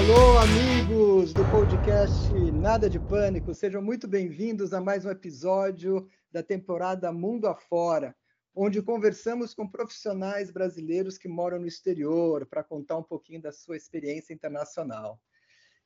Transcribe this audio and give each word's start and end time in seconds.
Alô, 0.00 0.38
amigos 0.38 1.34
do 1.34 1.44
podcast 1.50 2.32
Nada 2.54 2.88
de 2.88 2.98
Pânico, 2.98 3.52
sejam 3.52 3.82
muito 3.82 4.08
bem-vindos 4.08 4.72
a 4.72 4.80
mais 4.80 5.04
um 5.04 5.10
episódio 5.10 6.08
da 6.32 6.42
temporada 6.42 7.12
Mundo 7.12 7.46
Afora, 7.46 8.16
onde 8.54 8.80
conversamos 8.80 9.52
com 9.52 9.68
profissionais 9.68 10.50
brasileiros 10.50 11.18
que 11.18 11.28
moram 11.28 11.58
no 11.58 11.66
exterior 11.66 12.46
para 12.46 12.64
contar 12.64 12.96
um 12.96 13.02
pouquinho 13.02 13.42
da 13.42 13.52
sua 13.52 13.76
experiência 13.76 14.32
internacional. 14.32 15.20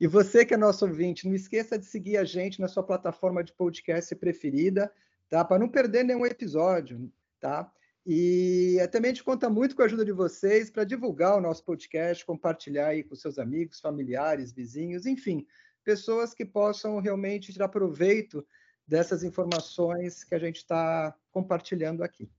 E 0.01 0.07
você 0.07 0.47
que 0.47 0.55
é 0.55 0.57
nosso 0.57 0.87
ouvinte, 0.87 1.27
não 1.27 1.35
esqueça 1.35 1.77
de 1.77 1.85
seguir 1.85 2.17
a 2.17 2.25
gente 2.25 2.61
na 2.61 2.69
sua 2.69 2.85
plataforma 2.85 3.43
de 3.43 3.53
podcast 3.53 4.15
preferida, 4.15 4.93
tá? 5.29 5.45
Para 5.45 5.59
não 5.59 5.69
perder 5.69 6.05
nenhum 6.05 6.25
episódio, 6.25 7.13
tá? 7.41 7.69
E 8.07 8.77
também 8.93 9.11
a 9.11 9.15
gente 9.15 9.25
conta 9.25 9.49
muito 9.49 9.75
com 9.75 9.83
a 9.83 9.87
ajuda 9.87 10.05
de 10.05 10.13
vocês 10.13 10.69
para 10.69 10.85
divulgar 10.85 11.37
o 11.37 11.41
nosso 11.41 11.65
podcast, 11.65 12.25
compartilhar 12.25 12.89
aí 12.89 13.03
com 13.03 13.15
seus 13.15 13.39
amigos, 13.39 13.81
familiares, 13.81 14.53
vizinhos, 14.53 15.07
enfim, 15.07 15.47
pessoas 15.83 16.35
que 16.35 16.45
possam 16.45 17.01
realmente 17.01 17.53
tirar 17.53 17.69
proveito 17.69 18.47
dessas 18.87 19.25
informações 19.25 20.23
que 20.23 20.35
a 20.35 20.39
gente 20.39 20.57
está 20.57 21.17
compartilhando 21.31 22.03
aqui. 22.03 22.31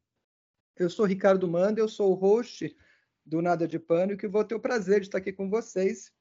Eu 0.77 0.90
sou 0.90 1.05
Ricardo 1.05 1.48
Manda, 1.48 1.79
eu 1.79 1.88
sou 1.88 2.12
o 2.12 2.16
host 2.16 2.76
do 3.26 3.41
Nada 3.41 3.68
de 3.68 3.79
Pânico 3.79 4.23
e 4.23 4.29
vou 4.29 4.43
ter 4.43 4.54
o 4.54 4.59
prazer 4.59 4.99
de 4.99 5.07
estar 5.07 5.18
aqui 5.18 5.34
com 5.34 5.49
vocês. 5.49 6.12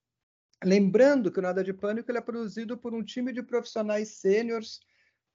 Lembrando 0.64 1.30
que 1.30 1.38
o 1.38 1.42
Nada 1.42 1.62
de 1.62 1.74
Pânico 1.74 2.10
é 2.10 2.20
produzido 2.20 2.78
por 2.78 2.94
um 2.94 3.02
time 3.02 3.30
de 3.30 3.42
profissionais 3.42 4.08
sêniores 4.08 4.80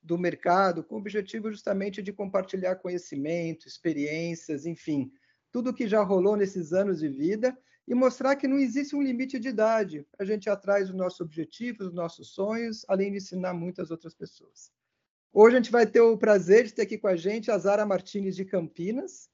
do 0.02 0.18
mercado, 0.18 0.84
com 0.84 0.96
o 0.96 0.98
objetivo 1.00 1.52
justamente 1.52 2.02
de 2.02 2.14
compartilhar 2.14 2.76
conhecimento, 2.76 3.68
experiências, 3.68 4.66
enfim, 4.66 5.12
tudo 5.52 5.74
que 5.74 5.88
já 5.88 6.02
rolou 6.02 6.36
nesses 6.36 6.74
anos 6.74 7.00
de 7.00 7.10
vida 7.10 7.58
e 7.88 7.96
mostrar 7.96 8.36
que 8.36 8.48
não 8.48 8.60
existe 8.60 8.96
um 8.96 9.02
limite 9.02 9.40
de 9.40 9.50
idade. 9.50 10.06
A 10.20 10.24
gente 10.24 10.46
ir 10.46 10.50
atrás 10.50 10.88
dos 10.88 10.96
nossos 10.96 11.20
objetivos, 11.22 11.88
dos 11.88 11.96
nossos 11.96 12.30
sonhos, 12.30 12.86
além 12.88 13.12
de 13.12 13.18
ensinar 13.18 13.54
muitas 13.54 13.90
outras 13.90 14.14
pessoas. 14.14 14.72
Hoje 15.34 15.56
a 15.56 15.60
gente 15.60 15.72
vai 15.72 15.86
ter 15.86 16.02
o 16.02 16.18
prazer 16.18 16.66
de 16.66 16.74
ter 16.74 16.84
aqui 16.84 16.98
com 16.98 17.08
a 17.08 17.16
gente 17.16 17.52
a 17.52 17.58
Zara 17.58 17.86
Martins 17.86 18.36
de 18.36 18.46
Campinas. 18.46 19.30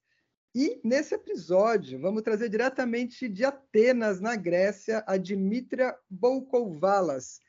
E 0.53 0.79
nesse 0.83 1.15
episódio, 1.15 1.99
vamos 1.99 2.21
trazer 2.21 2.47
diretamente 2.47 3.27
de 3.27 3.43
Atenas, 3.43 4.21
na 4.21 4.37
Grécia, 4.37 5.03
a 5.05 5.17
Dimitra 5.17 5.97
Boukouvalas, 6.09 7.41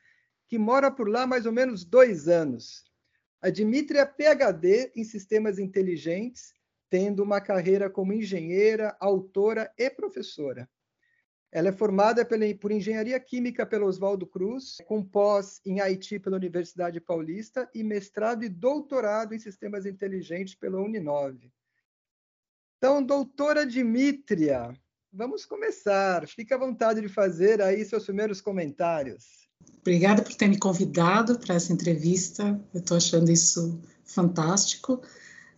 que 0.45 0.57
mora 0.57 0.91
por 0.91 1.09
lá 1.09 1.25
mais 1.25 1.45
ou 1.45 1.53
menos 1.53 1.85
dois 1.85 2.27
anos. 2.27 2.86
A 3.41 3.49
Dimitri 3.49 3.99
é 3.99 4.05
PhD 4.05 4.91
em 4.95 5.03
sistemas 5.03 5.59
inteligentes, 5.59 6.53
tendo 6.89 7.21
uma 7.21 7.39
carreira 7.39 7.89
como 7.89 8.13
engenheira, 8.13 8.97
autora 8.99 9.71
e 9.77 9.89
professora. 9.89 10.67
Ela 11.51 11.69
é 11.69 11.71
formada 11.71 12.27
por 12.59 12.71
engenharia 12.71 13.19
química 13.19 13.65
pelo 13.65 13.85
Oswaldo 13.85 14.27
Cruz, 14.27 14.77
com 14.85 15.03
pós 15.03 15.61
em 15.65 15.79
Haiti 15.79 16.19
pela 16.19 16.35
Universidade 16.35 16.99
Paulista 16.99 17.69
e 17.73 17.83
mestrado 17.83 18.43
e 18.43 18.49
doutorado 18.49 19.33
em 19.33 19.39
sistemas 19.39 19.85
inteligentes 19.85 20.55
pela 20.55 20.81
Uninove. 20.81 21.53
Então, 22.77 23.01
doutora 23.01 23.65
Dimitria, 23.65 24.73
vamos 25.11 25.45
começar. 25.45 26.27
Fique 26.27 26.53
à 26.53 26.57
vontade 26.57 27.01
de 27.01 27.09
fazer 27.09 27.61
aí 27.61 27.85
seus 27.85 28.05
primeiros 28.05 28.41
comentários. 28.41 29.46
Obrigada 29.87 30.21
por 30.21 30.33
ter 30.33 30.49
me 30.49 30.59
convidado 30.59 31.39
para 31.39 31.55
essa 31.55 31.71
entrevista. 31.71 32.59
Eu 32.73 32.81
estou 32.81 32.97
achando 32.97 33.31
isso 33.31 33.79
fantástico. 34.03 35.01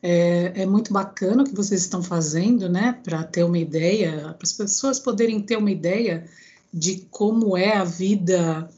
É, 0.03 0.61
é, 0.61 0.65
muito 0.67 0.93
bacana 0.93 1.41
o 1.41 1.45
que 1.45 1.55
vocês 1.55 1.81
estão 1.81 2.03
fazendo, 2.03 2.69
né, 2.69 2.93
para 3.03 3.23
ter 3.23 3.43
uma 3.43 3.57
ideia, 3.57 4.35
para 4.35 4.43
as 4.43 4.53
pessoas 4.53 4.99
poderem 4.99 5.41
ter 5.41 5.57
uma 5.57 5.71
ideia 5.71 6.29
de 6.71 7.07
como 7.09 7.57
é 7.57 7.75
a 7.75 7.83
vida 7.83 8.69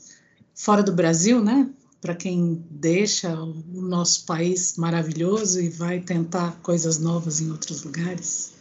fora 0.56 0.82
do 0.82 0.94
Brasil, 0.94 1.44
né, 1.44 1.70
para 2.00 2.16
quem 2.16 2.66
deixa 2.72 3.36
o 3.36 3.82
nosso 3.82 4.26
país 4.26 4.78
maravilhoso 4.78 5.62
e 5.62 5.68
vai 5.68 6.00
tentar 6.00 6.62
coisas 6.62 6.98
novas 6.98 7.42
em 7.42 7.52
outros 7.52 7.84
lugares. 7.84 8.54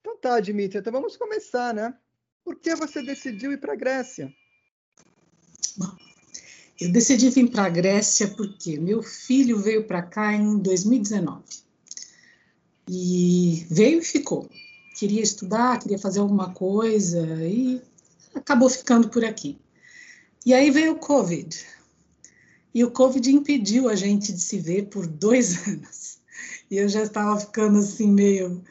Então 0.00 0.16
tá, 0.16 0.40
Dimitri, 0.40 0.78
então 0.78 0.92
vamos 0.92 1.18
começar, 1.18 1.74
né? 1.74 1.94
Por 2.42 2.58
que 2.58 2.74
você 2.74 3.02
decidiu 3.02 3.52
ir 3.52 3.60
para 3.60 3.74
a 3.74 3.76
Grécia? 3.76 4.32
Bom, 5.76 5.90
eu 6.80 6.90
decidi 6.90 7.30
vir 7.30 7.50
para 7.50 7.64
a 7.64 7.70
Grécia 7.70 8.28
porque 8.28 8.78
meu 8.78 9.02
filho 9.02 9.58
veio 9.58 9.84
para 9.84 10.02
cá 10.02 10.32
em 10.34 10.58
2019. 10.58 11.42
E 12.88 13.66
veio 13.70 14.00
e 14.00 14.04
ficou. 14.04 14.48
Queria 14.98 15.22
estudar, 15.22 15.78
queria 15.78 15.98
fazer 15.98 16.20
alguma 16.20 16.52
coisa 16.52 17.20
e 17.46 17.80
acabou 18.34 18.68
ficando 18.68 19.08
por 19.08 19.24
aqui. 19.24 19.58
E 20.44 20.52
aí 20.52 20.70
veio 20.70 20.92
o 20.92 20.98
Covid. 20.98 21.64
E 22.74 22.84
o 22.84 22.90
Covid 22.90 23.30
impediu 23.30 23.88
a 23.88 23.94
gente 23.94 24.32
de 24.32 24.40
se 24.40 24.58
ver 24.58 24.86
por 24.88 25.06
dois 25.06 25.64
anos. 25.68 26.18
E 26.70 26.76
eu 26.76 26.88
já 26.88 27.02
estava 27.02 27.38
ficando 27.38 27.78
assim 27.78 28.10
meio 28.10 28.62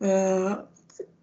uh, 0.00 0.64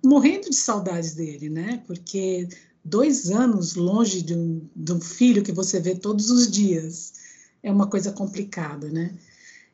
morrendo 0.03 0.49
de 0.49 0.55
saudades 0.55 1.15
dele, 1.15 1.49
né? 1.49 1.83
Porque 1.87 2.47
dois 2.87 3.29
anos 3.29 3.75
longe 3.75 4.21
de 4.21 4.33
um, 4.33 4.67
de 4.75 4.93
um 4.93 5.01
filho 5.01 5.43
que 5.43 5.51
você 5.51 5.79
vê 5.79 5.93
todos 5.93 6.29
os 6.29 6.49
dias 6.49 7.13
é 7.61 7.71
uma 7.71 7.87
coisa 7.87 8.11
complicada, 8.11 8.89
né? 8.89 9.13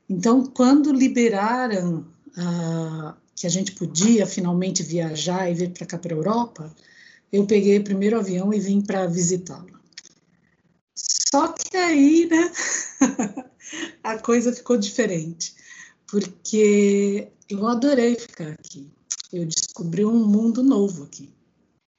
Então, 0.10 0.46
quando 0.46 0.92
liberaram 0.92 2.06
ah, 2.36 3.16
que 3.36 3.46
a 3.46 3.50
gente 3.50 3.74
podia 3.74 4.26
finalmente 4.26 4.82
viajar 4.82 5.50
e 5.50 5.54
vir 5.54 5.72
para 5.72 5.86
cá 5.86 5.98
para 5.98 6.14
a 6.14 6.18
Europa, 6.18 6.76
eu 7.32 7.46
peguei 7.46 7.78
o 7.78 7.84
primeiro 7.84 8.18
avião 8.18 8.54
e 8.54 8.60
vim 8.60 8.82
para 8.82 9.06
visitá-lo. 9.06 9.80
Só 10.96 11.50
que 11.50 11.78
aí, 11.78 12.28
né, 12.28 12.52
a 14.04 14.18
coisa 14.18 14.54
ficou 14.54 14.78
diferente, 14.78 15.56
porque 16.08 17.28
eu 17.50 17.68
adorei 17.68 18.16
ficar 18.16 18.50
aqui. 18.50 18.92
Eu 19.32 19.46
descobri 19.46 20.06
um 20.06 20.26
mundo 20.26 20.62
novo 20.62 21.04
aqui 21.04 21.30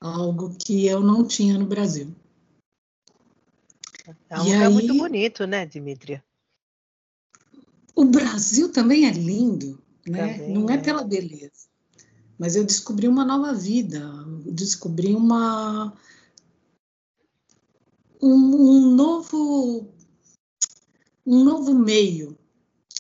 algo 0.04 0.54
que 0.54 0.86
eu 0.86 1.00
não 1.00 1.26
tinha 1.26 1.56
no 1.56 1.64
Brasil. 1.64 2.14
É 4.28 4.38
um 4.38 4.44
lugar 4.44 4.66
aí, 4.66 4.72
muito 4.72 4.94
bonito, 4.94 5.46
né, 5.46 5.64
Dimitria? 5.64 6.22
O 7.94 8.04
Brasil 8.04 8.70
também 8.70 9.06
é 9.06 9.12
lindo, 9.12 9.80
né? 10.06 10.34
Também 10.34 10.52
não 10.52 10.68
é, 10.68 10.74
é 10.74 10.78
pela 10.78 11.02
beleza, 11.02 11.68
mas 12.38 12.54
eu 12.54 12.64
descobri 12.64 13.08
uma 13.08 13.24
nova 13.24 13.54
vida, 13.54 14.02
descobri 14.44 15.14
uma 15.14 15.96
um, 18.20 18.34
um 18.34 18.90
novo 18.94 19.88
um 21.24 21.42
novo 21.42 21.72
meio 21.72 22.36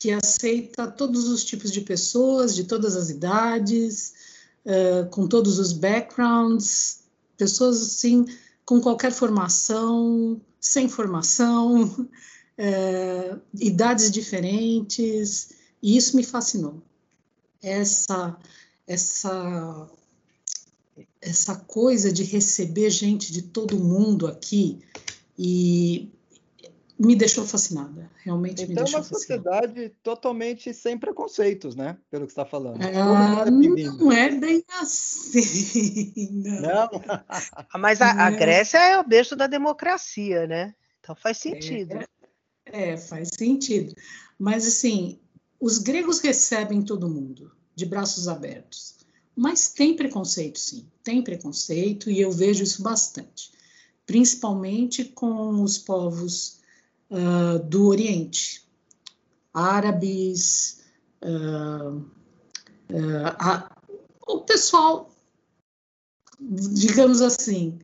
que 0.00 0.10
aceita 0.10 0.90
todos 0.90 1.28
os 1.28 1.44
tipos 1.44 1.70
de 1.70 1.82
pessoas, 1.82 2.54
de 2.54 2.64
todas 2.64 2.96
as 2.96 3.10
idades, 3.10 4.14
uh, 4.64 5.08
com 5.10 5.26
todos 5.26 5.58
os 5.58 5.72
backgrounds, 5.72 7.04
pessoas 7.36 7.80
assim, 7.82 8.24
com 8.64 8.80
qualquer 8.80 9.12
formação, 9.12 10.40
sem 10.60 10.88
formação, 10.88 11.84
uh, 11.84 13.40
idades 13.58 14.10
diferentes, 14.10 15.50
e 15.82 15.96
isso 15.96 16.16
me 16.16 16.24
fascinou. 16.24 16.82
Essa, 17.62 18.36
essa, 18.86 19.90
essa 21.20 21.56
coisa 21.56 22.12
de 22.12 22.22
receber 22.24 22.90
gente 22.90 23.32
de 23.32 23.42
todo 23.42 23.78
mundo 23.78 24.26
aqui 24.26 24.80
e 25.38 26.10
me 26.98 27.16
deixou 27.16 27.44
fascinada, 27.44 28.10
realmente 28.22 28.62
então, 28.62 28.68
me 28.68 28.74
deixou 28.74 29.00
Então, 29.00 29.00
uma 29.00 29.18
sociedade 29.18 29.88
totalmente 30.02 30.72
sem 30.72 30.96
preconceitos, 30.96 31.74
né? 31.74 31.98
Pelo 32.10 32.26
que 32.26 32.32
você 32.32 32.40
está 32.40 32.44
falando. 32.44 32.80
Ah, 32.82 33.44
não 33.50 34.12
é 34.12 34.30
bem 34.30 34.64
assim. 34.80 36.14
Não. 36.30 36.60
não? 36.62 36.90
Mas 37.80 38.00
a, 38.00 38.12
a, 38.12 38.30
Grécia 38.30 38.78
é 38.78 38.98
o 38.98 39.06
berço 39.06 39.34
da 39.34 39.46
democracia, 39.46 40.46
né? 40.46 40.74
Então 41.00 41.16
faz 41.16 41.38
sentido. 41.38 41.98
É, 42.66 42.90
é, 42.92 42.96
faz 42.96 43.30
sentido. 43.36 43.94
Mas, 44.38 44.66
assim, 44.66 45.20
os 45.60 45.78
gregos 45.78 46.20
recebem 46.20 46.82
todo 46.82 47.08
mundo 47.08 47.50
de 47.74 47.86
braços 47.86 48.28
abertos. 48.28 48.94
Mas 49.36 49.72
tem 49.72 49.96
preconceito, 49.96 50.58
sim. 50.58 50.88
Tem 51.02 51.22
preconceito, 51.22 52.08
e 52.08 52.20
eu 52.20 52.30
vejo 52.30 52.62
isso 52.62 52.82
bastante. 52.82 53.50
Principalmente 54.06 55.04
com 55.04 55.62
os 55.62 55.76
povos 55.76 56.62
uh, 57.10 57.58
do 57.60 57.86
Oriente, 57.86 58.64
árabes, 59.52 60.82
uh, 61.22 61.96
uh, 62.90 63.74
o 64.26 64.40
pessoal, 64.40 65.14
digamos 66.40 67.20
assim, 67.20 67.78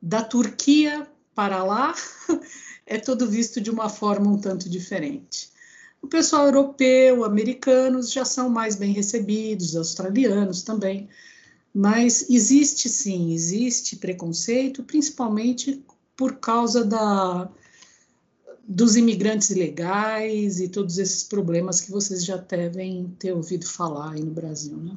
da 0.00 0.22
Turquia 0.22 1.06
para 1.34 1.62
lá 1.64 1.94
é 2.86 2.98
todo 2.98 3.28
visto 3.28 3.60
de 3.60 3.70
uma 3.70 3.88
forma 3.88 4.30
um 4.30 4.38
tanto 4.38 4.68
diferente. 4.68 5.50
O 6.02 6.08
pessoal 6.08 6.46
europeu, 6.46 7.24
americanos 7.24 8.10
já 8.10 8.24
são 8.24 8.48
mais 8.48 8.74
bem 8.74 8.92
recebidos, 8.92 9.76
australianos 9.76 10.62
também, 10.62 11.08
mas 11.74 12.28
existe 12.30 12.88
sim, 12.88 13.32
existe 13.32 13.96
preconceito, 13.96 14.82
principalmente 14.82 15.84
por 16.16 16.36
causa 16.36 16.84
da, 16.84 17.50
dos 18.72 18.94
imigrantes 18.94 19.50
ilegais 19.50 20.60
e 20.60 20.68
todos 20.68 20.96
esses 20.96 21.24
problemas 21.24 21.80
que 21.80 21.90
vocês 21.90 22.24
já 22.24 22.36
devem 22.36 23.08
ter 23.18 23.32
ouvido 23.32 23.66
falar 23.66 24.12
aí 24.12 24.22
no 24.22 24.30
Brasil, 24.30 24.76
né? 24.76 24.96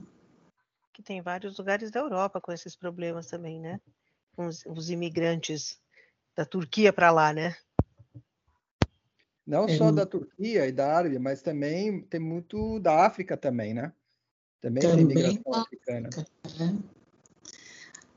Que 0.93 1.01
tem 1.01 1.23
vários 1.23 1.57
lugares 1.57 1.89
da 1.89 2.01
Europa 2.01 2.39
com 2.39 2.51
esses 2.51 2.75
problemas 2.75 3.25
também, 3.25 3.59
né? 3.59 3.81
Os, 4.37 4.63
os 4.67 4.91
imigrantes 4.91 5.79
da 6.35 6.45
Turquia 6.45 6.93
para 6.93 7.09
lá, 7.09 7.33
né? 7.33 7.55
Não 9.45 9.65
é. 9.65 9.75
só 9.75 9.91
da 9.91 10.05
Turquia 10.05 10.67
e 10.67 10.71
da 10.71 10.95
Árabe, 10.95 11.17
mas 11.17 11.41
também 11.41 12.01
tem 12.03 12.19
muito 12.19 12.79
da 12.79 13.03
África 13.03 13.35
também, 13.35 13.73
né? 13.73 13.91
Também, 14.61 14.83
também 14.83 15.07
tem 15.07 15.15
imigração 15.15 15.53
africana. 15.61 16.09
É. 16.61 17.03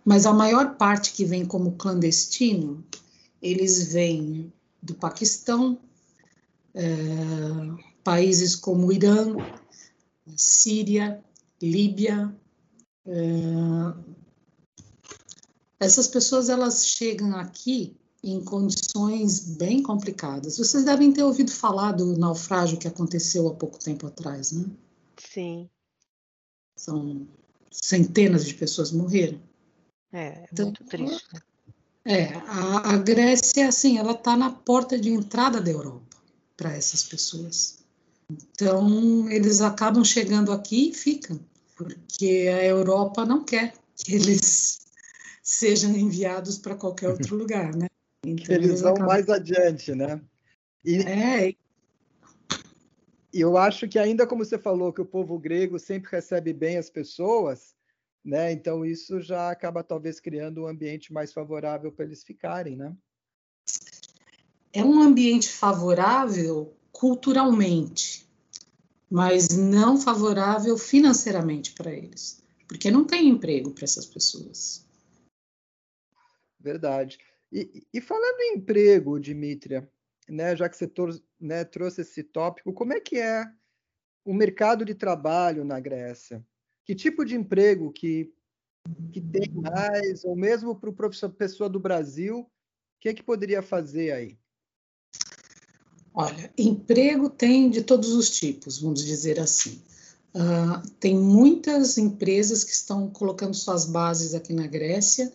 Mas 0.04 0.26
a 0.26 0.34
maior 0.34 0.76
parte 0.76 1.14
que 1.14 1.24
vem 1.24 1.46
como 1.46 1.76
clandestino, 1.76 2.84
eles 3.40 3.90
vêm 3.90 4.52
do 4.86 4.94
Paquistão, 4.94 5.78
é, 6.74 6.84
países 8.04 8.54
como 8.54 8.92
Irã, 8.92 9.34
Síria, 10.36 11.22
Líbia. 11.60 12.34
É, 13.04 13.12
essas 15.80 16.08
pessoas 16.08 16.48
elas 16.48 16.86
chegam 16.86 17.36
aqui 17.36 17.96
em 18.22 18.42
condições 18.42 19.56
bem 19.56 19.82
complicadas. 19.82 20.58
Vocês 20.58 20.84
devem 20.84 21.12
ter 21.12 21.22
ouvido 21.22 21.50
falar 21.50 21.92
do 21.92 22.16
naufrágio 22.16 22.78
que 22.78 22.88
aconteceu 22.88 23.46
há 23.46 23.54
pouco 23.54 23.78
tempo 23.78 24.06
atrás, 24.06 24.52
né? 24.52 24.64
Sim. 25.16 25.68
São 26.76 27.26
centenas 27.70 28.44
de 28.46 28.54
pessoas 28.54 28.90
morreram. 28.90 29.40
É, 30.12 30.26
é 30.26 30.46
então, 30.52 30.66
muito 30.66 30.84
triste. 30.84 31.34
Né? 31.34 31.40
É, 32.08 32.34
a, 32.46 32.94
a 32.94 32.96
Grécia, 32.98 33.68
assim, 33.68 33.98
ela 33.98 34.12
está 34.12 34.36
na 34.36 34.48
porta 34.50 34.96
de 34.96 35.10
entrada 35.10 35.60
da 35.60 35.70
Europa 35.72 36.16
para 36.56 36.72
essas 36.72 37.02
pessoas. 37.02 37.84
Então, 38.30 39.28
eles 39.30 39.60
acabam 39.60 40.04
chegando 40.04 40.52
aqui 40.52 40.90
e 40.90 40.94
ficam, 40.94 41.38
porque 41.74 42.48
a 42.48 42.64
Europa 42.64 43.24
não 43.24 43.44
quer 43.44 43.74
que 43.96 44.14
eles 44.14 44.86
sejam 45.42 45.96
enviados 45.96 46.58
para 46.58 46.76
qualquer 46.76 47.08
outro 47.08 47.36
lugar, 47.36 47.74
né? 47.74 47.88
Então, 48.24 48.54
eles, 48.54 48.68
eles 48.68 48.80
vão 48.80 48.92
acabam... 48.92 49.08
mais 49.08 49.28
adiante, 49.28 49.92
né? 49.92 50.20
E, 50.84 50.98
é. 50.98 51.54
eu 53.32 53.56
acho 53.56 53.88
que 53.88 53.98
ainda 53.98 54.26
como 54.26 54.44
você 54.44 54.58
falou 54.58 54.92
que 54.92 55.00
o 55.00 55.06
povo 55.06 55.36
grego 55.38 55.76
sempre 55.78 56.10
recebe 56.12 56.52
bem 56.52 56.78
as 56.78 56.88
pessoas, 56.88 57.75
né? 58.26 58.50
Então 58.50 58.84
isso 58.84 59.20
já 59.20 59.50
acaba 59.50 59.84
talvez 59.84 60.18
criando 60.18 60.64
um 60.64 60.66
ambiente 60.66 61.12
mais 61.12 61.32
favorável 61.32 61.92
para 61.92 62.04
eles 62.04 62.24
ficarem, 62.24 62.76
né? 62.76 62.94
É 64.72 64.84
um 64.84 65.00
ambiente 65.00 65.48
favorável 65.48 66.76
culturalmente, 66.90 68.28
mas 69.08 69.56
não 69.56 69.96
favorável 69.96 70.76
financeiramente 70.76 71.72
para 71.72 71.92
eles, 71.92 72.42
porque 72.66 72.90
não 72.90 73.06
tem 73.06 73.28
emprego 73.28 73.70
para 73.70 73.84
essas 73.84 74.06
pessoas. 74.06 74.84
Verdade. 76.58 77.18
E, 77.52 77.86
e, 77.94 78.00
falando 78.00 78.40
em 78.40 78.56
emprego, 78.56 79.20
Dimitria, 79.20 79.88
né, 80.28 80.56
já 80.56 80.68
que 80.68 80.76
você 80.76 80.90
né, 81.40 81.64
trouxe 81.64 82.00
esse 82.00 82.24
tópico, 82.24 82.72
como 82.72 82.92
é 82.92 82.98
que 82.98 83.20
é 83.20 83.44
o 84.24 84.34
mercado 84.34 84.84
de 84.84 84.94
trabalho 84.94 85.64
na 85.64 85.78
Grécia? 85.78 86.44
Que 86.86 86.94
tipo 86.94 87.24
de 87.24 87.34
emprego 87.34 87.92
que, 87.92 88.32
que 89.12 89.20
tem 89.20 89.50
mais, 89.52 90.24
ou 90.24 90.36
mesmo 90.36 90.74
para 90.74 90.88
o 90.88 91.30
pessoa 91.30 91.68
do 91.68 91.80
Brasil, 91.80 92.38
o 92.38 92.48
que, 93.00 93.08
é 93.08 93.14
que 93.14 93.24
poderia 93.24 93.60
fazer 93.60 94.12
aí? 94.12 94.38
Olha, 96.14 96.50
emprego 96.56 97.28
tem 97.28 97.68
de 97.68 97.82
todos 97.82 98.12
os 98.14 98.30
tipos, 98.30 98.80
vamos 98.80 99.04
dizer 99.04 99.38
assim. 99.40 99.82
Uh, 100.34 100.88
tem 101.00 101.14
muitas 101.14 101.98
empresas 101.98 102.62
que 102.62 102.70
estão 102.70 103.10
colocando 103.10 103.54
suas 103.54 103.84
bases 103.84 104.32
aqui 104.32 104.52
na 104.52 104.66
Grécia, 104.66 105.30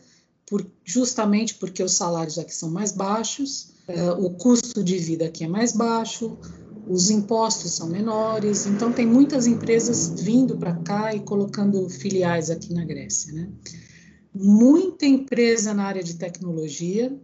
por, 0.48 0.66
justamente 0.86 1.56
porque 1.56 1.84
os 1.84 1.94
salários 1.94 2.40
aqui 2.40 2.56
são 2.56 2.70
mais 2.70 2.92
baixos, 2.92 3.74
uh, 3.88 4.26
o 4.26 4.32
custo 4.32 4.84
de 4.84 4.98
vida 4.98 5.26
aqui 5.26 5.44
é 5.44 5.48
mais 5.48 5.74
baixo, 5.74 6.38
os 6.92 7.10
impostos 7.10 7.72
são 7.72 7.88
menores, 7.88 8.66
então 8.66 8.92
tem 8.92 9.06
muitas 9.06 9.48
empresas 9.48 10.22
vindo 10.22 10.58
para 10.58 10.76
cá 10.76 11.16
e 11.16 11.22
colocando 11.22 11.88
filiais 11.90 12.50
aqui 12.50 12.74
na 12.74 12.84
Grécia, 12.84 13.32
né? 13.32 13.50
Muita 14.36 15.06
empresa 15.06 15.74
na 15.74 15.86
área 15.86 16.04
de 16.04 16.16
tecnologia 16.16 17.18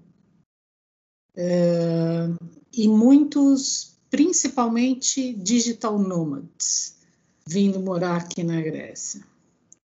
é, 1.35 2.29
e 2.73 2.87
muitos, 2.87 3.97
principalmente 4.09 5.33
digital 5.33 5.99
nomads, 5.99 6.95
vindo 7.45 7.81
morar 7.81 8.17
aqui 8.17 8.43
na 8.43 8.61
Grécia. 8.61 9.21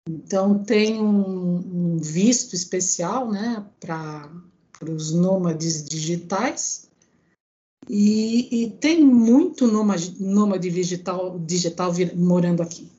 Então 0.09 0.61
tem 0.63 1.01
um, 1.01 1.93
um 1.93 1.97
visto 1.97 2.53
especial, 2.55 3.31
né, 3.31 3.65
para 3.79 4.29
os 4.89 5.13
nômades 5.13 5.85
digitais 5.85 6.90
e, 7.93 8.63
e 8.63 8.71
tem 8.71 9.03
muito 9.03 9.67
nômade, 9.67 10.15
nômade 10.23 10.69
digital, 10.69 11.37
digital 11.39 11.91
morando 12.15 12.63
aqui, 12.63 12.89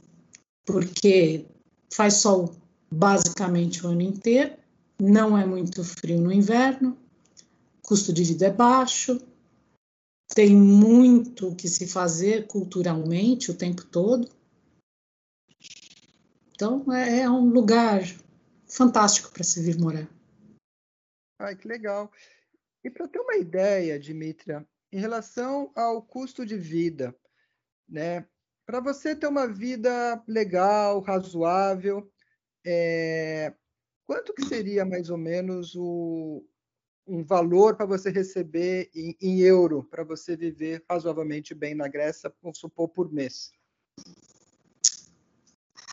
porque 0.67 1.47
faz 1.91 2.17
sol 2.17 2.55
basicamente 2.91 3.87
o 3.87 3.89
ano 3.89 4.03
inteiro, 4.03 4.55
não 5.01 5.37
é 5.37 5.47
muito 5.47 5.83
frio 5.83 6.21
no 6.21 6.31
inverno, 6.31 6.99
custo 7.81 8.13
de 8.13 8.23
vida 8.23 8.49
é 8.49 8.53
baixo, 8.53 9.19
tem 10.35 10.55
muito 10.55 11.55
que 11.55 11.71
se 11.71 11.87
fazer 11.87 12.47
culturalmente 12.47 13.51
o 13.51 13.57
tempo 13.57 13.87
todo. 13.87 14.29
Então 16.55 16.85
é, 16.93 17.21
é 17.21 17.31
um 17.31 17.49
lugar 17.49 18.03
fantástico 18.69 19.33
para 19.33 19.43
se 19.43 19.63
vir 19.63 19.81
morar. 19.81 20.07
Ai, 21.39 21.57
que 21.57 21.67
legal. 21.67 22.13
E 22.85 22.91
para 22.91 23.09
ter 23.09 23.21
uma 23.21 23.37
ideia, 23.37 23.99
Dimitra, 23.99 24.67
em 24.93 25.01
relação 25.01 25.73
ao 25.75 26.03
custo 26.03 26.45
de 26.45 26.57
vida, 26.57 27.17
né? 27.89 28.27
Para 28.67 28.79
você 28.79 29.17
ter 29.17 29.27
uma 29.27 29.49
vida 29.49 30.23
legal, 30.29 31.01
razoável, 31.01 32.11
é... 32.65 33.53
quanto 34.07 34.35
que 34.35 34.45
seria 34.45 34.85
mais 34.85 35.11
ou 35.11 35.17
menos 35.17 35.75
o, 35.75 36.45
um 37.07 37.25
valor 37.25 37.75
para 37.77 37.87
você 37.87 38.11
receber 38.11 38.91
em, 38.95 39.17
em 39.21 39.41
euro 39.41 39.85
para 39.91 40.05
você 40.05 40.37
viver 40.37 40.85
razoavelmente 40.89 41.55
bem 41.55 41.75
na 41.75 41.89
Grécia, 41.89 42.33
vamos 42.43 42.59
supor, 42.59 42.89
por 42.89 43.13
mês? 43.13 43.51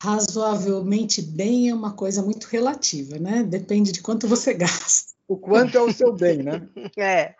Razoavelmente 0.01 1.21
bem 1.21 1.69
é 1.69 1.73
uma 1.73 1.93
coisa 1.93 2.21
muito 2.21 2.45
relativa, 2.45 3.17
né? 3.17 3.43
Depende 3.43 3.91
de 3.91 4.01
quanto 4.01 4.27
você 4.27 4.53
gasta. 4.53 5.13
O 5.27 5.37
quanto 5.37 5.77
é 5.77 5.81
o 5.81 5.91
seu 5.91 6.13
bem, 6.13 6.41
né? 6.41 6.67
É. 6.97 7.35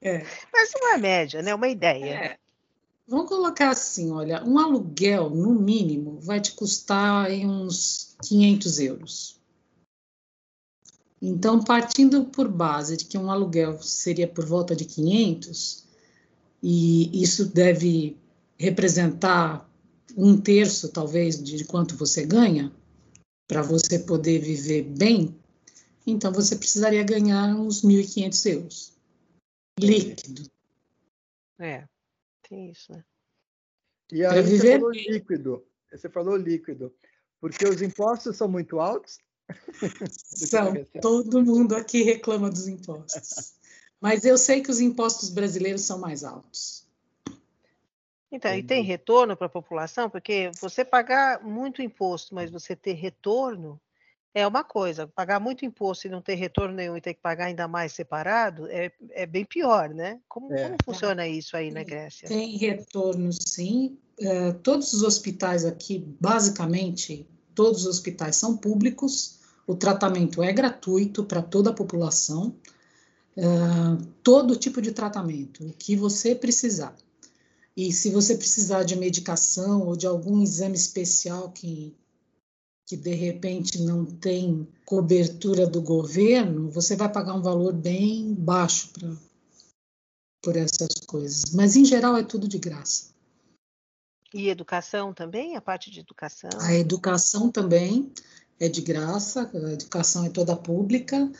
É. 0.00 0.24
Mas 0.52 0.70
uma 0.76 0.98
média, 0.98 1.42
né? 1.42 1.54
Uma 1.54 1.68
ideia. 1.68 2.04
É. 2.04 2.38
Vamos 3.08 3.28
colocar 3.28 3.70
assim, 3.70 4.10
olha, 4.10 4.42
um 4.44 4.58
aluguel, 4.58 5.30
no 5.30 5.54
mínimo, 5.54 6.18
vai 6.20 6.40
te 6.40 6.52
custar 6.52 7.30
em 7.30 7.48
uns 7.48 8.16
500 8.22 8.80
euros. 8.80 9.40
Então, 11.22 11.62
partindo 11.62 12.24
por 12.24 12.48
base 12.48 12.96
de 12.96 13.04
que 13.04 13.16
um 13.16 13.30
aluguel 13.30 13.80
seria 13.80 14.26
por 14.26 14.44
volta 14.44 14.74
de 14.74 14.84
500, 14.84 15.84
e 16.62 17.22
isso 17.22 17.46
deve 17.46 18.16
representar 18.58 19.70
um 20.16 20.36
terço, 20.36 20.88
talvez, 20.88 21.40
de 21.42 21.64
quanto 21.64 21.96
você 21.96 22.26
ganha, 22.26 22.72
para 23.46 23.62
você 23.62 24.00
poder 24.00 24.40
viver 24.40 24.82
bem, 24.82 25.34
então 26.04 26.32
você 26.32 26.56
precisaria 26.56 27.04
ganhar 27.04 27.54
uns 27.54 27.82
1.500 27.82 28.46
euros 28.46 28.95
líquido. 29.78 30.50
É, 31.58 31.86
tem 32.48 32.70
isso, 32.70 32.92
né? 32.92 33.04
E 34.12 34.24
aí 34.24 34.42
você 34.42 34.78
falou 34.78 34.90
líquido, 34.92 35.66
você 35.90 36.08
falou 36.08 36.36
líquido, 36.36 36.94
porque 37.40 37.66
os 37.66 37.82
impostos 37.82 38.36
são 38.36 38.48
muito 38.48 38.78
altos? 38.78 39.18
São, 40.10 40.74
todo 41.00 41.44
mundo 41.44 41.76
aqui 41.76 42.02
reclama 42.02 42.50
dos 42.50 42.66
impostos. 42.66 43.54
Mas 44.00 44.24
eu 44.24 44.36
sei 44.36 44.60
que 44.60 44.70
os 44.70 44.80
impostos 44.80 45.30
brasileiros 45.30 45.82
são 45.82 45.98
mais 45.98 46.24
altos. 46.24 46.86
Então, 48.30 48.52
e 48.54 48.62
tem 48.62 48.82
retorno 48.82 49.36
para 49.36 49.46
a 49.46 49.50
população? 49.50 50.10
Porque 50.10 50.50
você 50.60 50.84
pagar 50.84 51.42
muito 51.42 51.80
imposto, 51.80 52.34
mas 52.34 52.50
você 52.50 52.74
ter 52.74 52.94
retorno, 52.94 53.80
é 54.36 54.46
uma 54.46 54.62
coisa, 54.62 55.06
pagar 55.06 55.40
muito 55.40 55.64
imposto 55.64 56.06
e 56.06 56.10
não 56.10 56.20
ter 56.20 56.34
retorno 56.34 56.74
nenhum 56.74 56.94
e 56.94 57.00
ter 57.00 57.14
que 57.14 57.22
pagar 57.22 57.46
ainda 57.46 57.66
mais 57.66 57.94
separado 57.94 58.68
é, 58.68 58.92
é 59.12 59.24
bem 59.24 59.46
pior, 59.46 59.88
né? 59.88 60.20
Como, 60.28 60.52
é. 60.52 60.64
como 60.64 60.76
funciona 60.84 61.26
isso 61.26 61.56
aí 61.56 61.70
na 61.70 61.82
Grécia? 61.82 62.28
Tem 62.28 62.54
retorno, 62.58 63.30
sim. 63.32 63.96
Uh, 64.20 64.52
todos 64.62 64.92
os 64.92 65.02
hospitais 65.02 65.64
aqui, 65.64 65.98
basicamente, 66.20 67.26
todos 67.54 67.80
os 67.80 67.86
hospitais 67.86 68.36
são 68.36 68.58
públicos, 68.58 69.38
o 69.66 69.74
tratamento 69.74 70.42
é 70.42 70.52
gratuito 70.52 71.24
para 71.24 71.40
toda 71.40 71.70
a 71.70 71.74
população. 71.74 72.54
uh, 73.38 74.04
todo 74.22 74.54
tipo 74.54 74.82
de 74.82 74.92
tratamento, 74.92 75.64
o 75.64 75.72
que 75.72 75.96
você 75.96 76.34
precisar. 76.34 76.94
E 77.74 77.90
se 77.90 78.10
você 78.10 78.36
precisar 78.36 78.82
de 78.82 78.96
medicação 78.96 79.86
ou 79.86 79.96
de 79.96 80.06
algum 80.06 80.42
exame 80.42 80.76
especial 80.76 81.50
que, 81.52 81.96
que 82.86 82.96
de 82.96 83.14
repente 83.14 83.82
não 83.82 84.04
tem 84.06 84.66
cobertura 84.84 85.66
do 85.66 85.82
governo, 85.82 86.70
você 86.70 86.94
vai 86.94 87.10
pagar 87.10 87.34
um 87.34 87.42
valor 87.42 87.72
bem 87.72 88.32
baixo 88.32 88.90
pra, 88.92 89.12
por 90.40 90.56
essas 90.56 90.94
coisas. 91.04 91.52
Mas 91.52 91.74
em 91.74 91.84
geral 91.84 92.16
é 92.16 92.22
tudo 92.22 92.46
de 92.46 92.58
graça. 92.58 93.12
E 94.32 94.48
educação 94.48 95.12
também? 95.12 95.56
A 95.56 95.60
parte 95.60 95.90
de 95.90 96.00
educação? 96.00 96.50
A 96.60 96.74
educação 96.74 97.50
também 97.50 98.12
é 98.60 98.68
de 98.68 98.80
graça, 98.80 99.50
a 99.52 99.72
educação 99.72 100.24
é 100.24 100.30
toda 100.30 100.56
pública. 100.56 101.30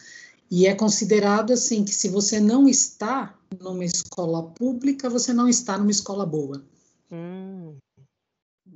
E 0.51 0.67
é 0.67 0.75
considerado 0.75 1.53
assim 1.53 1.85
que 1.85 1.93
se 1.93 2.09
você 2.09 2.41
não 2.41 2.69
está 2.69 3.37
numa 3.61 3.85
escola 3.85 4.51
pública, 4.51 5.09
você 5.09 5.33
não 5.33 5.49
está 5.49 5.79
numa 5.79 5.91
escola 5.91 6.27
boa. 6.27 6.65
Hum. 7.11 7.77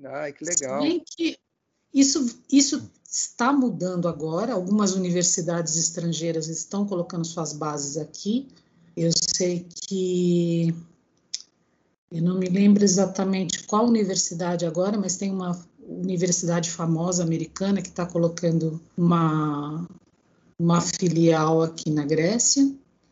Ai, 0.04 0.32
que 0.32 0.44
legal. 0.44 0.82
que 1.16 1.38
isso, 1.92 2.38
isso 2.50 2.90
está 3.08 3.52
mudando 3.52 4.06
agora. 4.08 4.54
Algumas 4.54 4.94
universidades 4.94 5.76
estrangeiras 5.76 6.48
estão 6.48 6.86
colocando 6.86 7.26
suas 7.26 7.52
bases 7.52 7.96
aqui. 7.96 8.48
Eu 8.96 9.10
sei 9.12 9.66
que 9.86 10.74
eu 12.10 12.22
não 12.22 12.38
me 12.38 12.48
lembro 12.48 12.84
exatamente 12.84 13.64
qual 13.64 13.86
universidade 13.86 14.66
agora, 14.66 14.98
mas 14.98 15.16
tem 15.16 15.30
uma 15.30 15.58
universidade 15.88 16.70
famosa 16.70 17.22
americana 17.22 17.82
que 17.82 17.88
está 17.88 18.06
colocando 18.06 18.80
uma, 18.96 19.86
uma 20.58 20.80
filial 20.80 21.62
aqui 21.62 21.90
na 21.90 22.04
Grécia, 22.04 22.70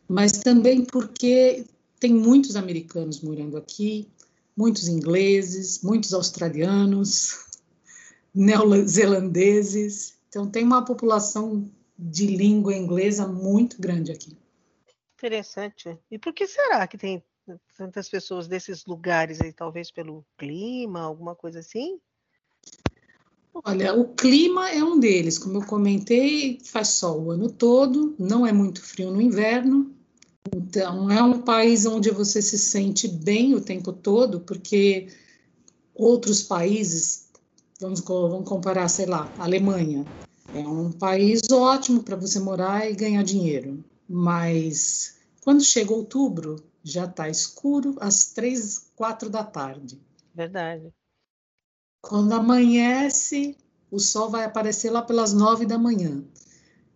mas 0.08 0.32
também 0.32 0.84
porque 0.84 1.64
tem 1.98 2.14
muitos 2.14 2.54
americanos 2.56 3.20
morando 3.20 3.56
aqui, 3.56 4.06
muitos 4.56 4.88
ingleses, 4.88 5.80
muitos 5.82 6.12
australianos, 6.12 7.47
neozelandeses. 8.38 10.16
Então, 10.28 10.48
tem 10.48 10.64
uma 10.64 10.84
população 10.84 11.68
de 11.98 12.26
língua 12.26 12.74
inglesa 12.74 13.26
muito 13.26 13.80
grande 13.80 14.12
aqui. 14.12 14.36
Interessante. 15.16 15.98
E 16.08 16.18
por 16.18 16.32
que 16.32 16.46
será 16.46 16.86
que 16.86 16.96
tem 16.96 17.22
tantas 17.76 18.08
pessoas 18.08 18.46
desses 18.46 18.86
lugares 18.86 19.40
aí, 19.40 19.52
talvez 19.52 19.90
pelo 19.90 20.24
clima, 20.36 21.00
alguma 21.00 21.34
coisa 21.34 21.58
assim? 21.58 21.98
Olha, 23.64 23.92
o 23.94 24.14
clima 24.14 24.70
é 24.70 24.84
um 24.84 25.00
deles, 25.00 25.38
como 25.38 25.58
eu 25.58 25.66
comentei, 25.66 26.60
faz 26.62 26.88
sol 26.88 27.24
o 27.24 27.30
ano 27.32 27.50
todo, 27.50 28.14
não 28.16 28.46
é 28.46 28.52
muito 28.52 28.80
frio 28.80 29.10
no 29.10 29.20
inverno, 29.20 29.92
então 30.54 31.10
é 31.10 31.20
um 31.20 31.40
país 31.40 31.84
onde 31.84 32.10
você 32.10 32.40
se 32.40 32.56
sente 32.56 33.08
bem 33.08 33.54
o 33.54 33.60
tempo 33.60 33.92
todo, 33.92 34.40
porque 34.40 35.08
outros 35.92 36.42
países, 36.42 37.27
vamos, 37.80 38.00
vamos 38.00 38.48
comparar, 38.48 38.88
sei 38.88 39.06
lá, 39.06 39.32
Alemanha, 39.38 40.06
é 40.52 40.60
um 40.60 40.90
país 40.90 41.42
ótimo 41.50 42.02
para 42.02 42.16
você 42.16 42.40
morar 42.40 42.90
e 42.90 42.94
ganhar 42.94 43.22
dinheiro, 43.22 43.84
mas 44.08 45.16
quando 45.42 45.62
chega 45.62 45.92
outubro, 45.92 46.62
já 46.82 47.04
está 47.04 47.28
escuro 47.28 47.96
às 48.00 48.32
três, 48.32 48.90
quatro 48.96 49.28
da 49.28 49.44
tarde. 49.44 50.00
Verdade. 50.34 50.92
Quando 52.00 52.32
amanhece, 52.32 53.56
o 53.90 53.98
sol 53.98 54.30
vai 54.30 54.44
aparecer 54.44 54.90
lá 54.90 55.02
pelas 55.02 55.32
nove 55.32 55.66
da 55.66 55.78
manhã. 55.78 56.22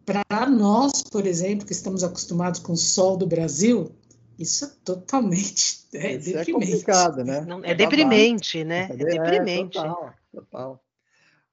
Para 0.04 0.46
nós, 0.46 1.02
por 1.02 1.26
exemplo, 1.26 1.66
que 1.66 1.72
estamos 1.72 2.02
acostumados 2.02 2.60
com 2.60 2.72
o 2.72 2.76
sol 2.76 3.16
do 3.16 3.26
Brasil, 3.26 3.92
isso 4.38 4.64
é 4.64 4.68
totalmente 4.84 5.82
é 5.94 6.14
isso 6.14 6.30
é 6.30 6.32
deprimente. 6.38 6.50
É 6.50 6.52
complicado, 6.52 7.24
né? 7.24 7.40
Não, 7.42 7.64
é 7.64 7.74
deprimente, 7.74 8.64
né? 8.64 8.88
É, 8.90 8.92
é 8.92 8.96
deprimente. 8.96 9.78
É, 9.78 9.82
total, 9.82 10.14
total. 10.32 10.84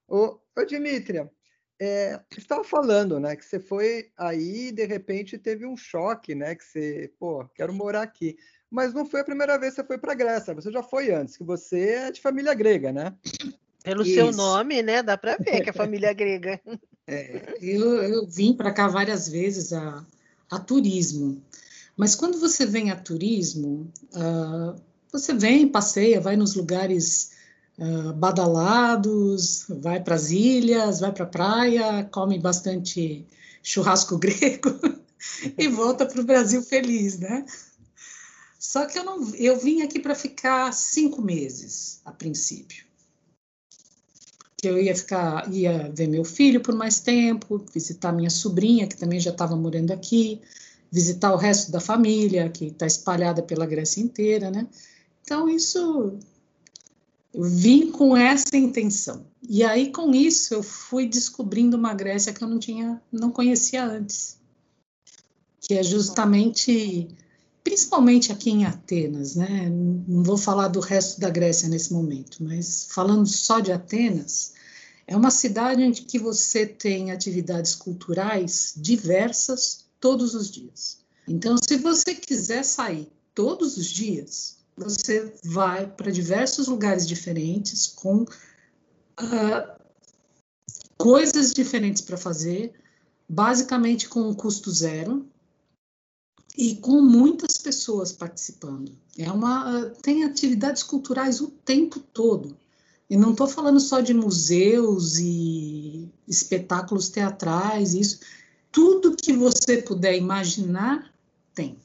Ô, 0.08 0.40
ô 0.56 0.64
Dimitria, 0.64 1.30
é, 1.80 2.20
você 2.30 2.40
estava 2.40 2.64
falando, 2.64 3.20
né, 3.20 3.36
que 3.36 3.44
você 3.44 3.60
foi 3.60 4.10
aí 4.16 4.68
e 4.68 4.72
de 4.72 4.84
repente 4.84 5.38
teve 5.38 5.64
um 5.66 5.76
choque, 5.76 6.34
né, 6.34 6.54
que 6.54 6.64
você, 6.64 7.12
pô, 7.18 7.46
quero 7.54 7.72
morar 7.72 8.02
aqui. 8.02 8.36
Mas 8.70 8.92
não 8.92 9.06
foi 9.06 9.20
a 9.20 9.24
primeira 9.24 9.58
vez 9.58 9.74
que 9.74 9.80
você 9.80 9.86
foi 9.86 9.98
para 9.98 10.12
a 10.12 10.16
Grécia, 10.16 10.54
você 10.54 10.70
já 10.70 10.82
foi 10.82 11.12
antes, 11.12 11.36
que 11.36 11.44
você 11.44 11.90
é 11.90 12.12
de 12.12 12.20
família 12.20 12.54
grega, 12.54 12.92
né? 12.92 13.16
Pelo 13.82 14.02
Isso. 14.02 14.14
seu 14.14 14.30
nome, 14.30 14.82
né, 14.82 15.02
dá 15.02 15.16
para 15.16 15.36
ver 15.36 15.62
que 15.62 15.70
é 15.70 15.72
família 15.72 16.12
grega. 16.12 16.60
É, 17.06 17.56
eu, 17.60 18.00
eu 18.04 18.26
vim 18.28 18.52
para 18.52 18.72
cá 18.72 18.86
várias 18.86 19.28
vezes 19.28 19.72
a, 19.72 20.06
a 20.48 20.60
turismo, 20.60 21.42
mas 21.96 22.14
quando 22.14 22.38
você 22.38 22.64
vem 22.64 22.92
a 22.92 22.96
turismo, 22.96 23.90
uh, 24.14 24.80
você 25.10 25.34
vem, 25.34 25.66
passeia, 25.66 26.20
vai 26.20 26.36
nos 26.36 26.54
lugares 26.54 27.32
uh, 27.80 28.12
badalados, 28.12 29.64
vai 29.68 30.00
para 30.00 30.14
as 30.14 30.30
ilhas, 30.30 31.00
vai 31.00 31.12
para 31.12 31.24
a 31.24 31.28
praia, 31.28 32.04
come 32.04 32.38
bastante 32.38 33.26
churrasco 33.62 34.16
grego 34.20 34.78
e 35.56 35.68
volta 35.68 36.06
para 36.06 36.20
o 36.20 36.24
Brasil 36.24 36.62
feliz, 36.62 37.18
né? 37.18 37.44
Só 38.58 38.84
que 38.84 38.98
eu 38.98 39.04
não, 39.04 39.34
eu 39.36 39.58
vim 39.58 39.80
aqui 39.80 39.98
para 39.98 40.14
ficar 40.14 40.72
cinco 40.72 41.22
meses 41.22 42.00
a 42.04 42.12
princípio. 42.12 42.84
Que 44.58 44.68
eu 44.68 44.78
ia 44.78 44.94
ficar, 44.94 45.50
ia 45.50 45.90
ver 45.90 46.06
meu 46.06 46.24
filho 46.24 46.60
por 46.60 46.74
mais 46.74 47.00
tempo, 47.00 47.64
visitar 47.72 48.12
minha 48.12 48.28
sobrinha 48.28 48.86
que 48.86 48.98
também 48.98 49.18
já 49.18 49.30
estava 49.30 49.56
morando 49.56 49.92
aqui, 49.92 50.42
visitar 50.92 51.32
o 51.32 51.38
resto 51.38 51.72
da 51.72 51.80
família 51.80 52.50
que 52.50 52.66
está 52.66 52.86
espalhada 52.86 53.42
pela 53.42 53.64
Grécia 53.64 54.02
inteira, 54.02 54.50
né? 54.50 54.66
Então 55.22 55.48
isso 55.48 56.18
vim 57.34 57.90
com 57.90 58.16
essa 58.16 58.56
intenção. 58.56 59.26
E 59.48 59.62
aí, 59.62 59.90
com 59.90 60.14
isso, 60.14 60.54
eu 60.54 60.62
fui 60.62 61.06
descobrindo 61.06 61.76
uma 61.76 61.94
Grécia 61.94 62.32
que 62.32 62.42
eu 62.42 62.48
não 62.48 62.58
tinha, 62.58 63.00
não 63.10 63.30
conhecia 63.30 63.84
antes. 63.84 64.38
Que 65.60 65.74
é 65.74 65.82
justamente, 65.82 67.08
principalmente 67.62 68.32
aqui 68.32 68.50
em 68.50 68.64
Atenas, 68.64 69.36
né? 69.36 69.68
Não 69.70 70.22
vou 70.22 70.36
falar 70.36 70.68
do 70.68 70.80
resto 70.80 71.20
da 71.20 71.30
Grécia 71.30 71.68
nesse 71.68 71.92
momento, 71.92 72.42
mas 72.42 72.88
falando 72.90 73.26
só 73.26 73.60
de 73.60 73.72
Atenas, 73.72 74.52
é 75.06 75.16
uma 75.16 75.30
cidade 75.30 75.82
onde 75.82 76.02
que 76.02 76.18
você 76.18 76.66
tem 76.66 77.10
atividades 77.10 77.74
culturais 77.74 78.74
diversas 78.76 79.84
todos 79.98 80.34
os 80.34 80.50
dias. 80.50 80.98
Então, 81.26 81.56
se 81.56 81.76
você 81.76 82.14
quiser 82.14 82.64
sair 82.64 83.08
todos 83.34 83.76
os 83.76 83.86
dias, 83.86 84.59
você 84.80 85.32
vai 85.44 85.86
para 85.86 86.10
diversos 86.10 86.66
lugares 86.66 87.06
diferentes, 87.06 87.86
com 87.86 88.22
uh, 88.22 89.80
coisas 90.96 91.52
diferentes 91.52 92.02
para 92.02 92.16
fazer, 92.16 92.72
basicamente 93.28 94.08
com 94.08 94.22
um 94.22 94.34
custo 94.34 94.70
zero 94.70 95.26
e 96.56 96.76
com 96.76 97.00
muitas 97.00 97.58
pessoas 97.58 98.12
participando. 98.12 98.92
É 99.18 99.30
uma 99.30 99.90
tem 100.02 100.24
atividades 100.24 100.82
culturais 100.82 101.40
o 101.40 101.48
tempo 101.48 102.00
todo. 102.00 102.56
E 103.08 103.16
não 103.16 103.32
estou 103.32 103.48
falando 103.48 103.80
só 103.80 104.00
de 104.00 104.14
museus 104.14 105.18
e 105.18 106.08
espetáculos 106.28 107.08
teatrais, 107.08 107.92
isso. 107.92 108.20
Tudo 108.70 109.16
que 109.16 109.32
você 109.32 109.82
puder 109.82 110.16
imaginar, 110.16 111.12
tem. 111.52 111.76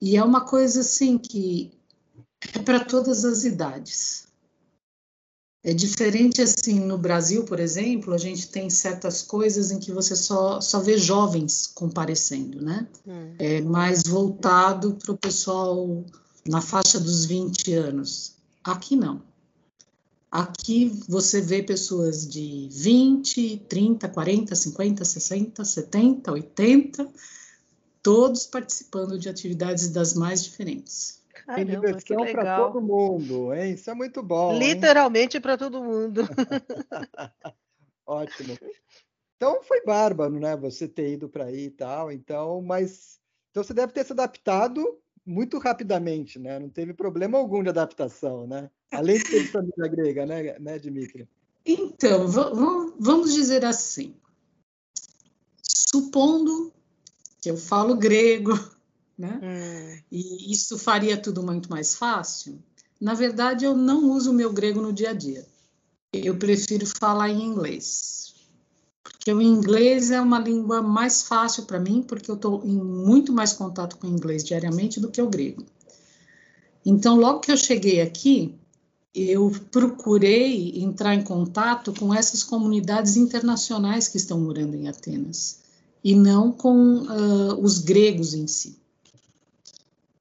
E 0.00 0.16
é 0.16 0.22
uma 0.22 0.42
coisa 0.42 0.80
assim 0.80 1.18
que 1.18 1.72
é 2.54 2.58
para 2.58 2.84
todas 2.84 3.24
as 3.24 3.44
idades. 3.44 4.26
É 5.64 5.74
diferente 5.74 6.40
assim 6.40 6.78
no 6.78 6.96
Brasil, 6.96 7.44
por 7.44 7.58
exemplo, 7.58 8.14
a 8.14 8.18
gente 8.18 8.48
tem 8.48 8.70
certas 8.70 9.22
coisas 9.22 9.72
em 9.72 9.80
que 9.80 9.90
você 9.90 10.14
só, 10.14 10.60
só 10.60 10.78
vê 10.78 10.96
jovens 10.96 11.66
comparecendo, 11.66 12.62
né? 12.62 12.86
Hum. 13.04 13.34
É 13.38 13.60
mais 13.62 14.04
voltado 14.04 14.94
para 14.94 15.12
o 15.12 15.18
pessoal 15.18 16.04
na 16.46 16.60
faixa 16.60 17.00
dos 17.00 17.24
20 17.24 17.72
anos. 17.72 18.36
Aqui 18.62 18.94
não. 18.94 19.20
Aqui 20.30 20.92
você 21.08 21.40
vê 21.40 21.62
pessoas 21.62 22.28
de 22.28 22.68
20, 22.70 23.64
30, 23.68 24.08
40, 24.08 24.54
50, 24.54 25.04
60, 25.04 25.64
70, 25.64 26.32
80 26.32 27.08
todos 28.06 28.46
participando 28.46 29.18
de 29.18 29.28
atividades 29.28 29.90
das 29.90 30.14
mais 30.14 30.44
diferentes. 30.44 31.20
Caramba, 31.34 31.56
Tem 31.56 31.66
diversão 31.66 32.24
para 32.30 32.56
todo 32.56 32.80
mundo, 32.80 33.52
hein? 33.52 33.72
Isso 33.72 33.90
é 33.90 33.94
muito 33.94 34.22
bom. 34.22 34.56
Literalmente 34.56 35.40
para 35.40 35.58
todo 35.58 35.82
mundo. 35.82 36.20
Ótimo. 38.06 38.56
Então 39.36 39.60
foi 39.64 39.82
bárbaro, 39.84 40.38
né? 40.38 40.56
Você 40.56 40.86
ter 40.86 41.14
ido 41.14 41.28
para 41.28 41.46
aí 41.46 41.64
e 41.64 41.70
tal. 41.70 42.12
Então, 42.12 42.62
mas 42.62 43.18
então 43.50 43.64
você 43.64 43.74
deve 43.74 43.92
ter 43.92 44.06
se 44.06 44.12
adaptado 44.12 45.00
muito 45.26 45.58
rapidamente, 45.58 46.38
né? 46.38 46.60
Não 46.60 46.68
teve 46.68 46.94
problema 46.94 47.36
algum 47.38 47.60
de 47.60 47.70
adaptação, 47.70 48.46
né? 48.46 48.70
Além 48.92 49.18
de 49.18 49.24
ter 49.24 49.50
família 49.50 49.88
grega, 49.88 50.24
né, 50.24 50.56
né 50.60 50.78
Dimitri? 50.78 51.28
Então, 51.64 52.28
vamos 52.28 53.34
dizer 53.34 53.64
assim. 53.64 54.14
Supondo 55.60 56.75
que 57.46 57.50
eu 57.50 57.56
falo 57.56 57.94
grego, 57.94 58.58
né? 59.16 59.38
Hum. 59.40 60.02
E 60.10 60.52
isso 60.52 60.76
faria 60.76 61.16
tudo 61.16 61.44
muito 61.44 61.70
mais 61.70 61.94
fácil. 61.94 62.58
Na 63.00 63.14
verdade, 63.14 63.64
eu 63.64 63.76
não 63.76 64.10
uso 64.10 64.32
o 64.32 64.34
meu 64.34 64.52
grego 64.52 64.82
no 64.82 64.92
dia 64.92 65.10
a 65.10 65.12
dia. 65.12 65.46
Eu 66.12 66.36
prefiro 66.36 66.84
falar 66.86 67.30
em 67.30 67.40
inglês. 67.40 68.34
Porque 69.00 69.32
o 69.32 69.40
inglês 69.40 70.10
é 70.10 70.20
uma 70.20 70.40
língua 70.40 70.82
mais 70.82 71.22
fácil 71.22 71.66
para 71.66 71.78
mim, 71.78 72.02
porque 72.02 72.28
eu 72.28 72.34
estou 72.34 72.64
em 72.64 72.74
muito 72.74 73.32
mais 73.32 73.52
contato 73.52 73.96
com 73.96 74.08
o 74.08 74.10
inglês 74.10 74.42
diariamente 74.42 74.98
do 74.98 75.08
que 75.08 75.22
o 75.22 75.28
grego. 75.28 75.64
Então, 76.84 77.16
logo 77.16 77.40
que 77.40 77.52
eu 77.52 77.56
cheguei 77.56 78.00
aqui, 78.00 78.56
eu 79.14 79.52
procurei 79.70 80.82
entrar 80.82 81.14
em 81.14 81.22
contato 81.22 81.92
com 81.92 82.12
essas 82.12 82.42
comunidades 82.42 83.16
internacionais 83.16 84.08
que 84.08 84.16
estão 84.16 84.40
morando 84.40 84.74
em 84.74 84.88
Atenas, 84.88 85.60
e 86.02 86.14
não 86.14 86.52
com 86.52 87.02
uh, 87.02 87.60
os 87.60 87.78
gregos 87.78 88.34
em 88.34 88.46
si. 88.46 88.78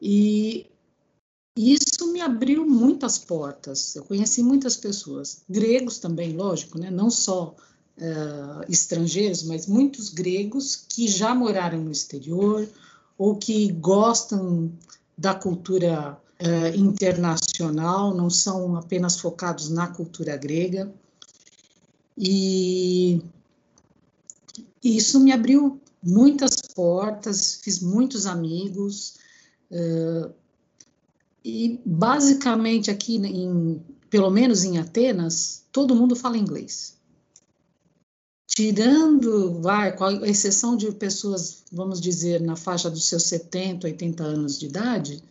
E 0.02 0.68
isso 1.58 2.12
me 2.12 2.22
abriu 2.22 2.66
muitas 2.68 3.18
portas. 3.18 3.96
Eu 3.96 4.04
conheci 4.04 4.44
muitas 4.44 4.76
pessoas, 4.76 5.42
gregos 5.50 6.00
também, 6.00 6.36
lógico, 6.36 6.78
né? 6.78 6.92
não 6.92 7.10
só 7.10 7.56
uh, 7.98 8.66
estrangeiros, 8.70 9.44
mas 9.44 9.68
muitos 9.68 10.10
gregos 10.10 10.76
que 10.76 11.08
já 11.08 11.34
moraram 11.34 11.82
no 11.82 11.92
exterior 11.92 12.68
ou 13.18 13.36
que 13.38 13.72
gostam 13.72 14.72
da 15.18 15.34
cultura 15.34 16.20
uh, 16.42 16.78
internacional, 16.78 18.14
não 18.14 18.30
são 18.30 18.76
apenas 18.76 19.20
focados 19.20 19.70
na 19.70 19.88
cultura 19.88 20.36
grega. 20.36 20.94
E 22.18 23.22
isso 24.86 25.20
me 25.20 25.32
abriu 25.32 25.82
muitas 26.04 26.62
portas, 26.62 27.56
fiz 27.64 27.80
muitos 27.80 28.26
amigos. 28.26 29.16
Uh, 29.72 30.32
e 31.44 31.80
basicamente 31.86 32.92
aqui, 32.92 33.16
em, 33.16 33.82
pelo 34.10 34.30
menos 34.30 34.64
em 34.64 34.78
Atenas, 34.78 35.64
todo 35.72 35.96
mundo 35.96 36.16
fala 36.16 36.38
inglês. 36.38 36.96
Tirando, 38.48 39.60
vai, 39.62 39.96
com 39.96 40.06
a 40.06 40.28
exceção 40.28 40.78
de 40.78 40.92
pessoas, 40.92 41.64
vamos 41.72 42.00
dizer, 42.00 42.40
na 42.40 42.56
faixa 42.56 42.90
dos 42.90 43.06
seus 43.06 43.24
70, 43.24 43.88
80 43.88 44.24
anos 44.24 44.60
de 44.60 44.68
idade, 44.68 45.24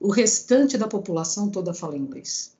o 0.00 0.10
restante 0.10 0.78
da 0.78 0.86
população 0.86 1.50
toda 1.50 1.74
fala 1.74 1.96
inglês. 1.96 2.56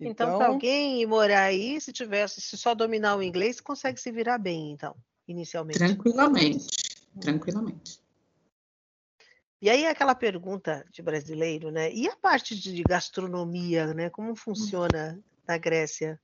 Então, 0.00 0.26
então 0.28 0.38
para 0.38 0.46
alguém 0.46 1.04
morar 1.06 1.42
aí, 1.42 1.78
se 1.80 1.92
tivesse, 1.92 2.40
se 2.40 2.56
só 2.56 2.74
dominar 2.74 3.16
o 3.16 3.22
inglês, 3.22 3.60
consegue 3.60 4.00
se 4.00 4.10
virar 4.10 4.38
bem, 4.38 4.72
então, 4.72 4.96
inicialmente. 5.28 5.78
Tranquilamente, 5.78 6.66
tranquilamente. 7.20 8.00
E 9.62 9.68
aí 9.68 9.86
aquela 9.86 10.14
pergunta 10.14 10.86
de 10.90 11.02
brasileiro, 11.02 11.70
né? 11.70 11.92
E 11.92 12.08
a 12.08 12.16
parte 12.16 12.58
de 12.58 12.82
gastronomia, 12.82 13.92
né? 13.92 14.08
Como 14.08 14.34
funciona 14.34 15.20
na 15.46 15.58
Grécia? 15.58 16.18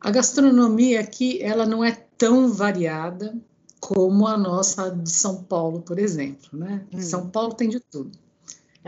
A 0.00 0.10
gastronomia 0.10 1.00
aqui, 1.00 1.42
ela 1.42 1.66
não 1.66 1.84
é 1.84 1.92
tão 1.92 2.50
variada 2.50 3.36
como 3.80 4.26
a 4.26 4.38
nossa 4.38 4.90
de 4.90 5.10
São 5.10 5.44
Paulo, 5.44 5.82
por 5.82 5.98
exemplo, 5.98 6.58
né? 6.58 6.86
Hum. 6.90 7.00
São 7.02 7.28
Paulo 7.28 7.52
tem 7.52 7.68
de 7.68 7.80
tudo. 7.80 8.18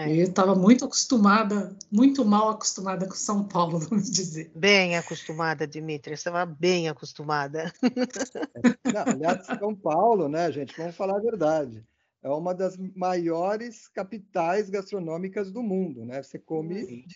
É. 0.00 0.16
Eu 0.16 0.24
estava 0.24 0.54
muito 0.54 0.84
acostumada, 0.84 1.76
muito 1.92 2.24
mal 2.24 2.48
acostumada 2.50 3.06
com 3.06 3.14
São 3.14 3.44
Paulo, 3.44 3.78
vamos 3.80 4.10
dizer. 4.10 4.50
Bem 4.54 4.96
acostumada, 4.96 5.66
Dimitri, 5.66 6.14
estava 6.14 6.46
bem 6.46 6.88
acostumada. 6.88 7.72
É, 7.82 8.92
não, 8.92 9.02
aliás, 9.02 9.46
São 9.46 9.74
Paulo, 9.74 10.28
né, 10.28 10.50
gente? 10.50 10.76
Vamos 10.76 10.96
falar 10.96 11.16
a 11.16 11.20
verdade. 11.20 11.84
É 12.22 12.28
uma 12.28 12.54
das 12.54 12.76
maiores 12.94 13.88
capitais 13.88 14.70
gastronômicas 14.70 15.50
do 15.50 15.62
mundo, 15.62 16.04
né? 16.04 16.22
Você 16.22 16.38
come 16.38 17.06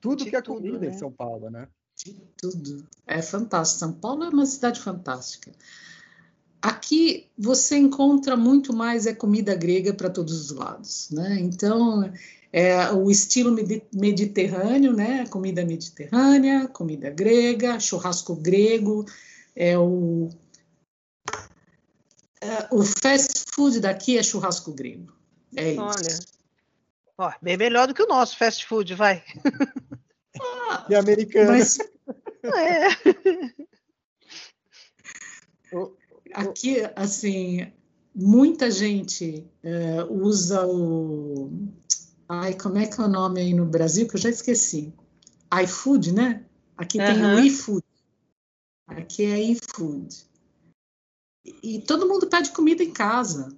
tudo 0.00 0.24
De 0.24 0.30
que 0.30 0.36
é 0.36 0.42
tudo, 0.42 0.56
comida 0.58 0.78
né? 0.78 0.88
em 0.88 0.98
São 0.98 1.10
Paulo, 1.10 1.50
né? 1.50 1.68
De 1.96 2.12
tudo. 2.36 2.86
É 3.06 3.22
fantástico. 3.22 3.80
São 3.80 3.92
Paulo 3.92 4.24
é 4.24 4.28
uma 4.28 4.46
cidade 4.46 4.80
fantástica. 4.80 5.52
Aqui 6.66 7.30
você 7.38 7.76
encontra 7.76 8.36
muito 8.36 8.74
mais 8.74 9.06
é 9.06 9.14
comida 9.14 9.54
grega 9.54 9.94
para 9.94 10.10
todos 10.10 10.34
os 10.34 10.50
lados, 10.50 11.08
né? 11.12 11.38
Então 11.38 12.12
é 12.52 12.90
o 12.90 13.08
estilo 13.08 13.54
mediterrâneo, 13.92 14.92
né? 14.92 15.24
Comida 15.28 15.64
mediterrânea, 15.64 16.66
comida 16.66 17.08
grega, 17.08 17.78
churrasco 17.78 18.34
grego, 18.34 19.06
é 19.54 19.78
o 19.78 20.28
é, 22.40 22.66
o 22.72 22.82
fast 22.82 23.44
food 23.54 23.78
daqui 23.78 24.18
é 24.18 24.22
churrasco 24.24 24.72
grego. 24.72 25.12
É 25.54 25.70
isso. 25.70 25.80
Olha, 25.80 26.18
ó, 27.16 27.32
bem 27.40 27.56
melhor 27.56 27.86
do 27.86 27.94
que 27.94 28.02
o 28.02 28.08
nosso 28.08 28.36
fast 28.36 28.66
food, 28.66 28.92
vai. 28.96 29.22
Ah, 30.40 30.84
e 30.90 30.96
americano. 30.96 31.52
Mas... 31.52 31.78
É. 32.44 32.88
aqui, 36.36 36.76
assim, 36.94 37.72
muita 38.14 38.70
gente 38.70 39.46
é, 39.62 40.04
usa 40.04 40.66
o. 40.66 41.50
Ai, 42.28 42.54
como 42.54 42.78
é 42.78 42.86
que 42.86 43.00
é 43.00 43.04
o 43.04 43.08
nome 43.08 43.40
aí 43.40 43.54
no 43.54 43.64
Brasil? 43.64 44.06
Que 44.06 44.16
eu 44.16 44.20
já 44.20 44.28
esqueci. 44.28 44.92
iFood, 45.64 46.12
né? 46.12 46.44
Aqui 46.76 46.98
tem 46.98 47.24
o 47.24 47.38
iFood. 47.40 47.84
Aqui 48.88 49.24
é 49.24 49.40
iFood. 49.40 50.26
E 51.62 51.80
todo 51.80 52.08
mundo 52.08 52.26
pede 52.26 52.50
comida 52.50 52.82
em 52.82 52.92
casa. 52.92 53.56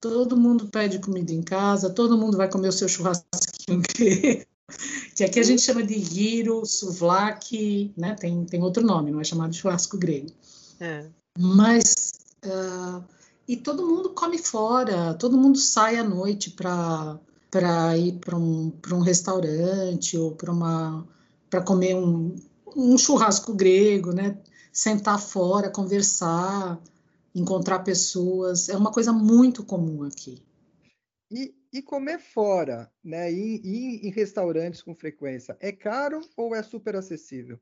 Todo 0.00 0.36
mundo 0.36 0.68
pede 0.68 1.00
comida 1.00 1.32
em 1.32 1.42
casa, 1.42 1.90
todo 1.90 2.16
mundo 2.16 2.36
vai 2.36 2.48
comer 2.48 2.68
o 2.68 2.72
seu 2.72 2.86
churrasquinho 2.86 3.82
grego, 3.82 4.46
que 5.16 5.24
aqui 5.24 5.40
a 5.40 5.42
gente 5.42 5.60
chama 5.60 5.82
de 5.82 5.98
giro, 5.98 6.64
souvlaki, 6.64 7.92
né? 7.96 8.14
Tem, 8.14 8.44
tem 8.44 8.62
outro 8.62 8.86
nome, 8.86 9.10
não 9.10 9.20
é 9.20 9.24
chamado 9.24 9.50
de 9.50 9.58
churrasco 9.58 9.98
grego. 9.98 10.30
É. 10.78 11.10
Mas 11.38 12.18
uh, 12.44 13.04
e 13.46 13.56
todo 13.56 13.86
mundo 13.86 14.10
come 14.10 14.38
fora, 14.38 15.14
todo 15.14 15.38
mundo 15.38 15.56
sai 15.56 15.96
à 15.96 16.02
noite 16.02 16.50
para 16.50 17.18
para 17.50 17.96
ir 17.96 18.18
para 18.18 18.36
um, 18.36 18.70
um 18.92 19.00
restaurante 19.00 20.18
ou 20.18 20.34
para 20.34 20.52
uma 20.52 21.06
para 21.48 21.62
comer 21.62 21.94
um, 21.94 22.36
um 22.76 22.98
churrasco 22.98 23.54
grego, 23.54 24.12
né? 24.12 24.36
Sentar 24.72 25.18
fora, 25.18 25.70
conversar, 25.70 26.78
encontrar 27.34 27.78
pessoas, 27.80 28.68
é 28.68 28.76
uma 28.76 28.92
coisa 28.92 29.12
muito 29.12 29.64
comum 29.64 30.02
aqui. 30.02 30.42
E, 31.30 31.54
e 31.72 31.80
comer 31.80 32.18
fora, 32.18 32.90
né? 33.02 33.32
Ir, 33.32 33.64
ir 33.64 34.06
em 34.06 34.10
restaurantes 34.10 34.82
com 34.82 34.94
frequência, 34.94 35.56
é 35.60 35.72
caro 35.72 36.20
ou 36.36 36.54
é 36.54 36.62
super 36.62 36.96
acessível? 36.96 37.58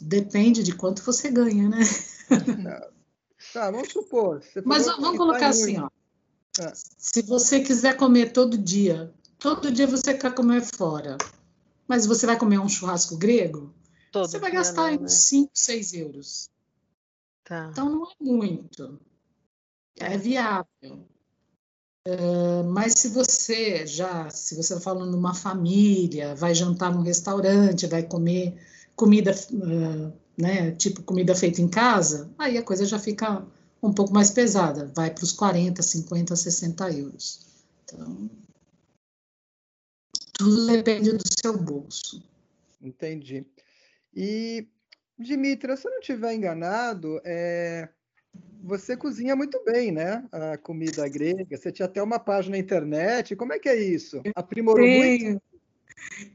Depende 0.00 0.62
de 0.62 0.74
quanto 0.74 1.02
você 1.02 1.30
ganha, 1.30 1.68
né? 1.68 1.80
Tá, 2.28 2.88
tá 3.52 3.70
vamos 3.70 3.92
supor. 3.92 4.42
Mas 4.64 4.86
vamos 4.86 5.16
colocar 5.16 5.48
assim, 5.48 5.78
ó. 5.78 5.88
Ah. 6.60 6.72
Se 6.74 7.22
você 7.22 7.60
quiser 7.60 7.96
comer 7.96 8.32
todo 8.32 8.58
dia, 8.58 9.12
todo 9.38 9.70
dia 9.70 9.86
você 9.86 10.14
quer 10.14 10.34
comer 10.34 10.62
fora, 10.62 11.16
mas 11.86 12.06
você 12.06 12.26
vai 12.26 12.38
comer 12.38 12.58
um 12.58 12.68
churrasco 12.68 13.16
grego, 13.16 13.72
todo 14.10 14.28
você 14.28 14.38
vai 14.38 14.50
gastar 14.50 14.92
não, 14.92 15.02
né? 15.02 15.08
5, 15.08 15.50
6 15.54 15.92
euros. 15.94 16.50
Tá. 17.44 17.68
Então 17.70 17.88
não 17.88 18.04
é 18.04 18.14
muito. 18.20 19.00
É 19.96 20.16
viável. 20.16 21.06
Uh, 22.06 22.64
mas 22.64 22.94
se 22.94 23.08
você 23.08 23.86
já, 23.86 24.30
se 24.30 24.54
você 24.54 24.74
está 24.74 24.80
falando 24.80 25.10
numa 25.10 25.34
família, 25.34 26.34
vai 26.34 26.54
jantar 26.54 26.92
num 26.92 27.02
restaurante, 27.02 27.86
vai 27.86 28.02
comer 28.02 28.58
comida, 28.98 29.32
uh, 29.52 30.12
né, 30.36 30.72
tipo 30.72 31.02
comida 31.04 31.34
feita 31.34 31.62
em 31.62 31.68
casa, 31.68 32.28
aí 32.36 32.58
a 32.58 32.62
coisa 32.62 32.84
já 32.84 32.98
fica 32.98 33.46
um 33.80 33.92
pouco 33.92 34.12
mais 34.12 34.32
pesada, 34.32 34.90
vai 34.94 35.08
para 35.08 35.22
os 35.22 35.32
40, 35.32 35.80
50, 35.80 36.34
60 36.34 36.90
euros. 36.90 37.46
Então, 37.84 38.28
tudo 40.32 40.66
depende 40.66 41.12
do 41.12 41.22
seu 41.40 41.56
bolso. 41.56 42.22
Entendi. 42.82 43.46
E, 44.14 44.66
Dimitra, 45.16 45.76
se 45.76 45.86
eu 45.86 45.92
não 45.92 46.00
estiver 46.00 46.34
enganado, 46.34 47.20
é... 47.24 47.88
você 48.60 48.96
cozinha 48.96 49.36
muito 49.36 49.62
bem, 49.64 49.92
né? 49.92 50.24
A 50.32 50.58
comida 50.58 51.08
grega. 51.08 51.56
Você 51.56 51.70
tinha 51.70 51.86
até 51.86 52.02
uma 52.02 52.18
página 52.18 52.56
na 52.56 52.60
internet. 52.60 53.36
Como 53.36 53.52
é 53.52 53.60
que 53.60 53.68
é 53.68 53.76
isso? 53.76 54.22
Aprimorou 54.34 54.86
muito? 54.86 55.40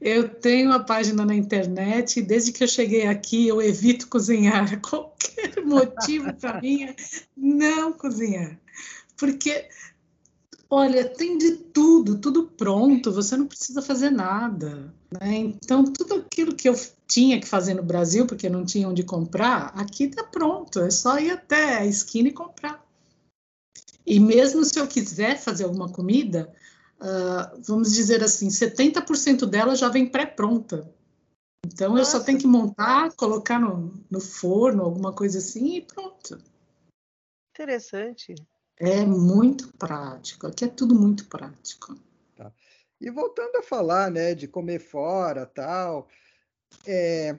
Eu 0.00 0.28
tenho 0.28 0.70
uma 0.70 0.84
página 0.84 1.24
na 1.24 1.34
internet 1.34 2.18
e 2.18 2.22
desde 2.22 2.52
que 2.52 2.64
eu 2.64 2.68
cheguei 2.68 3.06
aqui 3.06 3.48
eu 3.48 3.60
evito 3.60 4.08
cozinhar. 4.08 4.80
Qualquer 4.82 5.64
motivo 5.64 6.32
para 6.34 6.60
mim 6.60 6.84
é 6.84 6.96
não 7.36 7.92
cozinhar. 7.92 8.58
Porque 9.16 9.68
Olha, 10.76 11.08
tem 11.08 11.38
de 11.38 11.52
tudo, 11.52 12.18
tudo 12.18 12.46
pronto, 12.48 13.12
você 13.12 13.36
não 13.36 13.46
precisa 13.46 13.80
fazer 13.80 14.10
nada. 14.10 14.92
Né? 15.08 15.36
Então, 15.36 15.84
tudo 15.84 16.14
aquilo 16.14 16.54
que 16.54 16.68
eu 16.68 16.74
tinha 17.06 17.40
que 17.40 17.46
fazer 17.46 17.74
no 17.74 17.82
Brasil, 17.82 18.26
porque 18.26 18.48
não 18.48 18.64
tinha 18.64 18.88
onde 18.88 19.04
comprar, 19.04 19.72
aqui 19.76 20.04
está 20.04 20.24
pronto, 20.24 20.80
é 20.80 20.90
só 20.90 21.18
ir 21.20 21.30
até 21.30 21.78
a 21.78 21.86
esquina 21.86 22.28
e 22.28 22.32
comprar. 22.32 22.84
E 24.04 24.18
mesmo 24.18 24.64
se 24.64 24.78
eu 24.78 24.86
quiser 24.88 25.38
fazer 25.38 25.62
alguma 25.62 25.88
comida, 25.88 26.52
uh, 27.04 27.62
vamos 27.62 27.92
dizer 27.92 28.22
assim, 28.22 28.48
70% 28.48 29.46
dela 29.46 29.76
já 29.76 29.88
vem 29.88 30.08
pré-pronta. 30.08 30.90
Então 31.66 31.94
Nossa. 31.94 32.00
eu 32.00 32.04
só 32.20 32.24
tenho 32.24 32.38
que 32.38 32.46
montar, 32.46 33.12
colocar 33.14 33.58
no, 33.58 33.92
no 34.10 34.20
forno, 34.20 34.82
alguma 34.82 35.12
coisa 35.12 35.38
assim 35.38 35.76
e 35.76 35.82
pronto. 35.82 36.38
Interessante. 37.50 38.34
É 38.76 39.04
muito 39.04 39.72
prático. 39.76 40.46
Aqui 40.46 40.64
é 40.64 40.68
tudo 40.68 40.94
muito 40.94 41.26
prático. 41.28 41.96
Tá. 42.34 42.52
E 43.00 43.10
voltando 43.10 43.56
a 43.56 43.62
falar, 43.62 44.10
né, 44.10 44.34
de 44.34 44.48
comer 44.48 44.80
fora, 44.80 45.46
tal, 45.46 46.08
é, 46.86 47.38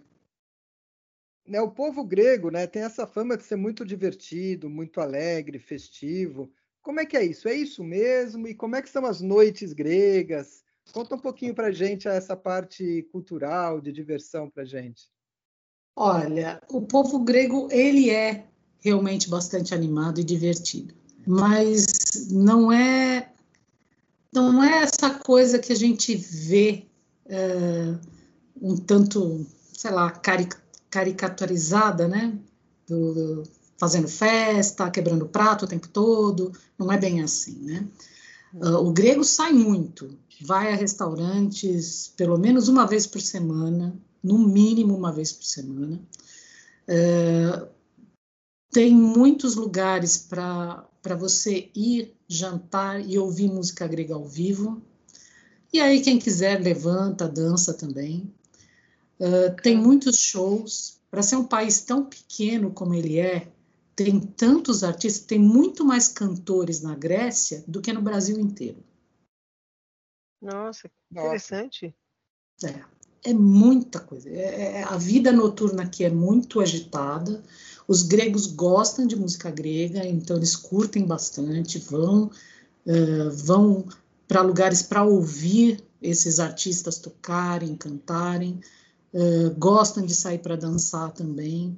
né, 1.45 1.61
o 1.61 1.71
povo 1.71 2.03
grego, 2.03 2.49
né, 2.49 2.65
tem 2.65 2.83
essa 2.83 3.05
fama 3.05 3.37
de 3.37 3.43
ser 3.43 3.57
muito 3.57 3.85
divertido, 3.85 4.69
muito 4.69 5.01
alegre, 5.01 5.59
festivo. 5.59 6.51
Como 6.85 6.99
é 6.99 7.05
que 7.05 7.17
é 7.17 7.25
isso? 7.25 7.49
É 7.49 7.53
isso 7.55 7.83
mesmo? 7.83 8.47
E 8.47 8.53
como 8.53 8.75
é 8.75 8.81
que 8.81 8.91
são 8.91 9.07
as 9.07 9.19
noites 9.19 9.73
gregas? 9.73 10.63
Conta 10.93 11.15
um 11.15 11.19
pouquinho 11.19 11.55
para 11.55 11.71
gente 11.71 12.07
essa 12.07 12.37
parte 12.37 13.01
cultural 13.11 13.81
de 13.81 13.91
diversão 13.91 14.51
para 14.51 14.63
gente. 14.63 15.09
Olha, 15.95 16.61
o 16.69 16.83
povo 16.83 17.17
grego 17.23 17.67
ele 17.71 18.11
é 18.11 18.45
realmente 18.77 19.27
bastante 19.27 19.73
animado 19.73 20.19
e 20.19 20.23
divertido, 20.23 20.93
mas 21.25 21.87
não 22.29 22.71
é 22.71 23.31
não 24.31 24.63
é 24.63 24.83
essa 24.83 25.09
coisa 25.09 25.57
que 25.57 25.73
a 25.73 25.75
gente 25.75 26.13
vê 26.15 26.85
é, 27.25 27.95
um 28.61 28.77
tanto, 28.77 29.43
sei 29.73 29.89
lá, 29.89 30.11
caric 30.11 30.55
caricaturizada, 30.91 32.07
né? 32.07 32.37
Do, 32.87 33.41
fazendo 33.77 34.07
festa, 34.07 34.89
quebrando 34.89 35.27
prato 35.27 35.65
o 35.65 35.67
tempo 35.67 35.87
todo, 35.87 36.51
não 36.77 36.91
é 36.91 36.97
bem 36.97 37.21
assim, 37.21 37.57
né? 37.61 37.87
Uh, 38.53 38.77
o 38.77 38.91
grego 38.91 39.23
sai 39.23 39.51
muito, 39.51 40.17
vai 40.41 40.71
a 40.71 40.75
restaurantes 40.75 42.13
pelo 42.15 42.37
menos 42.37 42.69
uma 42.69 42.85
vez 42.85 43.05
por 43.05 43.19
semana, 43.19 43.93
no 44.23 44.37
mínimo 44.37 44.95
uma 44.95 45.11
vez 45.11 45.31
por 45.33 45.43
semana. 45.43 45.99
Uh, 46.87 47.67
tem 48.71 48.93
muitos 48.93 49.55
lugares 49.55 50.17
para 50.17 50.89
você 51.17 51.69
ir 51.75 52.13
jantar 52.27 52.99
e 52.99 53.17
ouvir 53.17 53.47
música 53.47 53.87
grega 53.87 54.15
ao 54.15 54.25
vivo. 54.25 54.81
E 55.71 55.79
aí, 55.79 56.01
quem 56.01 56.19
quiser, 56.19 56.61
levanta, 56.61 57.27
dança 57.27 57.73
também. 57.73 58.33
Uh, 59.19 59.55
tem 59.61 59.77
muitos 59.77 60.17
shows. 60.17 60.99
Para 61.09 61.23
ser 61.23 61.37
um 61.37 61.45
país 61.45 61.81
tão 61.81 62.03
pequeno 62.03 62.71
como 62.71 62.93
ele 62.93 63.17
é, 63.17 63.47
tem 63.95 64.19
tantos 64.19 64.83
artistas, 64.83 65.25
tem 65.25 65.39
muito 65.39 65.85
mais 65.85 66.07
cantores 66.07 66.81
na 66.81 66.95
Grécia 66.95 67.63
do 67.67 67.81
que 67.81 67.93
no 67.93 68.01
Brasil 68.01 68.37
inteiro. 68.37 68.83
Nossa, 70.41 70.91
interessante. 71.09 71.95
É, 72.63 73.29
é 73.29 73.33
muita 73.33 73.99
coisa. 73.99 74.29
É, 74.29 74.79
é, 74.79 74.83
a 74.83 74.97
vida 74.97 75.31
noturna 75.31 75.83
aqui 75.83 76.03
é 76.03 76.09
muito 76.09 76.59
agitada. 76.59 77.41
Os 77.87 78.03
gregos 78.03 78.47
gostam 78.47 79.07
de 79.07 79.15
música 79.15 79.49
grega, 79.49 80.05
então 80.05 80.35
eles 80.35 80.55
curtem 80.55 81.05
bastante, 81.05 81.79
vão, 81.79 82.25
uh, 82.85 83.31
vão 83.31 83.87
para 84.27 84.41
lugares 84.41 84.81
para 84.81 85.03
ouvir 85.03 85.83
esses 86.01 86.39
artistas 86.39 86.99
tocarem, 86.99 87.75
cantarem, 87.75 88.59
uh, 89.13 89.51
gostam 89.57 90.05
de 90.05 90.13
sair 90.13 90.39
para 90.39 90.55
dançar 90.55 91.11
também 91.11 91.77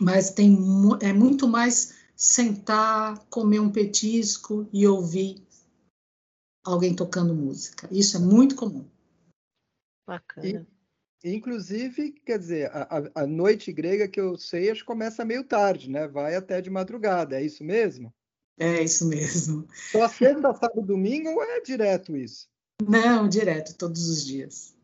mas 0.00 0.30
tem 0.30 0.56
é 1.02 1.12
muito 1.12 1.46
mais 1.46 1.94
sentar, 2.16 3.18
comer 3.30 3.60
um 3.60 3.70
petisco 3.70 4.68
e 4.72 4.86
ouvir 4.86 5.42
alguém 6.64 6.94
tocando 6.94 7.34
música. 7.34 7.88
Isso 7.90 8.16
é 8.16 8.20
muito 8.20 8.56
comum. 8.56 8.84
Bacana. 10.06 10.66
E, 11.22 11.34
inclusive, 11.34 12.12
quer 12.12 12.38
dizer, 12.38 12.70
a, 12.72 13.10
a, 13.14 13.26
noite 13.26 13.72
grega 13.72 14.08
que 14.08 14.20
eu 14.20 14.38
sei, 14.38 14.70
acho 14.70 14.80
que 14.80 14.86
começa 14.86 15.24
meio 15.24 15.44
tarde, 15.44 15.90
né? 15.90 16.08
Vai 16.08 16.34
até 16.34 16.60
de 16.60 16.70
madrugada, 16.70 17.38
é 17.38 17.44
isso 17.44 17.62
mesmo? 17.62 18.12
É 18.58 18.82
isso 18.82 19.06
mesmo. 19.06 19.66
Só 19.92 20.08
sexta, 20.08 20.52
sábado, 20.54 20.82
domingo 20.82 21.30
ou 21.30 21.42
é 21.42 21.60
direto 21.60 22.16
isso? 22.16 22.48
Não, 22.86 23.28
direto, 23.28 23.76
todos 23.76 24.08
os 24.08 24.24
dias. 24.24 24.74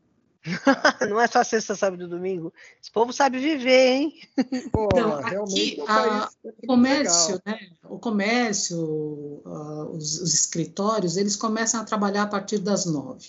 não 1.08 1.20
é 1.20 1.26
só 1.26 1.42
sexta, 1.42 1.74
sábado 1.74 2.04
e 2.04 2.08
domingo. 2.08 2.52
Esse 2.80 2.90
povo 2.90 3.12
sabe 3.12 3.38
viver, 3.38 3.88
hein? 3.88 4.14
Pô, 4.72 4.88
não, 4.94 5.14
aqui, 5.14 5.82
a, 5.86 6.30
o 6.44 6.66
comércio, 6.66 7.40
né? 7.44 7.58
O 7.84 7.98
comércio, 7.98 8.78
uh, 8.78 9.90
os, 9.92 10.20
os, 10.20 10.34
escritórios, 10.34 11.16
eles 11.16 11.36
começam 11.36 11.80
a 11.80 11.84
trabalhar 11.84 12.22
a 12.22 12.28
partir 12.28 12.58
das 12.58 12.86
nove. 12.86 13.28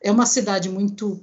É 0.00 0.10
uma 0.10 0.26
cidade 0.26 0.68
muito, 0.68 1.22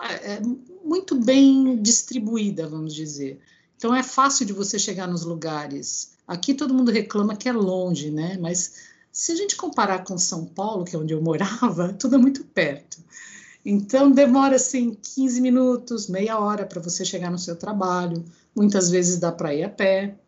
é, 0.00 0.40
muito 0.84 1.14
bem 1.14 1.80
distribuída, 1.80 2.66
vamos 2.66 2.94
dizer. 2.94 3.40
Então 3.76 3.94
é 3.94 4.02
fácil 4.02 4.46
de 4.46 4.52
você 4.52 4.78
chegar 4.78 5.06
nos 5.06 5.24
lugares. 5.24 6.12
Aqui 6.26 6.54
todo 6.54 6.74
mundo 6.74 6.90
reclama 6.90 7.36
que 7.36 7.48
é 7.48 7.52
longe, 7.52 8.10
né? 8.10 8.36
Mas 8.40 8.74
se 9.12 9.32
a 9.32 9.36
gente 9.36 9.56
comparar 9.56 10.04
com 10.04 10.16
São 10.16 10.46
Paulo, 10.46 10.84
que 10.84 10.96
é 10.96 10.98
onde 10.98 11.12
eu 11.12 11.20
morava, 11.22 11.92
tudo 11.92 12.16
é 12.16 12.18
muito 12.18 12.44
perto. 12.44 12.98
Então, 13.64 14.10
demora 14.10 14.56
assim 14.56 14.94
15 14.94 15.40
minutos, 15.40 16.08
meia 16.08 16.38
hora 16.38 16.66
para 16.66 16.80
você 16.80 17.04
chegar 17.04 17.30
no 17.30 17.38
seu 17.38 17.56
trabalho. 17.56 18.24
Muitas 18.54 18.90
vezes 18.90 19.18
dá 19.18 19.30
para 19.30 19.54
ir 19.54 19.62
a 19.62 19.68
pé. 19.68 20.18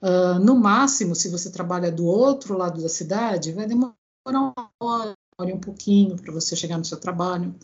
Uh, 0.00 0.38
no 0.38 0.56
máximo, 0.56 1.14
se 1.14 1.28
você 1.28 1.50
trabalha 1.50 1.90
do 1.90 2.06
outro 2.06 2.56
lado 2.56 2.80
da 2.80 2.88
cidade, 2.88 3.52
vai 3.52 3.66
demorar 3.66 3.94
uma 4.26 4.70
hora, 4.80 5.16
um 5.40 5.60
pouquinho 5.60 6.16
para 6.16 6.32
você 6.32 6.54
chegar 6.54 6.78
no 6.78 6.84
seu 6.84 6.98
trabalho. 6.98 7.54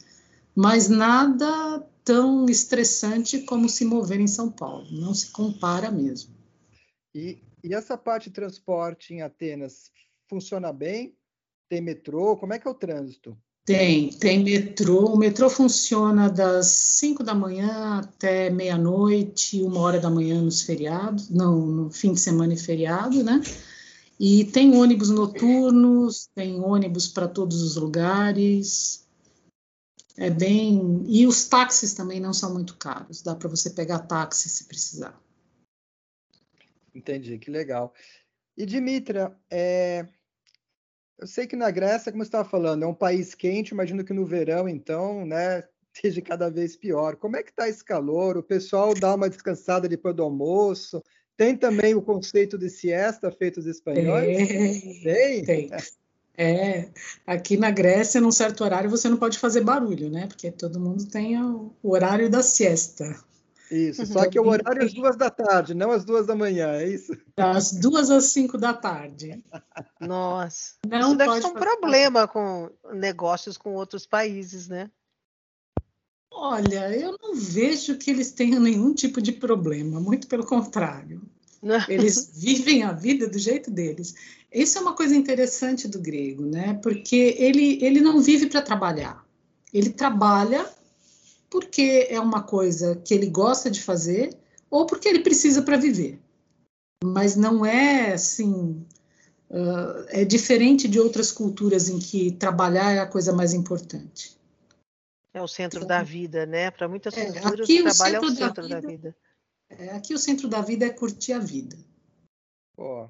Mas 0.54 0.88
nada 0.88 1.80
tão 2.04 2.46
estressante 2.46 3.40
como 3.42 3.68
se 3.68 3.84
mover 3.84 4.18
em 4.18 4.26
São 4.26 4.50
Paulo. 4.50 4.86
Não 4.90 5.14
se 5.14 5.30
compara 5.30 5.90
mesmo. 5.90 6.34
E, 7.14 7.38
e 7.62 7.74
essa 7.74 7.96
parte 7.96 8.28
de 8.28 8.34
transporte 8.34 9.14
em 9.14 9.22
Atenas 9.22 9.92
funciona 10.28 10.72
bem? 10.72 11.16
Tem 11.68 11.80
metrô? 11.80 12.36
Como 12.36 12.52
é 12.52 12.58
que 12.58 12.66
é 12.66 12.70
o 12.70 12.74
trânsito? 12.74 13.36
Tem, 13.68 14.08
tem 14.08 14.42
metrô. 14.42 15.12
O 15.12 15.18
metrô 15.18 15.50
funciona 15.50 16.30
das 16.30 16.68
5 16.68 17.22
da 17.22 17.34
manhã 17.34 17.98
até 17.98 18.48
meia-noite, 18.48 19.62
uma 19.62 19.80
hora 19.80 20.00
da 20.00 20.08
manhã 20.08 20.40
nos 20.40 20.62
feriados, 20.62 21.28
não, 21.28 21.66
no 21.66 21.90
fim 21.90 22.14
de 22.14 22.20
semana 22.20 22.54
e 22.54 22.56
feriado, 22.56 23.22
né? 23.22 23.42
E 24.18 24.46
tem 24.46 24.74
ônibus 24.74 25.10
noturnos, 25.10 26.30
tem 26.34 26.58
ônibus 26.58 27.08
para 27.08 27.28
todos 27.28 27.60
os 27.60 27.76
lugares. 27.76 29.06
É 30.16 30.30
bem. 30.30 31.04
E 31.06 31.26
os 31.26 31.46
táxis 31.46 31.92
também 31.92 32.20
não 32.20 32.32
são 32.32 32.54
muito 32.54 32.74
caros, 32.78 33.20
dá 33.20 33.34
para 33.34 33.50
você 33.50 33.68
pegar 33.68 33.98
táxi 33.98 34.48
se 34.48 34.64
precisar. 34.64 35.20
Entendi, 36.94 37.36
que 37.36 37.50
legal. 37.50 37.92
E 38.56 38.64
Dimitra, 38.64 39.38
é, 39.50 40.08
eu 41.18 41.26
sei 41.26 41.46
que 41.46 41.56
na 41.56 41.70
Grécia, 41.70 42.12
como 42.12 42.22
você 42.22 42.28
estava 42.28 42.48
falando, 42.48 42.84
é 42.84 42.86
um 42.86 42.94
país 42.94 43.34
quente, 43.34 43.72
imagino 43.72 44.04
que 44.04 44.12
no 44.12 44.24
verão, 44.24 44.68
então, 44.68 45.26
né, 45.26 45.64
esteja 45.92 46.22
cada 46.22 46.48
vez 46.48 46.76
pior. 46.76 47.16
Como 47.16 47.36
é 47.36 47.42
que 47.42 47.50
está 47.50 47.68
esse 47.68 47.84
calor? 47.84 48.36
O 48.36 48.42
pessoal 48.42 48.94
dá 48.94 49.14
uma 49.14 49.28
descansada 49.28 49.88
depois 49.88 50.14
do 50.14 50.22
almoço? 50.22 51.02
Tem 51.36 51.56
também 51.56 51.94
o 51.94 52.02
conceito 52.02 52.56
de 52.56 52.68
siesta 52.68 53.30
feito 53.30 53.58
os 53.60 53.66
espanhóis? 53.66 54.36
Tem, 55.02 55.44
tem. 55.44 55.70
É, 56.36 56.88
aqui 57.26 57.56
na 57.56 57.70
Grécia, 57.70 58.20
num 58.20 58.30
certo 58.30 58.62
horário, 58.62 58.88
você 58.88 59.08
não 59.08 59.16
pode 59.16 59.38
fazer 59.38 59.60
barulho, 59.60 60.08
né? 60.08 60.28
Porque 60.28 60.52
todo 60.52 60.78
mundo 60.78 61.04
tem 61.06 61.40
o 61.42 61.72
horário 61.82 62.30
da 62.30 62.44
siesta. 62.44 63.24
Isso, 63.70 64.06
só 64.06 64.28
que 64.28 64.40
o 64.40 64.46
horário 64.46 64.82
é 64.82 64.86
às 64.86 64.94
duas 64.94 65.16
da 65.16 65.30
tarde, 65.30 65.74
não 65.74 65.90
às 65.90 66.04
duas 66.04 66.26
da 66.26 66.34
manhã, 66.34 66.72
é 66.72 66.88
isso? 66.88 67.16
Das 67.36 67.72
duas 67.72 68.10
às 68.10 68.26
cinco 68.26 68.56
da 68.56 68.72
tarde. 68.72 69.44
Nossa, 70.00 70.74
não 70.86 71.08
isso 71.08 71.16
deve 71.16 71.40
ser 71.40 71.46
um 71.48 71.54
problema 71.54 72.26
com 72.26 72.70
negócios 72.92 73.58
com 73.58 73.74
outros 73.74 74.06
países, 74.06 74.68
né? 74.68 74.90
Olha, 76.30 76.94
eu 76.96 77.16
não 77.20 77.34
vejo 77.34 77.98
que 77.98 78.10
eles 78.10 78.32
tenham 78.32 78.60
nenhum 78.60 78.94
tipo 78.94 79.20
de 79.20 79.32
problema, 79.32 80.00
muito 80.00 80.28
pelo 80.28 80.46
contrário. 80.46 81.22
Eles 81.88 82.30
vivem 82.36 82.84
a 82.84 82.92
vida 82.92 83.28
do 83.28 83.36
jeito 83.36 83.68
deles. 83.68 84.14
Isso 84.52 84.78
é 84.78 84.80
uma 84.80 84.94
coisa 84.94 85.16
interessante 85.16 85.88
do 85.88 86.00
grego, 86.00 86.46
né? 86.46 86.78
Porque 86.80 87.34
ele, 87.36 87.84
ele 87.84 88.00
não 88.00 88.20
vive 88.20 88.46
para 88.46 88.62
trabalhar. 88.62 89.26
Ele 89.74 89.90
trabalha 89.90 90.64
porque 91.50 92.06
é 92.10 92.20
uma 92.20 92.42
coisa 92.42 92.96
que 92.96 93.14
ele 93.14 93.28
gosta 93.28 93.70
de 93.70 93.82
fazer 93.82 94.36
ou 94.70 94.86
porque 94.86 95.08
ele 95.08 95.20
precisa 95.20 95.62
para 95.62 95.76
viver. 95.76 96.20
Mas 97.02 97.36
não 97.36 97.64
é 97.64 98.12
assim 98.12 98.84
uh, 99.50 100.04
é 100.08 100.24
diferente 100.24 100.88
de 100.88 101.00
outras 101.00 101.32
culturas 101.32 101.88
em 101.88 101.98
que 101.98 102.32
trabalhar 102.32 102.92
é 102.92 102.98
a 102.98 103.06
coisa 103.06 103.32
mais 103.32 103.52
importante. 103.52 104.36
É 105.32 105.42
o 105.42 105.48
centro 105.48 105.78
então, 105.78 105.88
da 105.88 106.02
vida, 106.02 106.46
né? 106.46 106.70
Para 106.70 106.88
muitas 106.88 107.16
é, 107.16 107.26
culturas, 107.26 107.68
o 107.68 107.82
trabalho 107.82 108.16
é 108.16 108.20
o 108.20 108.30
centro 108.30 108.68
da 108.68 108.80
vida. 108.80 108.80
Da 108.80 108.88
vida. 108.88 109.16
É, 109.70 109.90
aqui 109.90 110.14
o 110.14 110.18
centro 110.18 110.48
da 110.48 110.60
vida 110.60 110.86
é 110.86 110.90
curtir 110.90 111.32
a 111.34 111.38
vida. 111.38 111.76
Pô, 112.74 113.08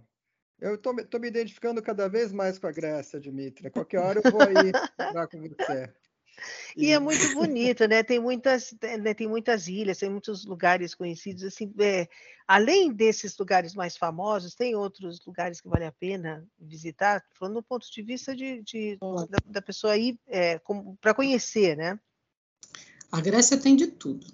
eu 0.60 0.74
estou 0.74 0.92
me 0.92 1.28
identificando 1.28 1.80
cada 1.80 2.08
vez 2.08 2.32
mais 2.32 2.58
com 2.58 2.66
a 2.66 2.72
Grécia, 2.72 3.20
Dmitry. 3.20 3.70
Qualquer 3.70 4.00
hora 4.00 4.20
eu 4.22 4.30
vou 4.30 4.42
aí 4.42 4.72
falar 4.96 5.28
com 5.28 5.40
você. 5.40 5.92
E, 6.76 6.90
é 6.90 6.98
muito 6.98 7.18
bonito, 7.34 7.86
né? 7.86 8.02
Tem 8.02 8.18
muitas, 8.18 8.74
né? 9.00 9.14
tem 9.14 9.28
muitas 9.28 9.68
ilhas, 9.68 9.98
tem 9.98 10.10
muitos 10.10 10.44
lugares 10.44 10.94
conhecidos. 10.94 11.44
Assim, 11.44 11.72
é, 11.78 12.08
além 12.46 12.92
desses 12.92 13.36
lugares 13.36 13.74
mais 13.74 13.96
famosos, 13.96 14.54
tem 14.54 14.74
outros 14.74 15.24
lugares 15.26 15.60
que 15.60 15.68
vale 15.68 15.84
a 15.84 15.92
pena 15.92 16.46
visitar, 16.58 17.22
falando 17.34 17.54
do 17.54 17.62
ponto 17.62 17.86
de 17.90 18.02
vista 18.02 18.34
de, 18.34 18.62
de 18.62 18.98
da, 19.28 19.38
da, 19.46 19.62
pessoa 19.62 19.96
ir 19.96 20.18
é, 20.26 20.60
para 21.00 21.14
conhecer, 21.14 21.76
né? 21.76 21.98
A 23.10 23.20
Grécia 23.20 23.56
tem 23.56 23.74
de 23.74 23.86
tudo. 23.86 24.26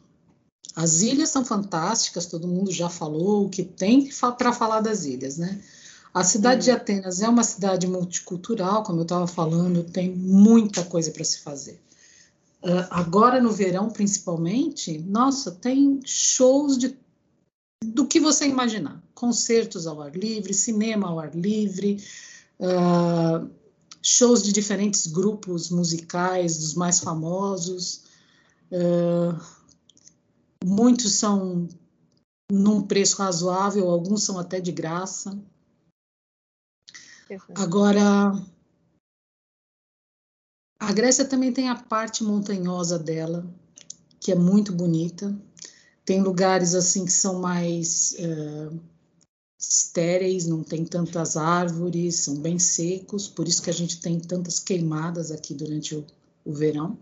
As 0.77 1.03
ilhas 1.03 1.29
são 1.29 1.45
fantásticas, 1.45 2.27
todo 2.27 2.49
mundo 2.49 2.73
já 2.73 2.89
falou 2.89 3.47
o 3.47 3.49
que 3.49 3.63
tem 3.63 4.11
para 4.37 4.53
falar 4.53 4.81
das 4.81 5.05
ilhas, 5.05 5.39
né? 5.39 5.63
A 6.15 6.23
cidade 6.23 6.61
hum. 6.61 6.65
de 6.65 6.71
Atenas 6.71 7.21
é 7.21 7.29
uma 7.29 7.43
cidade 7.43 7.89
multicultural, 7.89 8.85
como 8.85 9.01
eu 9.01 9.03
estava 9.03 9.27
falando, 9.27 9.83
tem 9.83 10.11
muita 10.11 10.85
coisa 10.85 11.11
para 11.11 11.25
se 11.25 11.41
fazer. 11.41 11.81
Uh, 12.65 12.89
agora 12.89 13.43
no 13.43 13.53
verão, 13.53 13.91
principalmente, 13.91 14.99
nossa, 14.99 15.53
tem 15.53 16.01
shows 16.03 16.79
de 16.79 16.97
do 17.85 18.07
que 18.07 18.19
você 18.19 18.49
imaginar, 18.49 19.03
concertos 19.15 19.87
ao 19.87 20.01
ar 20.01 20.17
livre, 20.17 20.55
cinema 20.55 21.09
ao 21.09 21.21
ar 21.21 21.37
livre, 21.37 22.03
uh, 22.59 23.51
shows 24.03 24.43
de 24.43 24.51
diferentes 24.51 25.07
grupos 25.07 25.69
musicais, 25.69 26.57
dos 26.57 26.75
mais 26.75 27.01
famosos. 27.01 28.05
Uh, 28.73 29.39
muitos 30.65 31.13
são 31.13 31.69
num 32.51 32.81
preço 32.81 33.19
razoável, 33.19 33.91
alguns 33.91 34.23
são 34.23 34.39
até 34.39 34.59
de 34.59 34.73
graça. 34.73 35.39
Agora, 37.55 38.33
a 40.89 40.93
Grécia 40.93 41.25
também 41.25 41.53
tem 41.53 41.69
a 41.69 41.75
parte 41.75 42.23
montanhosa 42.23 42.99
dela, 42.99 43.47
que 44.21 44.31
é 44.31 44.35
muito 44.35 44.73
bonita. 44.73 45.37
Tem 46.05 46.21
lugares 46.21 46.75
assim 46.75 47.05
que 47.05 47.13
são 47.13 47.41
mais 47.41 48.15
uh, 48.19 48.79
estéreis, 49.59 50.47
não 50.47 50.63
tem 50.63 50.85
tantas 50.85 51.37
árvores, 51.37 52.17
são 52.17 52.37
bem 52.37 52.59
secos, 52.59 53.27
por 53.27 53.49
isso 53.49 53.63
que 53.63 53.71
a 53.71 53.75
gente 53.75 54.01
tem 54.01 54.21
tantas 54.21 54.59
queimadas 54.59 55.31
aqui 55.31 55.55
durante 55.55 55.95
o, 55.95 56.05
o 56.45 56.53
verão. 56.53 56.99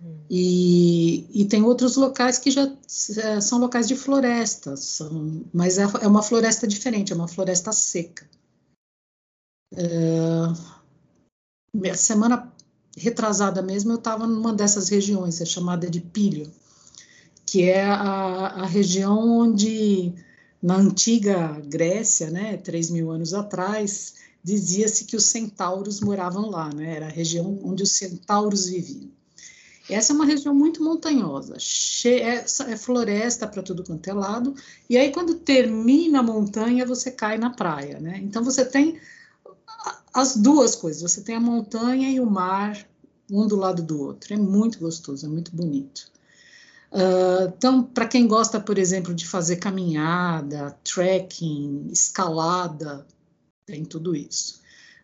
Hum. 0.00 0.18
E, 0.30 1.26
e, 1.32 1.44
tem 1.46 1.62
outros 1.62 1.96
locais 1.96 2.38
que 2.38 2.50
já 2.50 2.72
é, 3.18 3.40
são 3.40 3.58
locais 3.58 3.88
de 3.88 3.96
floresta, 3.96 4.76
são, 4.76 5.44
mas 5.52 5.78
é, 5.78 5.82
é 5.82 6.06
uma 6.06 6.22
floresta 6.22 6.66
diferente, 6.66 7.12
é 7.12 7.16
uma 7.16 7.28
floresta 7.28 7.72
seca. 7.72 8.28
Uh, 9.72 10.54
semana 11.96 12.52
retrasada 12.96 13.62
mesmo, 13.62 13.92
eu 13.92 13.96
estava 13.96 14.26
numa 14.26 14.52
dessas 14.52 14.88
regiões, 14.88 15.40
é 15.40 15.44
chamada 15.44 15.88
de 15.88 16.00
Pílio, 16.00 16.50
que 17.46 17.62
é 17.64 17.84
a, 17.84 18.62
a 18.62 18.66
região 18.66 19.18
onde, 19.40 20.12
na 20.62 20.76
antiga 20.76 21.60
Grécia, 21.66 22.30
né, 22.30 22.56
3 22.56 22.90
mil 22.90 23.10
anos 23.10 23.34
atrás, 23.34 24.14
dizia-se 24.44 25.04
que 25.04 25.16
os 25.16 25.24
centauros 25.24 26.00
moravam 26.00 26.50
lá, 26.50 26.72
né, 26.72 26.96
era 26.96 27.06
a 27.06 27.10
região 27.10 27.60
onde 27.62 27.82
os 27.82 27.92
centauros 27.92 28.66
viviam. 28.66 29.10
Essa 29.90 30.12
é 30.12 30.16
uma 30.16 30.24
região 30.24 30.54
muito 30.54 30.82
montanhosa, 30.82 31.56
cheia, 31.58 32.22
é, 32.22 32.44
é 32.72 32.76
floresta 32.76 33.48
para 33.48 33.62
tudo 33.62 33.82
quanto 33.82 34.08
é 34.08 34.12
lado, 34.12 34.54
e 34.88 34.96
aí 34.96 35.10
quando 35.10 35.34
termina 35.34 36.20
a 36.20 36.22
montanha, 36.22 36.86
você 36.86 37.10
cai 37.10 37.36
na 37.36 37.50
praia, 37.50 37.98
né? 37.98 38.20
Então 38.22 38.44
você 38.44 38.64
tem 38.64 38.98
as 40.12 40.36
duas 40.36 40.74
coisas. 40.76 41.02
Você 41.02 41.22
tem 41.22 41.34
a 41.34 41.40
montanha 41.40 42.10
e 42.10 42.20
o 42.20 42.26
mar, 42.26 42.86
um 43.30 43.46
do 43.46 43.56
lado 43.56 43.82
do 43.82 44.00
outro. 44.00 44.34
É 44.34 44.36
muito 44.36 44.78
gostoso, 44.78 45.26
é 45.26 45.28
muito 45.28 45.54
bonito. 45.54 46.10
Uh, 46.92 47.48
então, 47.56 47.82
para 47.82 48.06
quem 48.06 48.28
gosta, 48.28 48.60
por 48.60 48.76
exemplo, 48.76 49.14
de 49.14 49.26
fazer 49.26 49.56
caminhada, 49.56 50.76
trekking, 50.84 51.88
escalada, 51.90 53.06
tem 53.64 53.84
tudo 53.84 54.14
isso. 54.14 54.60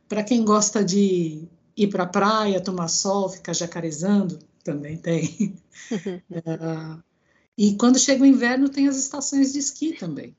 Para 0.06 0.22
quem 0.22 0.44
gosta 0.44 0.84
de 0.84 1.48
ir 1.74 1.88
para 1.88 2.04
a 2.04 2.08
praia, 2.08 2.60
tomar 2.60 2.88
sol, 2.88 3.30
ficar 3.30 3.54
jacarezando, 3.54 4.38
também 4.62 4.98
tem. 4.98 5.58
uh, 5.90 7.02
e 7.56 7.74
quando 7.76 7.98
chega 7.98 8.22
o 8.22 8.26
inverno, 8.26 8.68
tem 8.68 8.86
as 8.86 8.96
estações 8.96 9.54
de 9.54 9.58
esqui 9.58 9.94
também. 9.94 10.36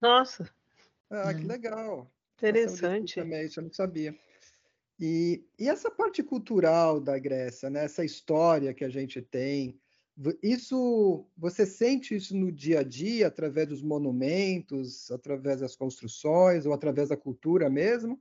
Nossa! 0.00 0.48
Ah, 1.10 1.34
que 1.34 1.42
é. 1.42 1.46
legal! 1.46 2.13
Interessante. 2.48 3.16
Também, 3.16 3.46
isso 3.46 3.60
eu 3.60 3.64
não 3.64 3.72
sabia. 3.72 4.14
E, 4.98 5.44
e 5.58 5.68
essa 5.68 5.90
parte 5.90 6.22
cultural 6.22 7.00
da 7.00 7.18
Grécia, 7.18 7.68
né? 7.68 7.84
essa 7.84 8.04
história 8.04 8.72
que 8.72 8.84
a 8.84 8.88
gente 8.88 9.20
tem, 9.20 9.78
isso 10.42 11.26
você 11.36 11.66
sente 11.66 12.14
isso 12.14 12.36
no 12.36 12.52
dia 12.52 12.80
a 12.80 12.82
dia, 12.84 13.26
através 13.26 13.68
dos 13.68 13.82
monumentos, 13.82 15.10
através 15.10 15.60
das 15.60 15.74
construções 15.74 16.66
ou 16.66 16.72
através 16.72 17.08
da 17.08 17.16
cultura 17.16 17.68
mesmo? 17.68 18.20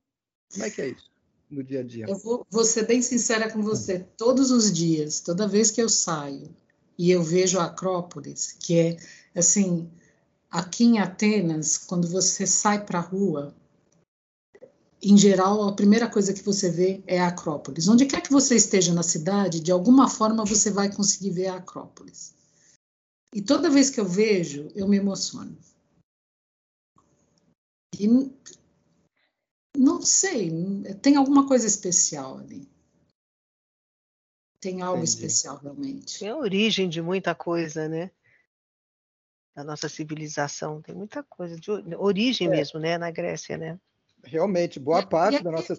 Como 0.52 0.66
é 0.66 0.70
que 0.72 0.82
é 0.82 0.88
isso 0.90 1.12
no 1.50 1.64
dia 1.64 1.82
a 1.82 1.84
dia? 1.84 2.06
Eu 2.08 2.18
vou, 2.18 2.46
vou 2.50 2.66
ser 2.66 2.88
bem 2.88 3.02
sincera 3.02 3.52
com 3.52 3.62
você. 3.62 4.00
Todos 4.18 4.50
os 4.50 4.74
dias, 4.74 5.20
toda 5.20 5.48
vez 5.48 5.70
que 5.70 5.82
eu 5.82 5.90
saio 5.90 6.50
e 6.98 7.12
eu 7.12 7.22
vejo 7.22 7.60
a 7.60 7.66
Acrópolis, 7.66 8.54
que 8.54 8.80
é 8.80 8.98
assim, 9.36 9.88
aqui 10.50 10.84
em 10.86 11.00
Atenas, 11.00 11.78
quando 11.78 12.08
você 12.08 12.48
sai 12.48 12.84
para 12.84 12.98
a 12.98 13.02
rua, 13.02 13.56
em 15.04 15.18
geral, 15.18 15.68
a 15.68 15.76
primeira 15.76 16.10
coisa 16.10 16.34
que 16.34 16.42
você 16.42 16.72
vê 16.72 17.04
é 17.06 17.20
a 17.20 17.28
Acrópolis. 17.28 17.90
Onde 17.90 18.06
quer 18.06 18.22
que 18.22 18.32
você 18.32 18.56
esteja 18.56 18.94
na 18.94 19.04
cidade, 19.04 19.60
de 19.60 19.72
alguma 19.72 20.10
forma 20.10 20.46
você 20.46 20.72
vai 20.72 20.94
conseguir 20.94 21.32
ver 21.32 21.48
a 21.48 21.58
Acrópolis. 21.58 22.34
E 23.36 23.42
toda 23.42 23.70
vez 23.70 23.90
que 23.90 24.00
eu 24.00 24.06
vejo, 24.06 24.70
eu 24.74 24.88
me 24.88 24.96
emociono. 24.96 25.58
E 28.00 28.08
não 29.78 30.02
sei, 30.02 30.50
tem 31.02 31.18
alguma 31.18 31.48
coisa 31.48 31.68
especial 31.68 32.38
ali. 32.38 32.72
Tem 34.62 34.82
algo 34.82 35.04
Entendi. 35.04 35.10
especial 35.10 35.58
realmente. 35.58 36.24
É 36.24 36.30
a 36.30 36.38
origem 36.38 36.88
de 36.88 37.02
muita 37.02 37.36
coisa, 37.36 37.90
né? 37.90 38.10
Da 39.54 39.64
nossa 39.64 39.90
civilização, 39.90 40.82
tem 40.82 40.96
muita 40.96 41.22
coisa 41.24 41.60
de 41.60 41.70
origem 41.98 42.48
é. 42.48 42.52
mesmo, 42.52 42.80
né, 42.80 42.98
na 42.98 43.12
Grécia, 43.12 43.58
né? 43.58 43.78
Realmente, 44.24 44.80
boa 44.80 45.06
parte 45.06 45.44
da 45.44 45.52
nossa, 45.52 45.78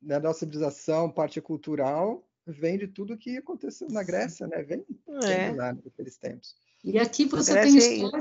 da 0.00 0.20
nossa 0.20 0.40
civilização, 0.40 1.10
parte 1.10 1.40
cultural, 1.40 2.24
vem 2.46 2.78
de 2.78 2.86
tudo 2.86 3.16
que 3.16 3.36
aconteceu 3.36 3.88
na 3.90 4.02
Grécia, 4.02 4.46
né? 4.46 4.62
Vem, 4.62 4.84
é. 5.22 5.48
vem 5.48 5.56
lá 5.56 5.72
naqueles 5.72 6.16
tempos. 6.16 6.54
E 6.84 6.98
aqui 6.98 7.24
você 7.24 7.54
tem 7.54 7.76
é 7.76 7.78
história 7.78 8.20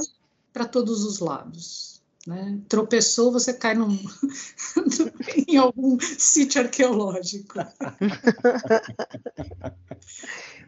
para 0.53 0.65
todos 0.65 1.03
os 1.03 1.19
lados. 1.19 2.01
Né? 2.27 2.59
Tropeçou, 2.69 3.31
você 3.31 3.51
cai 3.51 3.73
num, 3.73 3.97
em 5.47 5.57
algum 5.57 5.99
sítio 5.99 6.61
arqueológico. 6.61 7.55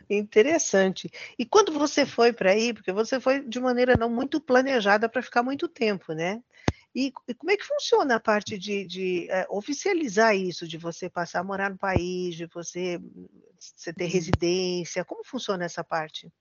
Interessante. 0.09 1.11
E 1.37 1.45
quando 1.45 1.71
você 1.71 2.07
foi 2.07 2.33
para 2.33 2.51
aí, 2.51 2.73
porque 2.73 2.91
você 2.91 3.19
foi 3.19 3.47
de 3.47 3.59
maneira 3.59 3.95
não 3.95 4.09
muito 4.09 4.41
planejada 4.41 5.07
para 5.07 5.21
ficar 5.21 5.43
muito 5.43 5.67
tempo, 5.67 6.13
né? 6.13 6.41
E, 6.95 7.11
e, 7.27 7.33
como 7.33 7.51
é 7.51 7.57
que 7.57 7.65
funciona 7.65 8.15
a 8.15 8.19
parte 8.19 8.57
de, 8.57 8.85
de 8.85 9.27
é, 9.29 9.47
oficializar 9.49 10.35
isso, 10.35 10.67
de 10.67 10.77
você 10.77 11.09
passar 11.09 11.39
a 11.39 11.43
morar 11.43 11.69
no 11.71 11.77
país, 11.77 12.35
de 12.35 12.45
você, 12.45 12.99
você 13.59 13.91
ter 13.91 14.05
uhum. 14.05 14.09
residência? 14.11 15.03
Como 15.03 15.23
funciona 15.25 15.65
essa 15.65 15.83
parte? 15.83 16.31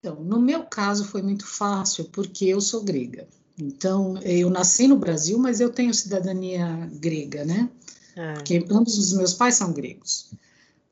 Então, 0.00 0.22
no 0.22 0.40
meu 0.40 0.64
caso 0.64 1.06
foi 1.06 1.22
muito 1.22 1.46
fácil, 1.46 2.04
porque 2.06 2.44
eu 2.44 2.60
sou 2.60 2.84
grega. 2.84 3.26
Então, 3.58 4.18
eu 4.18 4.50
nasci 4.50 4.86
no 4.86 4.98
Brasil, 4.98 5.38
mas 5.38 5.60
eu 5.60 5.70
tenho 5.70 5.94
cidadania 5.94 6.88
grega, 6.92 7.44
né? 7.44 7.70
É. 8.14 8.34
Porque 8.34 8.64
ambos 8.70 8.98
os 8.98 9.14
meus 9.14 9.32
pais 9.32 9.54
são 9.54 9.72
gregos. 9.72 10.30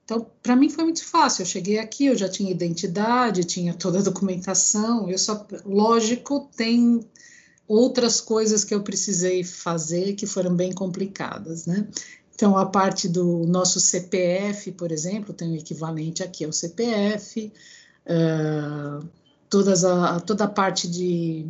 Então, 0.05 0.27
para 0.43 0.57
mim 0.57 0.69
foi 0.69 0.85
muito 0.85 1.05
fácil. 1.05 1.43
Eu 1.43 1.47
cheguei 1.47 1.79
aqui, 1.79 2.07
eu 2.07 2.17
já 2.17 2.29
tinha 2.29 2.51
identidade, 2.51 3.45
tinha 3.45 3.75
toda 3.75 3.99
a 3.99 4.03
documentação. 4.03 5.09
Eu 5.11 5.19
só, 5.19 5.47
lógico, 5.65 6.51
tem 6.57 7.01
outras 7.67 8.21
coisas 8.21 8.65
que 8.65 8.75
eu 8.75 8.83
precisei 8.83 9.43
fazer 9.43 10.15
que 10.15 10.27
foram 10.27 10.55
bem 10.55 10.73
complicadas, 10.73 11.67
né? 11.67 11.89
Então, 12.35 12.57
a 12.59 12.67
parte 12.67 13.09
do 13.09 13.47
nosso 13.47 13.79
CPF, 13.79 14.73
por 14.73 14.91
exemplo, 14.91 15.33
tem 15.33 15.53
o 15.53 15.57
equivalente 15.57 16.23
aqui 16.23 16.45
ao 16.45 16.53
CPF, 16.53 17.53
uh, 18.07 19.07
todas 19.49 19.85
a, 19.85 20.19
toda 20.21 20.45
a 20.45 20.49
parte 20.49 20.89
de 20.89 21.47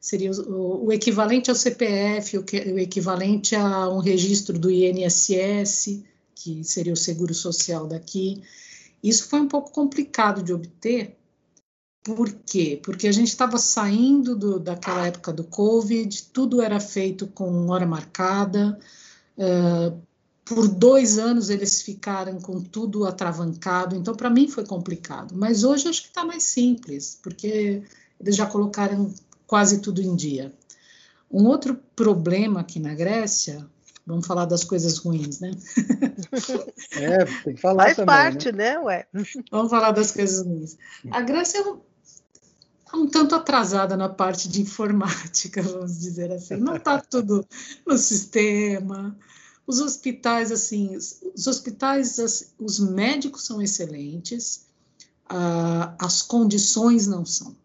seria 0.00 0.32
o, 0.32 0.86
o 0.86 0.92
equivalente 0.92 1.48
ao 1.48 1.56
CPF, 1.56 2.36
o, 2.36 2.42
que, 2.42 2.58
o 2.58 2.78
equivalente 2.78 3.54
a 3.56 3.88
um 3.88 4.00
registro 4.00 4.58
do 4.58 4.70
INSS, 4.70 6.02
que 6.34 6.62
seria 6.62 6.92
o 6.92 6.96
seguro 6.96 7.32
social 7.32 7.86
daqui. 7.86 8.42
Isso 9.02 9.28
foi 9.28 9.40
um 9.40 9.48
pouco 9.48 9.70
complicado 9.70 10.42
de 10.42 10.52
obter, 10.52 11.16
por 12.04 12.30
quê? 12.30 12.78
Porque 12.84 13.08
a 13.08 13.12
gente 13.12 13.28
estava 13.28 13.56
saindo 13.56 14.36
do, 14.36 14.60
daquela 14.60 15.06
época 15.06 15.32
do 15.32 15.42
Covid, 15.42 16.24
tudo 16.24 16.60
era 16.60 16.78
feito 16.78 17.26
com 17.26 17.68
hora 17.70 17.86
marcada. 17.86 18.78
Uh, 19.38 19.98
por 20.44 20.68
dois 20.68 21.18
anos 21.18 21.48
eles 21.48 21.80
ficaram 21.80 22.38
com 22.38 22.60
tudo 22.60 23.06
atravancado, 23.06 23.96
então 23.96 24.14
para 24.14 24.28
mim 24.28 24.46
foi 24.46 24.66
complicado. 24.66 25.34
Mas 25.34 25.64
hoje 25.64 25.88
acho 25.88 26.02
que 26.02 26.08
está 26.08 26.24
mais 26.24 26.42
simples, 26.42 27.18
porque 27.22 27.82
eles 28.20 28.36
já 28.36 28.44
colocaram 28.44 29.10
quase 29.46 29.80
tudo 29.80 30.02
em 30.02 30.14
dia. 30.14 30.52
Um 31.30 31.46
outro 31.46 31.74
problema 31.96 32.60
aqui 32.60 32.78
na 32.78 32.94
Grécia, 32.94 33.66
vamos 34.06 34.26
falar 34.26 34.44
das 34.44 34.62
coisas 34.62 34.98
ruins, 34.98 35.40
né? 35.40 35.52
É, 36.96 37.24
tem 37.42 37.54
que 37.54 37.60
falar 37.60 37.84
Faz 37.84 37.96
também, 37.96 38.06
parte, 38.06 38.52
né? 38.52 38.74
né, 38.74 38.78
ué? 38.78 39.06
Vamos 39.50 39.70
falar 39.70 39.90
das 39.90 40.12
coisas 40.12 40.46
ruins. 40.46 40.76
A 41.10 41.20
Grécia 41.22 41.58
é 41.58 41.62
um, 42.94 43.06
tanto 43.06 43.34
atrasada 43.34 43.96
na 43.96 44.08
parte 44.08 44.48
de 44.48 44.62
informática, 44.62 45.60
vamos 45.62 45.98
dizer 45.98 46.32
assim. 46.32 46.56
Não 46.56 46.76
está 46.76 47.00
tudo 47.00 47.46
no 47.86 47.98
sistema. 47.98 49.16
Os 49.66 49.80
hospitais, 49.80 50.52
assim, 50.52 50.96
os 50.96 51.46
hospitais, 51.46 52.52
os 52.58 52.78
médicos 52.78 53.44
são 53.46 53.62
excelentes, 53.62 54.66
as 55.98 56.22
condições 56.22 57.06
não 57.06 57.24
são. 57.24 57.56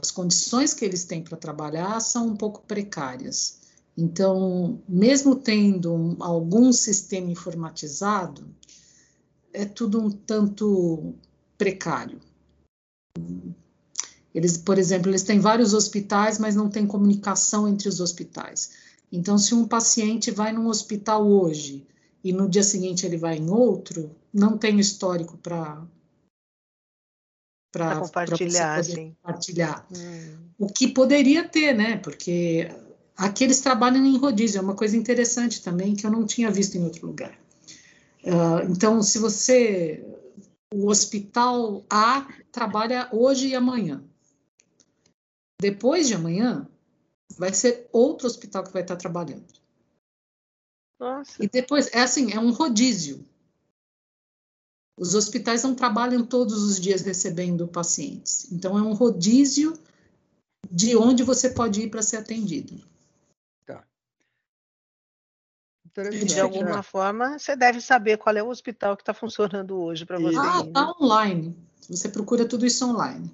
As 0.00 0.10
condições 0.10 0.72
que 0.74 0.84
eles 0.84 1.04
têm 1.04 1.22
para 1.22 1.36
trabalhar 1.36 2.00
são 2.00 2.28
um 2.28 2.36
pouco 2.36 2.62
precárias. 2.62 3.58
Então, 3.96 4.82
mesmo 4.86 5.34
tendo 5.34 5.94
um, 5.94 6.16
algum 6.22 6.70
sistema 6.72 7.30
informatizado, 7.30 8.46
é 9.52 9.64
tudo 9.64 10.00
um 10.00 10.10
tanto 10.10 11.14
precário. 11.56 12.20
Eles, 14.36 14.58
por 14.58 14.78
exemplo, 14.78 15.10
eles 15.10 15.22
têm 15.22 15.40
vários 15.40 15.72
hospitais, 15.72 16.38
mas 16.38 16.54
não 16.54 16.68
tem 16.68 16.86
comunicação 16.86 17.66
entre 17.66 17.88
os 17.88 18.00
hospitais. 18.00 18.72
Então, 19.10 19.38
se 19.38 19.54
um 19.54 19.66
paciente 19.66 20.30
vai 20.30 20.52
num 20.52 20.66
hospital 20.66 21.26
hoje 21.26 21.86
e 22.22 22.34
no 22.34 22.46
dia 22.46 22.62
seguinte 22.62 23.06
ele 23.06 23.16
vai 23.16 23.38
em 23.38 23.48
outro, 23.48 24.14
não 24.30 24.58
tem 24.58 24.78
histórico 24.78 25.38
para 25.38 25.82
para 27.72 28.00
compartilhar, 28.00 28.84
sim. 28.84 29.16
compartilhar. 29.22 29.86
Hum. 29.90 30.36
O 30.58 30.66
que 30.66 30.88
poderia 30.88 31.48
ter, 31.48 31.74
né? 31.74 31.96
Porque 31.96 32.70
aqui 33.16 33.42
eles 33.42 33.60
trabalham 33.60 34.04
em 34.04 34.18
rodízio, 34.18 34.58
é 34.58 34.62
uma 34.62 34.74
coisa 34.74 34.98
interessante 34.98 35.62
também 35.62 35.94
que 35.94 36.04
eu 36.04 36.10
não 36.10 36.26
tinha 36.26 36.50
visto 36.50 36.74
em 36.76 36.84
outro 36.84 37.06
lugar. 37.06 37.38
Uh, 38.22 38.70
então, 38.70 39.02
se 39.02 39.18
você 39.18 40.04
o 40.74 40.88
hospital 40.88 41.86
A 41.88 42.26
trabalha 42.52 43.08
hoje 43.12 43.48
e 43.48 43.54
amanhã. 43.54 44.04
Depois 45.60 46.06
de 46.06 46.14
amanhã, 46.14 46.68
vai 47.36 47.52
ser 47.52 47.88
outro 47.92 48.26
hospital 48.26 48.64
que 48.64 48.72
vai 48.72 48.82
estar 48.82 48.96
trabalhando. 48.96 49.46
Nossa. 50.98 51.42
E 51.42 51.48
depois, 51.48 51.88
é 51.92 52.00
assim, 52.00 52.32
é 52.32 52.38
um 52.38 52.50
rodízio. 52.50 53.26
Os 54.98 55.14
hospitais 55.14 55.62
não 55.62 55.74
trabalham 55.74 56.24
todos 56.24 56.62
os 56.62 56.80
dias 56.80 57.02
recebendo 57.02 57.68
pacientes. 57.68 58.50
Então, 58.50 58.78
é 58.78 58.82
um 58.82 58.94
rodízio 58.94 59.78
de 60.70 60.96
onde 60.96 61.22
você 61.22 61.50
pode 61.50 61.82
ir 61.82 61.90
para 61.90 62.02
ser 62.02 62.16
atendido. 62.16 62.82
Tá. 63.66 63.86
De 66.24 66.40
alguma 66.40 66.82
forma, 66.82 67.38
você 67.38 67.54
deve 67.54 67.80
saber 67.80 68.16
qual 68.16 68.34
é 68.34 68.42
o 68.42 68.48
hospital 68.48 68.96
que 68.96 69.02
está 69.02 69.12
funcionando 69.12 69.78
hoje 69.78 70.06
para 70.06 70.18
você. 70.18 70.38
Ah, 70.38 70.62
está 70.66 70.92
online. 70.98 71.54
Você 71.88 72.08
procura 72.08 72.48
tudo 72.48 72.66
isso 72.66 72.86
online. 72.86 73.30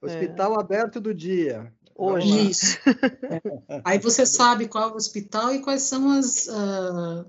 Hospital 0.00 0.54
é. 0.54 0.60
aberto 0.60 1.00
do 1.00 1.14
dia. 1.14 1.72
Hoje. 1.94 2.50
Isso. 2.50 2.78
É. 2.88 3.82
Aí 3.84 3.98
você 3.98 4.24
sabe 4.24 4.68
qual 4.68 4.90
é 4.90 4.92
o 4.92 4.96
hospital 4.96 5.54
e 5.54 5.60
quais 5.60 5.82
são 5.82 6.10
as 6.10 6.46
uh, 6.48 7.26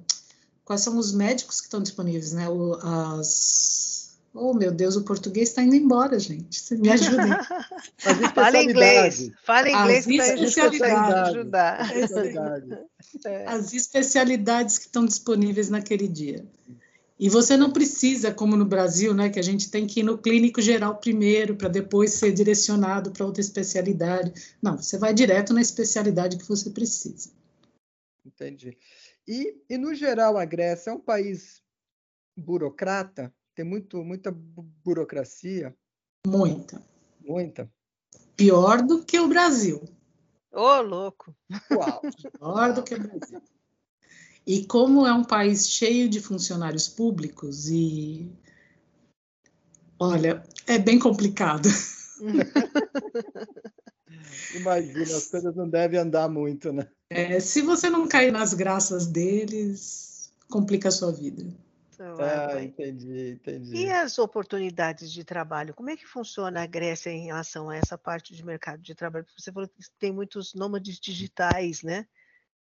quais 0.63 0.81
são 0.81 0.97
os 0.97 1.13
médicos 1.13 1.59
que 1.59 1.67
estão 1.67 1.81
disponíveis, 1.81 2.31
né? 2.31 2.47
O, 2.47 2.75
as 2.75 3.91
Oh, 4.33 4.53
meu 4.53 4.71
Deus, 4.71 4.95
o 4.95 5.03
português 5.03 5.49
está 5.49 5.61
indo 5.61 5.75
embora, 5.75 6.17
gente. 6.17 6.73
Me 6.75 6.89
ajudem. 6.89 7.33
Fala 8.33 8.63
inglês. 8.63 9.29
Fala 9.43 9.69
inglês 9.69 10.05
para 10.05 10.43
especialidades. 10.43 11.35
ajudar. 11.35 11.89
É. 13.25 13.45
As 13.45 13.73
especialidades 13.73 14.77
que 14.77 14.85
estão 14.85 15.05
disponíveis 15.05 15.69
naquele 15.69 16.07
dia. 16.07 16.45
E 17.21 17.29
você 17.29 17.55
não 17.55 17.71
precisa, 17.71 18.33
como 18.33 18.57
no 18.57 18.65
Brasil, 18.65 19.13
né, 19.13 19.29
que 19.29 19.37
a 19.37 19.43
gente 19.43 19.69
tem 19.69 19.85
que 19.85 19.99
ir 19.99 20.03
no 20.03 20.17
clínico 20.17 20.59
geral 20.59 20.97
primeiro, 20.97 21.55
para 21.55 21.69
depois 21.69 22.13
ser 22.13 22.31
direcionado 22.31 23.11
para 23.11 23.23
outra 23.23 23.41
especialidade. 23.41 24.55
Não, 24.59 24.75
você 24.75 24.97
vai 24.97 25.13
direto 25.13 25.53
na 25.53 25.61
especialidade 25.61 26.35
que 26.35 26.47
você 26.47 26.71
precisa. 26.71 27.29
Entendi. 28.25 28.75
E, 29.27 29.55
e 29.69 29.77
no 29.77 29.93
geral, 29.93 30.35
a 30.35 30.45
Grécia 30.45 30.89
é 30.89 30.93
um 30.93 30.99
país 30.99 31.61
burocrata? 32.35 33.31
Tem 33.53 33.63
muito, 33.63 34.03
muita 34.03 34.31
burocracia? 34.31 35.77
Muita. 36.25 36.81
Muita. 37.19 37.71
Pior 38.35 38.81
do 38.81 39.05
que 39.05 39.19
o 39.19 39.27
Brasil. 39.27 39.79
Ô, 40.51 40.61
oh, 40.61 40.81
louco! 40.81 41.35
Uau! 41.71 42.01
Pior 42.39 42.73
do 42.73 42.81
que 42.81 42.95
o 42.95 42.99
Brasil. 42.99 43.41
E 44.45 44.65
como 44.65 45.05
é 45.05 45.13
um 45.13 45.23
país 45.23 45.69
cheio 45.69 46.09
de 46.09 46.19
funcionários 46.19 46.87
públicos 46.87 47.69
e 47.69 48.31
olha, 49.99 50.43
é 50.65 50.79
bem 50.79 50.97
complicado. 50.97 51.69
Imagina, 54.55 55.03
as 55.03 55.27
coisas 55.27 55.55
não 55.55 55.69
devem 55.69 55.99
andar 55.99 56.27
muito, 56.27 56.73
né? 56.73 56.87
É, 57.09 57.39
se 57.39 57.61
você 57.61 57.89
não 57.89 58.07
cair 58.07 58.31
nas 58.31 58.53
graças 58.53 59.07
deles, 59.07 60.31
complica 60.49 60.89
a 60.89 60.91
sua 60.91 61.11
vida. 61.11 61.45
Ah, 62.19 62.63
entendi, 62.63 63.31
entendi. 63.33 63.75
E 63.75 63.91
as 63.91 64.17
oportunidades 64.17 65.11
de 65.11 65.23
trabalho? 65.23 65.73
Como 65.73 65.89
é 65.89 65.95
que 65.95 66.07
funciona 66.07 66.63
a 66.63 66.65
Grécia 66.65 67.11
em 67.11 67.25
relação 67.25 67.69
a 67.69 67.75
essa 67.75 67.95
parte 67.95 68.35
de 68.35 68.43
mercado 68.43 68.81
de 68.81 68.95
trabalho? 68.95 69.25
Você 69.37 69.51
falou 69.51 69.69
que 69.69 69.83
tem 69.99 70.11
muitos 70.11 70.55
nômades 70.55 70.99
digitais, 70.99 71.83
né? 71.83 72.07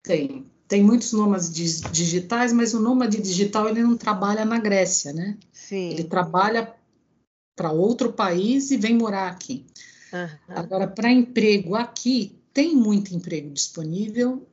Tem. 0.03 0.45
Tem 0.67 0.83
muitos 0.83 1.13
nômades 1.13 1.81
digitais, 1.81 2.53
mas 2.53 2.73
o 2.73 2.79
nômade 2.79 3.19
digital 3.21 3.67
ele 3.67 3.81
não 3.81 3.97
trabalha 3.97 4.45
na 4.45 4.59
Grécia, 4.59 5.11
né? 5.11 5.37
Sim. 5.51 5.89
Ele 5.89 6.03
trabalha 6.03 6.75
para 7.55 7.71
outro 7.71 8.13
país 8.13 8.69
e 8.69 8.77
vem 8.77 8.95
morar 8.95 9.27
aqui. 9.27 9.65
Uhum. 10.13 10.29
Agora, 10.49 10.87
para 10.87 11.11
emprego 11.11 11.75
aqui, 11.75 12.39
tem 12.53 12.75
muito 12.75 13.13
emprego 13.13 13.49
disponível. 13.49 14.47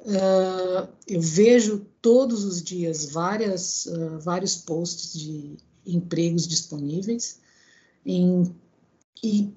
Uh, 0.00 0.88
eu 1.08 1.20
vejo 1.20 1.84
todos 2.00 2.44
os 2.44 2.62
dias 2.62 3.06
várias, 3.06 3.86
uh, 3.86 4.20
vários 4.20 4.56
posts 4.56 5.18
de 5.18 5.56
empregos 5.84 6.46
disponíveis. 6.46 7.40
Em, 8.04 8.54
e 9.22 9.52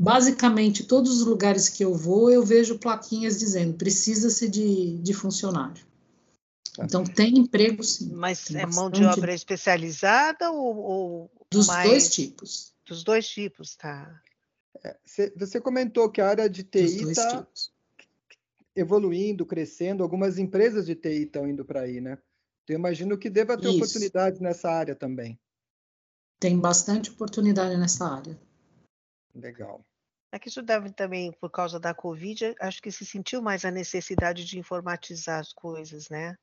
basicamente 0.00 0.84
todos 0.84 1.20
os 1.20 1.26
lugares 1.26 1.68
que 1.68 1.84
eu 1.84 1.94
vou, 1.94 2.30
eu 2.30 2.42
vejo 2.42 2.78
plaquinhas 2.78 3.38
dizendo 3.38 3.76
precisa-se 3.76 4.48
de, 4.48 4.96
de 4.96 5.12
funcionário. 5.12 5.84
Tá. 6.74 6.86
Então 6.86 7.04
tem 7.04 7.38
emprego 7.38 7.84
sim. 7.84 8.10
Mas 8.14 8.50
é 8.50 8.64
mão 8.64 8.90
de 8.90 9.04
obra 9.04 9.34
especializada 9.34 10.50
ou, 10.50 10.76
ou 10.78 11.30
dos 11.50 11.66
mais... 11.66 11.90
dois 11.90 12.08
tipos? 12.08 12.72
Dos 12.86 13.04
dois 13.04 13.28
tipos, 13.28 13.76
tá. 13.76 14.22
É, 14.82 14.96
você 15.36 15.60
comentou 15.60 16.10
que 16.10 16.22
a 16.22 16.28
área 16.28 16.48
de 16.48 16.64
TI 16.64 17.10
está 17.10 17.46
evoluindo, 18.74 19.44
crescendo, 19.44 20.02
algumas 20.02 20.38
empresas 20.38 20.86
de 20.86 20.94
TI 20.94 21.24
estão 21.24 21.46
indo 21.46 21.62
para 21.62 21.82
aí, 21.82 22.00
né? 22.00 22.12
Então, 22.64 22.74
eu 22.74 22.78
imagino 22.78 23.18
que 23.18 23.28
deva 23.28 23.58
ter 23.58 23.68
Isso. 23.68 23.76
oportunidades 23.76 24.40
nessa 24.40 24.70
área 24.70 24.94
também. 24.94 25.38
Tem 26.38 26.58
bastante 26.58 27.10
oportunidade 27.10 27.76
nessa 27.76 28.06
área. 28.06 28.40
Legal. 29.34 29.84
É 30.32 30.38
que 30.38 30.48
isso 30.48 30.62
deve 30.62 30.92
também, 30.92 31.32
por 31.32 31.50
causa 31.50 31.80
da 31.80 31.92
Covid, 31.92 32.54
acho 32.60 32.80
que 32.80 32.90
se 32.90 33.04
sentiu 33.04 33.42
mais 33.42 33.64
a 33.64 33.70
necessidade 33.70 34.44
de 34.44 34.58
informatizar 34.58 35.40
as 35.40 35.52
coisas, 35.52 36.08
né? 36.08 36.36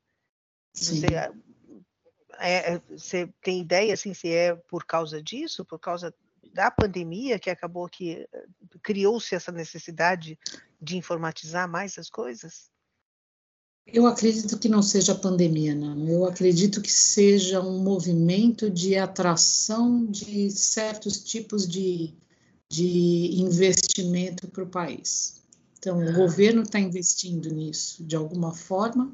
Sim. 0.73 0.99
Você, 0.99 1.15
é, 2.39 2.73
é, 2.73 2.79
você 2.89 3.33
tem 3.41 3.61
ideia, 3.61 3.93
assim, 3.93 4.13
se 4.13 4.29
é 4.29 4.55
por 4.55 4.85
causa 4.85 5.23
disso, 5.23 5.63
por 5.63 5.79
causa 5.79 6.13
da 6.53 6.69
pandemia, 6.69 7.39
que 7.39 7.49
acabou 7.49 7.87
que 7.87 8.27
eh, 8.31 8.45
criou-se 8.81 9.33
essa 9.35 9.51
necessidade 9.51 10.37
de 10.81 10.97
informatizar 10.97 11.69
mais 11.69 11.97
as 11.97 12.09
coisas? 12.09 12.69
Eu 13.85 14.05
acredito 14.05 14.59
que 14.59 14.67
não 14.67 14.81
seja 14.81 15.13
a 15.13 15.17
pandemia, 15.17 15.73
não. 15.73 16.07
Eu 16.07 16.25
acredito 16.25 16.81
que 16.81 16.91
seja 16.91 17.61
um 17.61 17.79
movimento 17.79 18.69
de 18.69 18.97
atração 18.97 20.05
de 20.05 20.51
certos 20.51 21.23
tipos 21.23 21.67
de 21.67 22.13
de 22.69 23.41
investimento 23.41 24.47
para 24.47 24.63
o 24.63 24.67
país. 24.67 25.41
Então, 25.79 26.05
o 26.05 26.13
governo 26.13 26.63
está 26.63 26.79
investindo 26.79 27.53
nisso 27.53 28.03
de 28.03 28.15
alguma 28.15 28.53
forma. 28.53 29.11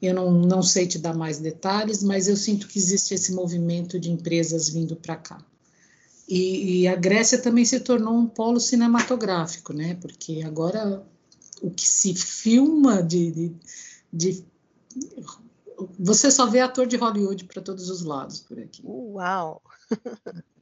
Eu 0.00 0.14
não, 0.14 0.32
não 0.32 0.62
sei 0.62 0.86
te 0.86 0.98
dar 0.98 1.14
mais 1.14 1.38
detalhes, 1.38 2.02
mas 2.02 2.26
eu 2.26 2.36
sinto 2.36 2.66
que 2.66 2.78
existe 2.78 3.12
esse 3.12 3.32
movimento 3.32 3.98
de 3.98 4.10
empresas 4.10 4.68
vindo 4.68 4.96
para 4.96 5.16
cá. 5.16 5.44
E, 6.26 6.82
e, 6.82 6.88
a 6.88 6.94
Grécia 6.94 7.42
também 7.42 7.64
se 7.64 7.80
tornou 7.80 8.14
um 8.14 8.26
polo 8.26 8.60
cinematográfico, 8.60 9.72
né? 9.72 9.96
Porque 10.00 10.42
agora 10.42 11.04
o 11.60 11.70
que 11.70 11.86
se 11.86 12.14
filma 12.14 13.02
de, 13.02 13.32
de, 13.32 13.56
de 14.12 14.44
você 15.98 16.30
só 16.30 16.46
vê 16.46 16.60
ator 16.60 16.86
de 16.86 16.96
Hollywood 16.96 17.44
para 17.44 17.60
todos 17.60 17.90
os 17.90 18.02
lados 18.02 18.40
por 18.40 18.58
aqui. 18.58 18.80
Uau! 18.84 19.60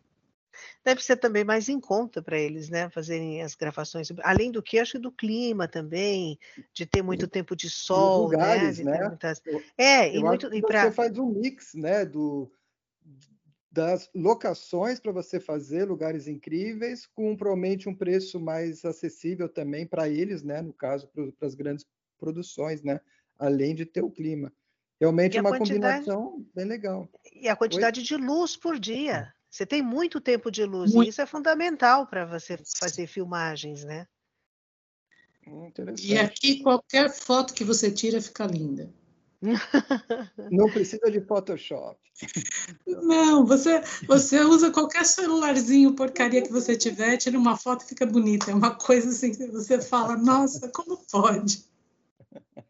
Deve 0.88 1.04
ser 1.04 1.18
também 1.18 1.44
mais 1.44 1.68
em 1.68 1.78
conta 1.78 2.22
para 2.22 2.38
eles, 2.38 2.70
né? 2.70 2.88
Fazerem 2.88 3.42
as 3.42 3.54
gravações. 3.54 4.08
Além 4.22 4.50
do 4.50 4.62
que, 4.62 4.78
acho 4.78 4.98
do 4.98 5.12
clima 5.12 5.68
também, 5.68 6.38
de 6.72 6.86
ter 6.86 7.02
muito 7.02 7.28
tempo 7.28 7.54
de 7.54 7.68
sol, 7.68 8.30
né? 8.30 8.36
lugares, 8.38 8.78
né? 8.78 8.92
né? 8.92 9.08
Muitas... 9.08 9.42
É, 9.76 10.08
eu 10.08 10.20
e 10.20 10.24
muito. 10.24 10.54
E 10.54 10.62
pra... 10.62 10.84
Você 10.84 10.92
faz 10.92 11.18
um 11.18 11.26
mix, 11.26 11.74
né? 11.74 12.06
Do, 12.06 12.50
das 13.70 14.08
locações 14.14 14.98
para 14.98 15.12
você 15.12 15.38
fazer 15.38 15.84
lugares 15.84 16.26
incríveis, 16.26 17.04
com 17.04 17.36
provavelmente 17.36 17.86
um 17.86 17.94
preço 17.94 18.40
mais 18.40 18.82
acessível 18.82 19.46
também 19.46 19.86
para 19.86 20.08
eles, 20.08 20.42
né? 20.42 20.62
No 20.62 20.72
caso, 20.72 21.06
para 21.08 21.46
as 21.46 21.54
grandes 21.54 21.84
produções, 22.18 22.82
né? 22.82 22.98
Além 23.38 23.74
de 23.74 23.84
ter 23.84 24.02
o 24.02 24.10
clima. 24.10 24.50
Realmente 24.98 25.36
é 25.36 25.40
uma 25.42 25.58
combinação 25.58 26.42
bem 26.54 26.64
legal. 26.64 27.06
E 27.30 27.46
a 27.46 27.54
quantidade 27.54 28.00
Oi? 28.00 28.06
de 28.06 28.16
luz 28.16 28.56
por 28.56 28.78
dia. 28.78 29.34
Você 29.50 29.64
tem 29.64 29.82
muito 29.82 30.20
tempo 30.20 30.50
de 30.50 30.64
luz, 30.64 30.92
muito. 30.92 31.06
e 31.06 31.08
isso 31.10 31.20
é 31.20 31.26
fundamental 31.26 32.06
para 32.06 32.24
você 32.24 32.58
fazer 32.78 33.06
filmagens, 33.06 33.84
né? 33.84 34.06
Hum, 35.46 35.72
e 35.98 36.18
aqui 36.18 36.62
qualquer 36.62 37.10
foto 37.10 37.54
que 37.54 37.64
você 37.64 37.90
tira 37.90 38.20
fica 38.20 38.46
linda. 38.46 38.92
Não 40.50 40.70
precisa 40.70 41.10
de 41.10 41.20
Photoshop. 41.20 41.98
Não, 42.86 43.44
você, 43.46 43.82
você 44.06 44.40
usa 44.40 44.70
qualquer 44.70 45.04
celularzinho 45.04 45.94
porcaria 45.94 46.42
que 46.42 46.52
você 46.52 46.76
tiver, 46.76 47.16
tira 47.16 47.38
uma 47.38 47.56
foto 47.56 47.84
e 47.84 47.88
fica 47.88 48.04
bonita. 48.06 48.50
É 48.50 48.54
uma 48.54 48.74
coisa 48.74 49.08
assim 49.10 49.32
que 49.32 49.46
você 49.46 49.80
fala, 49.80 50.16
nossa, 50.16 50.68
como 50.68 50.98
pode? 51.10 51.64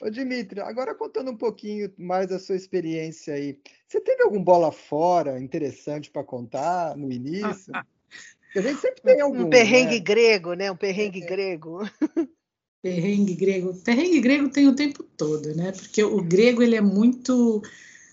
Ô, 0.00 0.08
Dimitri, 0.10 0.60
agora 0.60 0.94
contando 0.94 1.30
um 1.30 1.36
pouquinho 1.36 1.92
mais 1.98 2.28
da 2.28 2.38
sua 2.38 2.54
experiência 2.54 3.34
aí. 3.34 3.58
Você 3.86 4.00
teve 4.00 4.22
algum 4.22 4.42
bola 4.42 4.70
fora 4.70 5.40
interessante 5.40 6.10
para 6.10 6.22
contar 6.22 6.96
no 6.96 7.10
início? 7.10 7.72
a 8.54 8.60
gente 8.60 8.80
sempre 8.80 9.02
tem 9.02 9.20
algum. 9.20 9.46
Um 9.46 9.50
perrengue 9.50 9.94
né? 9.94 10.00
grego, 10.00 10.54
né? 10.54 10.70
Um 10.70 10.76
perrengue 10.76 11.22
é. 11.22 11.26
grego. 11.26 11.80
Perrengue 12.80 13.34
grego. 13.34 13.74
Perrengue 13.74 14.20
grego 14.20 14.48
tem 14.50 14.68
o 14.68 14.74
tempo 14.74 15.02
todo, 15.02 15.52
né? 15.54 15.72
Porque 15.72 16.02
o 16.02 16.22
grego 16.22 16.62
ele 16.62 16.76
é 16.76 16.80
muito. 16.80 17.60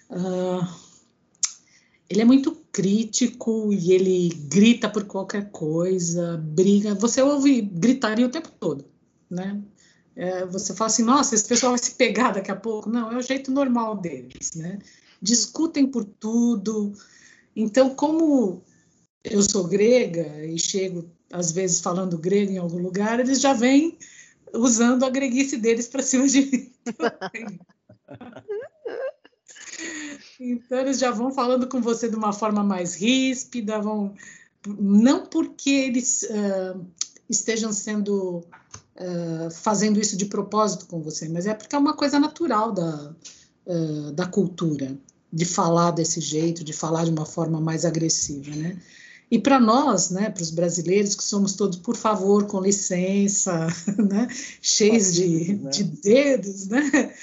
Uh, 0.10 0.68
ele 2.10 2.22
é 2.22 2.26
muito 2.26 2.52
crítico 2.72 3.72
e 3.72 3.92
ele 3.92 4.30
grita 4.50 4.90
por 4.90 5.06
qualquer 5.06 5.52
coisa, 5.52 6.38
briga. 6.38 6.96
Você 6.96 7.22
ouve 7.22 7.62
gritaria 7.62 8.26
o 8.26 8.32
tempo 8.32 8.50
todo, 8.60 8.86
né? 9.30 9.62
É, 10.16 10.46
você 10.46 10.74
fala 10.74 10.90
assim, 10.90 11.04
nossa, 11.04 11.36
esse 11.36 11.46
pessoal 11.46 11.74
vai 11.74 11.80
se 11.80 11.92
pegar 11.92 12.32
daqui 12.32 12.50
a 12.50 12.56
pouco. 12.56 12.90
Não, 12.90 13.12
é 13.12 13.18
o 13.18 13.22
jeito 13.22 13.52
normal 13.52 13.98
deles, 13.98 14.52
né? 14.56 14.80
Discutem 15.22 15.88
por 15.88 16.06
tudo. 16.06 16.94
Então, 17.56 17.94
como 17.94 18.64
eu 19.24 19.42
sou 19.42 19.66
grega 19.66 20.46
e 20.46 20.58
chego 20.58 21.10
às 21.32 21.52
vezes 21.52 21.82
falando 21.82 22.18
grego 22.18 22.52
em 22.52 22.58
algum 22.58 22.82
lugar, 22.82 23.20
eles 23.20 23.42
já 23.42 23.54
vêm 23.54 23.98
usando 24.54 25.04
a 25.04 25.10
greguice 25.10 25.58
deles 25.58 25.88
para 25.88 26.02
cima 26.02 26.28
de 26.28 26.42
mim. 26.42 26.72
então 30.40 30.80
eles 30.80 31.00
já 31.00 31.12
vão 31.12 31.32
falando 31.32 31.68
com 31.68 31.82
você 31.82 32.08
de 32.08 32.16
uma 32.16 32.32
forma 32.32 32.64
mais 32.64 32.96
ríspida, 32.96 33.82
vão 33.82 34.16
não 34.68 35.28
porque 35.28 35.70
eles 35.70 36.24
uh, 36.24 36.84
estejam 37.30 37.72
sendo 37.74 38.44
uh, 38.98 39.52
fazendo 39.52 40.00
isso 40.00 40.18
de 40.18 40.26
propósito 40.26 40.86
com 40.86 41.02
você, 41.02 41.28
mas 41.30 41.46
é 41.46 41.54
porque 41.54 41.76
é 41.76 41.80
uma 41.80 41.94
coisa 41.94 42.20
natural 42.20 42.72
da, 42.72 43.16
uh, 43.66 44.12
da 44.12 44.26
cultura 44.26 44.98
de 45.32 45.46
falar 45.46 45.92
desse 45.92 46.22
jeito, 46.22 46.64
de 46.64 46.74
falar 46.74 47.06
de 47.06 47.12
uma 47.12 47.26
forma 47.26 47.60
mais 47.60 47.86
agressiva, 47.86 48.56
né? 48.56 48.78
E 49.30 49.40
para 49.40 49.60
nós, 49.60 50.12
né, 50.12 50.30
para 50.30 50.44
os 50.44 50.52
brasileiros 50.52 51.16
que 51.16 51.24
somos 51.24 51.54
todos, 51.54 51.80
por 51.80 51.96
favor, 51.96 52.46
com 52.46 52.62
licença, 52.62 53.68
né, 53.98 54.28
cheios 54.62 55.14
de, 55.14 55.56
né? 55.56 55.70
de 55.72 55.84
dedos, 55.84 56.68
né, 56.68 57.14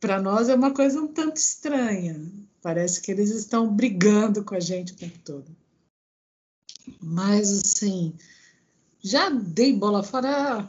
para 0.00 0.22
nós 0.22 0.48
é 0.48 0.54
uma 0.54 0.72
coisa 0.72 1.00
um 1.00 1.08
tanto 1.08 1.36
estranha. 1.36 2.20
Parece 2.62 3.00
que 3.00 3.10
eles 3.10 3.30
estão 3.30 3.72
brigando 3.74 4.44
com 4.44 4.54
a 4.54 4.60
gente 4.60 4.92
o 4.92 4.96
tempo 4.96 5.18
todo. 5.24 5.44
Mas, 7.00 7.50
assim, 7.50 8.14
já 9.02 9.28
dei 9.28 9.72
bola 9.72 10.02
fora, 10.02 10.68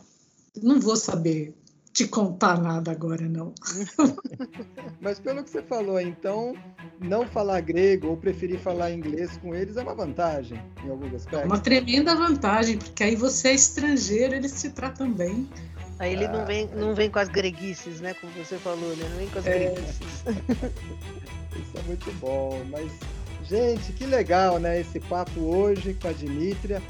não 0.62 0.80
vou 0.80 0.96
saber 0.96 1.54
te 1.92 2.08
contar 2.08 2.62
nada 2.62 2.92
agora, 2.92 3.28
não. 3.28 3.54
Mas 5.02 5.20
pelo 5.20 5.44
que 5.44 5.50
você 5.50 5.62
falou, 5.62 6.00
então, 6.00 6.54
não 7.00 7.28
falar 7.28 7.62
grego 7.62 8.08
ou 8.08 8.18
preferir 8.18 8.60
falar 8.60 8.92
inglês 8.92 9.38
com 9.38 9.54
eles 9.56 9.76
é 9.76 9.82
uma 9.82 9.96
vantagem, 9.96 10.62
em 10.84 10.90
alguns 10.90 11.14
aspectos. 11.14 11.42
É 11.42 11.46
uma 11.46 11.60
tremenda 11.60 12.16
vantagem, 12.16 12.78
porque 12.78 13.04
aí 13.04 13.16
você 13.16 13.50
é 13.50 13.54
estrangeiro, 13.54 14.36
eles 14.36 14.62
te 14.62 14.70
tratam 14.70 15.12
bem. 15.12 15.50
Aí 15.98 16.14
ele 16.14 16.26
ah, 16.26 16.32
não, 16.32 16.46
vem, 16.46 16.70
não 16.74 16.96
vem 16.96 17.10
com 17.10 17.20
as 17.20 17.28
greguices, 17.28 18.00
né? 18.00 18.14
Como 18.14 18.32
você 18.34 18.58
falou, 18.58 18.96
né? 18.96 19.06
Não 19.10 19.18
vem 19.18 19.28
com 19.28 19.40
as 19.40 19.46
é... 19.48 19.60
greguices. 19.60 20.24
Isso 21.60 21.78
é 21.78 21.82
muito 21.86 22.12
bom, 22.20 22.64
mas... 22.70 22.92
Gente, 23.44 23.92
que 23.94 24.06
legal, 24.06 24.60
né? 24.60 24.80
Esse 24.80 25.00
papo 25.00 25.42
hoje 25.42 25.96
com 25.96 26.08
a 26.08 26.14
Dimítria. 26.14 26.82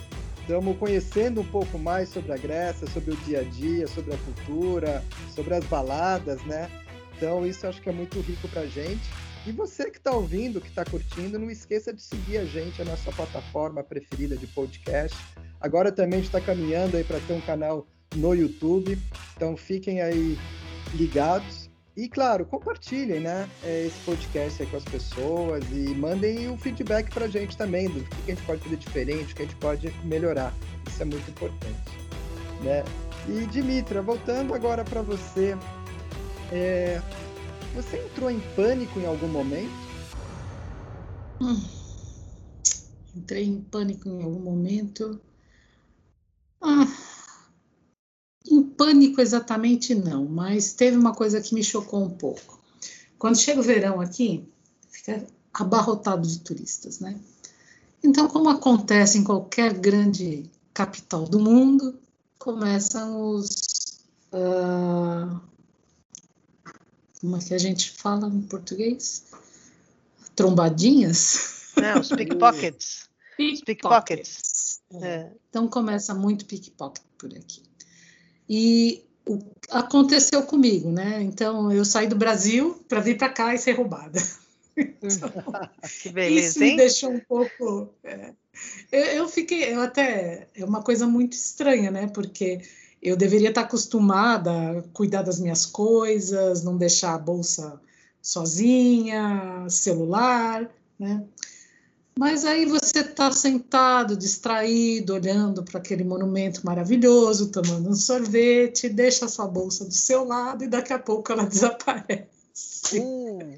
Estamos 0.50 0.78
conhecendo 0.80 1.42
um 1.42 1.46
pouco 1.46 1.78
mais 1.78 2.10
sobre 2.10 2.34
a 2.34 2.36
Grécia, 2.36 2.88
sobre 2.88 3.14
o 3.14 3.18
dia 3.18 3.42
a 3.42 3.44
dia, 3.44 3.86
sobre 3.86 4.16
a 4.16 4.18
cultura, 4.18 5.04
sobre 5.36 5.54
as 5.54 5.64
baladas, 5.66 6.44
né? 6.44 6.68
Então, 7.16 7.46
isso 7.46 7.68
acho 7.68 7.80
que 7.80 7.88
é 7.88 7.92
muito 7.92 8.20
rico 8.20 8.48
para 8.48 8.66
gente. 8.66 9.08
E 9.46 9.52
você 9.52 9.92
que 9.92 10.00
está 10.00 10.12
ouvindo, 10.12 10.60
que 10.60 10.68
está 10.68 10.84
curtindo, 10.84 11.38
não 11.38 11.52
esqueça 11.52 11.94
de 11.94 12.02
seguir 12.02 12.40
a 12.40 12.46
gente, 12.46 12.82
a 12.82 12.86
nossa 12.86 13.12
plataforma 13.12 13.84
preferida 13.84 14.36
de 14.36 14.48
podcast. 14.48 15.16
Agora 15.62 15.92
também 15.92 16.20
está 16.20 16.42
caminhando 16.42 16.98
aí 16.98 17.04
para 17.04 17.20
ter 17.20 17.34
um 17.34 17.42
canal 17.42 17.86
no 18.16 18.34
YouTube, 18.34 18.98
então 19.36 19.56
fiquem 19.56 20.02
aí 20.02 20.36
ligados. 20.96 21.59
E 22.00 22.08
claro, 22.08 22.46
compartilhem 22.46 23.20
né, 23.20 23.50
é, 23.62 23.88
esse 23.88 24.00
podcast 24.06 24.66
com 24.68 24.78
as 24.78 24.86
pessoas 24.86 25.62
e 25.70 25.94
mandem 25.96 26.50
o 26.50 26.58
feedback 26.58 27.14
para 27.14 27.26
a 27.26 27.28
gente 27.28 27.58
também 27.58 27.90
do 27.90 28.02
que 28.02 28.32
a 28.32 28.36
gente 28.36 28.46
pode 28.46 28.62
fazer 28.62 28.78
diferente, 28.78 29.34
o 29.34 29.36
que 29.36 29.42
a 29.42 29.46
gente 29.46 29.58
pode 29.58 29.92
melhorar. 30.06 30.54
Isso 30.88 31.02
é 31.02 31.06
muito 31.06 31.30
importante. 31.30 31.92
Né? 32.64 32.86
E 33.28 33.46
Dimitra, 33.48 34.02
voltando 34.02 34.54
agora 34.54 34.86
para 34.86 35.02
você, 35.02 35.58
é, 36.54 37.02
você 37.76 37.98
entrou 37.98 38.32
em 38.32 38.40
pânico 38.56 38.98
em 38.98 39.06
algum 39.06 39.28
momento? 39.28 39.70
Hum, 41.42 41.62
entrei 43.14 43.44
em 43.44 43.60
pânico 43.60 44.08
em 44.08 44.24
algum 44.24 44.40
momento. 44.40 45.20
Ah 46.62 47.09
em 48.50 48.64
pânico 48.64 49.22
exatamente 49.22 49.94
não, 49.94 50.26
mas 50.26 50.74
teve 50.74 50.98
uma 50.98 51.14
coisa 51.14 51.42
que 51.42 51.54
me 51.54 51.64
chocou 51.64 52.04
um 52.04 52.10
pouco. 52.10 52.60
Quando 53.18 53.38
chega 53.38 53.60
o 53.60 53.64
verão 53.64 54.00
aqui, 54.02 54.48
fica 54.90 55.26
abarrotado 55.54 56.28
de 56.28 56.40
turistas, 56.40 57.00
né? 57.00 57.20
Então, 58.04 58.28
como 58.28 58.50
acontece 58.50 59.18
em 59.18 59.24
qualquer 59.24 59.74
grande 59.74 60.50
capital 60.74 61.26
do 61.26 61.40
mundo, 61.40 62.00
começam 62.38 63.22
os. 63.22 63.50
Uh, 64.32 65.40
como 67.20 67.36
é 67.36 67.40
que 67.40 67.54
a 67.54 67.58
gente 67.58 67.92
fala 67.92 68.28
em 68.28 68.42
português? 68.42 69.26
Trombadinhas? 70.36 71.74
Não, 71.76 72.00
os 72.00 72.08
pickpockets. 72.10 73.10
pickpockets. 73.66 74.82
É. 74.94 75.32
Então 75.50 75.68
começa 75.68 76.14
muito 76.16 76.46
pickpocket 76.46 77.04
por 77.18 77.36
aqui. 77.36 77.69
E 78.50 79.04
o, 79.28 79.40
aconteceu 79.70 80.42
comigo, 80.44 80.92
né? 80.92 81.22
Então 81.22 81.72
eu 81.72 81.86
saí 81.86 82.08
do 82.08 82.16
Brasil 82.16 82.84
para 82.88 83.00
vir 83.00 83.18
para 83.18 83.30
cá 83.30 83.54
e 83.54 83.58
ser 83.58 83.74
roubada. 83.74 84.20
Então, 85.02 85.30
que 86.02 86.10
beleza, 86.10 86.48
isso 86.48 86.60
me 86.60 86.78
deixou 86.78 87.12
um 87.12 87.20
pouco. 87.20 87.90
É, 88.02 88.32
eu, 88.90 89.04
eu, 89.04 89.28
fiquei, 89.28 89.74
eu 89.74 89.82
até 89.82 90.48
é 90.56 90.64
uma 90.64 90.82
coisa 90.82 91.06
muito 91.06 91.34
estranha, 91.34 91.92
né? 91.92 92.08
Porque 92.08 92.62
eu 93.02 93.18
deveria 93.18 93.50
estar 93.50 93.62
acostumada 93.62 94.52
a 94.52 94.82
cuidar 94.94 95.22
das 95.22 95.38
minhas 95.38 95.66
coisas, 95.66 96.64
não 96.64 96.78
deixar 96.78 97.16
a 97.16 97.18
bolsa 97.18 97.78
sozinha, 98.22 99.66
celular, 99.70 100.70
né? 100.98 101.26
Mas 102.20 102.44
aí 102.44 102.66
você 102.66 103.00
está 103.00 103.32
sentado, 103.32 104.18
distraído, 104.18 105.14
olhando 105.14 105.64
para 105.64 105.80
aquele 105.80 106.04
monumento 106.04 106.66
maravilhoso, 106.66 107.50
tomando 107.50 107.88
um 107.88 107.96
sorvete, 107.96 108.90
deixa 108.90 109.24
a 109.24 109.30
sua 109.30 109.48
bolsa 109.48 109.86
do 109.86 109.94
seu 109.94 110.26
lado 110.26 110.66
e 110.66 110.68
daqui 110.68 110.92
a 110.92 111.00
pouco 111.00 111.32
ela 111.32 111.46
desaparece. 111.48 113.00
Uh. 113.00 113.58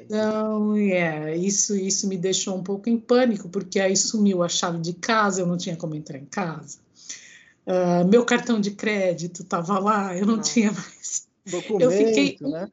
Então, 0.00 0.76
é, 0.76 1.36
isso, 1.36 1.76
isso 1.76 2.08
me 2.08 2.16
deixou 2.16 2.56
um 2.56 2.62
pouco 2.64 2.88
em 2.88 2.98
pânico, 2.98 3.48
porque 3.48 3.78
aí 3.78 3.96
sumiu 3.96 4.42
a 4.42 4.48
chave 4.48 4.80
de 4.80 4.94
casa, 4.94 5.42
eu 5.42 5.46
não 5.46 5.56
tinha 5.56 5.76
como 5.76 5.94
entrar 5.94 6.18
em 6.18 6.26
casa. 6.26 6.78
Uh, 7.64 8.04
meu 8.08 8.24
cartão 8.24 8.60
de 8.60 8.72
crédito 8.72 9.42
estava 9.42 9.78
lá, 9.78 10.16
eu 10.16 10.26
não, 10.26 10.36
não, 10.36 10.42
tinha 10.42 10.72
mais. 10.72 11.28
Documento, 11.46 11.82
eu 11.82 11.90
fiquei, 11.92 12.36
né? 12.40 12.68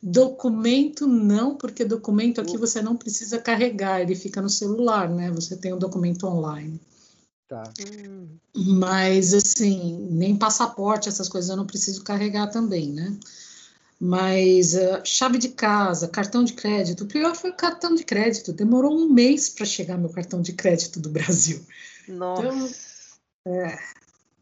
Documento 0.00 1.06
não, 1.08 1.56
porque 1.56 1.84
documento 1.84 2.40
aqui 2.40 2.56
você 2.56 2.80
não 2.80 2.96
precisa 2.96 3.38
carregar, 3.38 4.00
ele 4.00 4.14
fica 4.14 4.40
no 4.40 4.48
celular, 4.48 5.08
né? 5.10 5.30
Você 5.32 5.56
tem 5.56 5.72
o 5.72 5.76
um 5.76 5.78
documento 5.78 6.24
online. 6.26 6.80
Tá. 7.48 7.64
Mas 8.54 9.34
assim, 9.34 10.06
nem 10.10 10.36
passaporte, 10.36 11.08
essas 11.08 11.28
coisas 11.28 11.50
eu 11.50 11.56
não 11.56 11.66
preciso 11.66 12.04
carregar 12.04 12.48
também, 12.48 12.92
né? 12.92 13.18
Mas 14.00 14.74
uh, 14.74 15.02
chave 15.04 15.38
de 15.38 15.48
casa, 15.48 16.06
cartão 16.06 16.44
de 16.44 16.52
crédito, 16.52 17.02
o 17.02 17.08
pior 17.08 17.34
foi 17.34 17.50
o 17.50 17.56
cartão 17.56 17.94
de 17.94 18.04
crédito. 18.04 18.52
Demorou 18.52 18.96
um 18.96 19.12
mês 19.12 19.48
para 19.48 19.66
chegar 19.66 19.98
meu 19.98 20.10
cartão 20.10 20.40
de 20.40 20.52
crédito 20.52 21.00
do 21.00 21.08
Brasil. 21.08 21.66
Nossa. 22.06 22.42
Então, 22.42 22.70
é. 23.46 23.78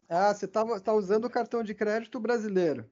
Ah, 0.07 0.33
você 0.33 0.45
está 0.45 0.63
tá 0.79 0.93
usando 0.93 1.25
o 1.25 1.29
cartão 1.29 1.63
de 1.63 1.73
crédito 1.73 2.19
brasileiro? 2.19 2.85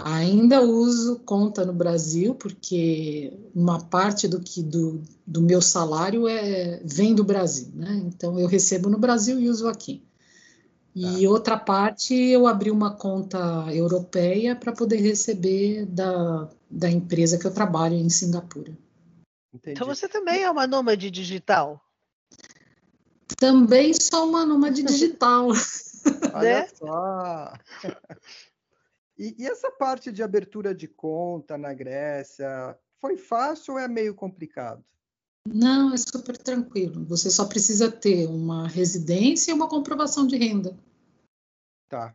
Ainda 0.00 0.62
uso 0.62 1.18
conta 1.24 1.64
no 1.64 1.72
Brasil, 1.72 2.32
porque 2.32 3.36
uma 3.52 3.82
parte 3.82 4.28
do 4.28 4.38
que 4.38 4.62
do, 4.62 5.02
do 5.26 5.42
meu 5.42 5.60
salário 5.60 6.28
é, 6.28 6.80
vem 6.84 7.16
do 7.16 7.24
Brasil, 7.24 7.68
né? 7.74 8.00
Então 8.06 8.38
eu 8.38 8.46
recebo 8.46 8.88
no 8.88 8.96
Brasil 8.96 9.40
e 9.40 9.48
uso 9.48 9.66
aqui. 9.66 10.04
E 10.94 11.24
tá. 11.24 11.30
outra 11.30 11.58
parte 11.58 12.14
eu 12.14 12.46
abri 12.46 12.70
uma 12.70 12.94
conta 12.94 13.38
europeia 13.72 14.54
para 14.54 14.72
poder 14.72 15.00
receber 15.00 15.84
da, 15.86 16.48
da 16.70 16.88
empresa 16.88 17.36
que 17.36 17.46
eu 17.46 17.52
trabalho 17.52 17.96
em 17.96 18.08
Singapura. 18.08 18.72
Entendi. 19.52 19.74
Então 19.74 19.86
você 19.86 20.08
também 20.08 20.44
é 20.44 20.50
uma 20.50 20.66
nômade 20.66 21.10
digital? 21.10 21.80
Também 23.36 23.92
sou 23.94 24.28
uma 24.28 24.46
nômade 24.46 24.80
digital. 24.84 25.48
Olha 26.34 26.60
né? 26.60 26.68
só! 26.78 27.52
E, 29.18 29.34
e, 29.36 29.46
essa 29.46 29.70
parte 29.70 30.12
de 30.12 30.22
abertura 30.22 30.74
de 30.74 30.86
conta 30.86 31.58
na 31.58 31.74
Grécia, 31.74 32.78
foi 33.00 33.16
fácil 33.16 33.74
ou 33.74 33.80
é 33.80 33.88
meio 33.88 34.14
complicado? 34.14 34.84
Não, 35.46 35.92
é 35.92 35.96
super 35.96 36.36
tranquilo. 36.36 37.04
Você 37.06 37.30
só 37.30 37.46
precisa 37.46 37.90
ter 37.90 38.28
uma 38.28 38.68
residência 38.68 39.50
e 39.50 39.54
uma 39.54 39.68
comprovação 39.68 40.26
de 40.26 40.36
renda. 40.36 40.78
Tá. 41.88 42.14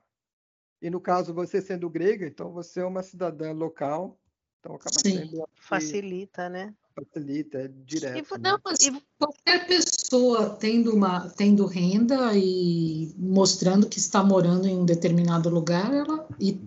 E 0.82 0.90
no 0.90 1.02
caso, 1.02 1.34
você 1.34 1.62
sendo 1.62 1.90
grega, 1.90 2.28
então 2.28 2.52
você 2.52 2.82
é 2.82 2.86
uma 2.86 3.02
cidadã 3.02 3.52
local, 3.52 4.20
então 4.60 4.76
acaba 4.76 4.96
Sim. 5.00 5.18
sendo. 5.18 5.48
Facilita, 5.56 6.48
né? 6.50 6.74
Facilita, 6.94 7.58
é 7.58 7.68
direto. 7.68 8.18
E, 8.18 8.38
né? 8.38 8.52
não, 8.52 8.60
mas 8.64 8.78
qualquer 9.18 9.66
pessoa 9.66 10.52
tendo, 10.58 10.94
uma, 10.94 11.30
tendo 11.30 11.66
renda 11.66 12.38
e 12.38 13.14
mostrando 13.18 13.90
que 13.90 13.98
está 13.98 14.24
morando 14.24 14.68
em 14.68 14.78
um 14.78 14.86
determinado 14.86 15.50
lugar, 15.50 15.92
ela, 15.92 16.28
e 16.40 16.62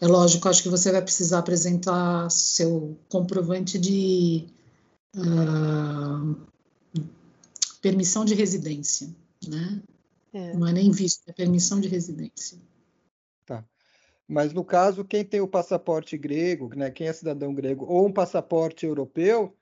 é 0.00 0.06
lógico, 0.06 0.48
acho 0.48 0.62
que 0.62 0.68
você 0.68 0.90
vai 0.90 1.02
precisar 1.02 1.38
apresentar 1.38 2.30
seu 2.30 2.98
comprovante 3.08 3.78
de 3.78 4.46
uh, 5.16 6.36
permissão 7.80 8.24
de 8.24 8.34
residência, 8.34 9.08
né? 9.46 9.82
É. 10.32 10.54
Não 10.54 10.66
é 10.66 10.72
nem 10.72 10.90
visto, 10.90 11.28
é 11.28 11.32
permissão 11.32 11.78
de 11.80 11.88
residência. 11.88 12.58
Tá. 13.44 13.64
Mas 14.26 14.52
no 14.52 14.64
caso, 14.64 15.04
quem 15.04 15.24
tem 15.24 15.40
o 15.40 15.48
passaporte 15.48 16.16
grego, 16.16 16.74
né, 16.74 16.90
quem 16.90 17.06
é 17.06 17.12
cidadão 17.12 17.54
grego, 17.54 17.84
ou 17.84 18.06
um 18.06 18.12
passaporte 18.12 18.86
europeu, 18.86 19.54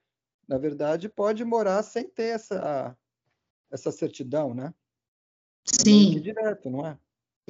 na 0.46 0.58
verdade, 0.58 1.08
pode 1.08 1.44
morar 1.44 1.82
sem 1.82 2.08
ter 2.08 2.34
essa, 2.34 2.96
essa 3.70 3.90
certidão, 3.90 4.54
né? 4.54 4.72
Sim. 5.64 6.16
É 6.16 6.20
direto, 6.20 6.70
não 6.70 6.86
é? 6.86 6.98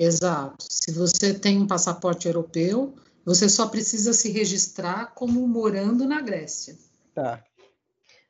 Exato. 0.00 0.64
Se 0.66 0.90
você 0.92 1.38
tem 1.38 1.58
um 1.58 1.66
passaporte 1.66 2.26
europeu, 2.26 2.94
você 3.22 3.50
só 3.50 3.68
precisa 3.68 4.14
se 4.14 4.30
registrar 4.30 5.12
como 5.14 5.46
morando 5.46 6.06
na 6.06 6.22
Grécia. 6.22 6.78
Tá. 7.14 7.44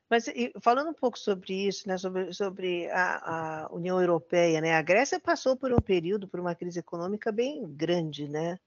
Mas 0.09 0.25
falando 0.61 0.89
um 0.89 0.93
pouco 0.93 1.17
sobre 1.17 1.53
isso, 1.53 1.87
né, 1.87 1.97
sobre, 1.97 2.33
sobre 2.33 2.89
a, 2.91 3.67
a, 3.67 3.73
União 3.73 4.01
Europeia, 4.01 4.59
né, 4.59 4.73
a 4.73 4.81
Grécia 4.81 5.17
passou 5.17 5.55
por 5.55 5.71
um 5.71 5.79
período, 5.79 6.27
por 6.27 6.41
uma 6.41 6.53
crise 6.53 6.79
econômica 6.79 7.31
bem 7.31 7.65
grande, 7.65 8.27
né? 8.27 8.59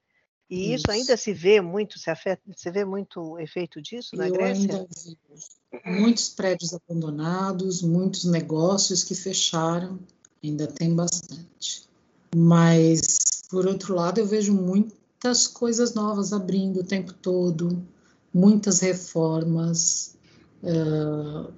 E 0.49 0.73
isso, 0.73 0.85
isso 0.85 0.91
ainda 0.91 1.17
se 1.17 1.31
vê 1.31 1.61
muito, 1.61 1.99
se 1.99 2.09
afeta, 2.09 2.41
se 2.55 2.71
vê 2.71 2.83
muito 2.83 3.37
efeito 3.39 3.79
disso 3.79 4.15
na 4.15 4.27
Eu 4.27 4.33
Grécia? 4.33 4.77
Ainda 4.77 4.87
vi 4.89 6.01
muitos 6.01 6.29
prédios 6.29 6.73
abandonados, 6.73 7.83
muitos 7.83 8.25
negócios 8.25 9.03
que 9.03 9.13
fecharam, 9.13 9.99
ainda 10.43 10.65
tem 10.65 10.95
bastante. 10.95 11.85
Mas, 12.33 13.01
por 13.49 13.65
outro 13.67 13.93
lado, 13.93 14.19
eu 14.19 14.25
vejo 14.25 14.53
muitas 14.53 15.47
coisas 15.47 15.93
novas 15.93 16.31
abrindo 16.31 16.79
o 16.79 16.83
tempo 16.83 17.13
todo, 17.13 17.85
muitas 18.33 18.79
reformas, 18.79 20.17
uh, 20.63 21.53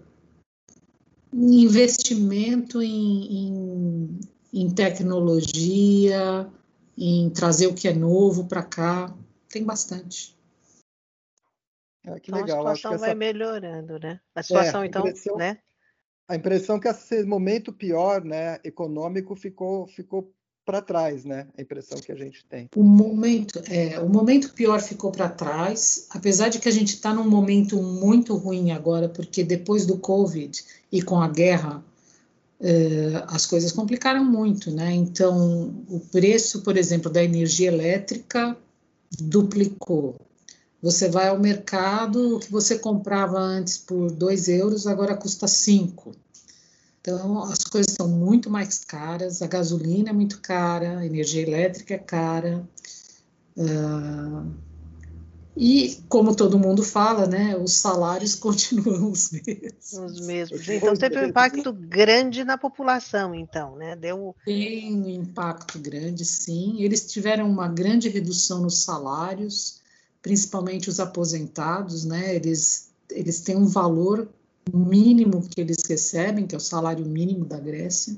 investimento 1.34 2.82
em, 2.82 3.48
em, 3.48 4.20
em 4.54 4.70
tecnologia, 4.70 6.50
em 6.98 7.30
trazer 7.30 7.68
o 7.68 7.74
que 7.74 7.88
é 7.88 7.94
novo 7.94 8.48
para 8.48 8.64
cá, 8.64 9.16
tem 9.50 9.64
bastante. 9.64 10.36
Ah, 12.06 12.20
que 12.20 12.32
então, 12.32 12.42
legal. 12.42 12.68
A 12.68 12.76
situação 12.76 12.94
essa... 12.94 13.06
vai 13.06 13.16
melhorando, 13.16 14.00
né? 14.00 14.20
A 14.34 14.42
situação, 14.42 14.82
é, 14.82 14.84
a 14.84 14.88
então, 14.88 15.02
impressão, 15.02 15.38
né? 15.38 15.60
A 16.30 16.36
impressão 16.36 16.80
que 16.80 16.88
esse 16.88 17.24
momento 17.24 17.72
pior, 17.72 18.24
né, 18.24 18.60
econômico, 18.64 19.36
ficou, 19.36 19.88
ficou 19.88 20.34
para 20.68 20.82
trás, 20.82 21.24
né? 21.24 21.48
A 21.58 21.62
impressão 21.62 21.98
que 21.98 22.12
a 22.12 22.16
gente 22.16 22.44
tem. 22.44 22.70
O 22.76 22.84
momento, 22.84 23.58
é, 23.70 23.98
o 24.02 24.10
momento 24.10 24.52
pior 24.52 24.82
ficou 24.82 25.14
para 25.14 25.30
trás, 25.30 26.08
apesar 26.10 26.50
de 26.50 26.60
que 26.60 26.68
a 26.68 26.72
gente 26.72 26.90
está 26.90 27.14
num 27.14 27.28
momento 27.30 27.82
muito 27.82 28.36
ruim 28.36 28.72
agora, 28.72 29.08
porque 29.08 29.46
depois 29.46 29.86
do 29.86 29.98
Covid 29.98 30.62
e 30.92 31.02
com 31.02 31.22
a 31.22 31.30
guerra, 31.30 31.82
é, 32.60 33.24
as 33.28 33.46
coisas 33.46 33.72
complicaram 33.72 34.26
muito, 34.26 34.70
né? 34.70 34.92
Então, 34.92 35.74
o 35.90 36.02
preço, 36.12 36.62
por 36.62 36.76
exemplo, 36.76 37.10
da 37.10 37.24
energia 37.24 37.70
elétrica 37.70 38.58
duplicou. 39.22 40.18
Você 40.84 41.08
vai 41.08 41.30
ao 41.30 41.40
mercado, 41.40 42.36
o 42.36 42.40
que 42.40 42.52
você 42.52 42.78
comprava 42.78 43.40
antes 43.40 43.78
por 43.78 44.12
2 44.12 44.50
euros, 44.50 44.86
agora 44.86 45.16
custa 45.16 45.48
5. 45.48 46.12
Então, 47.08 47.42
as 47.44 47.64
coisas 47.64 47.94
são 47.94 48.10
muito 48.10 48.50
mais 48.50 48.84
caras, 48.84 49.42
a 49.42 49.48
gasolina 49.48 50.10
é 50.10 50.14
muito 50.14 50.42
cara, 50.42 51.00
a 51.00 51.06
energia 51.06 51.42
elétrica 51.42 51.94
é 51.94 51.98
cara. 51.98 52.68
Uh, 53.56 54.52
e, 55.56 56.04
como 56.10 56.36
todo 56.36 56.60
mundo 56.60 56.84
fala, 56.84 57.26
né, 57.26 57.56
os 57.56 57.76
salários 57.76 58.36
continuam 58.36 59.10
os 59.10 59.32
mesmos. 59.32 59.94
Os 59.94 60.28
mesmos. 60.28 60.68
Então, 60.68 60.98
teve 60.98 61.18
um 61.18 61.28
impacto 61.30 61.72
grande 61.72 62.44
na 62.44 62.58
população, 62.58 63.34
então, 63.34 63.78
né? 63.78 63.96
Deu... 63.96 64.36
Tem 64.44 64.94
um 64.94 65.08
impacto 65.08 65.80
grande, 65.80 66.26
sim. 66.26 66.82
Eles 66.82 67.10
tiveram 67.10 67.50
uma 67.50 67.70
grande 67.70 68.10
redução 68.10 68.60
nos 68.60 68.84
salários, 68.84 69.80
principalmente 70.22 70.90
os 70.90 71.00
aposentados, 71.00 72.04
né? 72.04 72.36
Eles, 72.36 72.90
eles 73.10 73.40
têm 73.40 73.56
um 73.56 73.66
valor 73.66 74.28
mínimo 74.74 75.48
que 75.48 75.62
eles 75.62 75.78
recebem, 75.88 76.48
que 76.48 76.56
é 76.56 76.58
o 76.58 76.62
salário 76.62 77.06
mínimo 77.06 77.46
da 77.46 77.60
Grécia, 77.60 78.18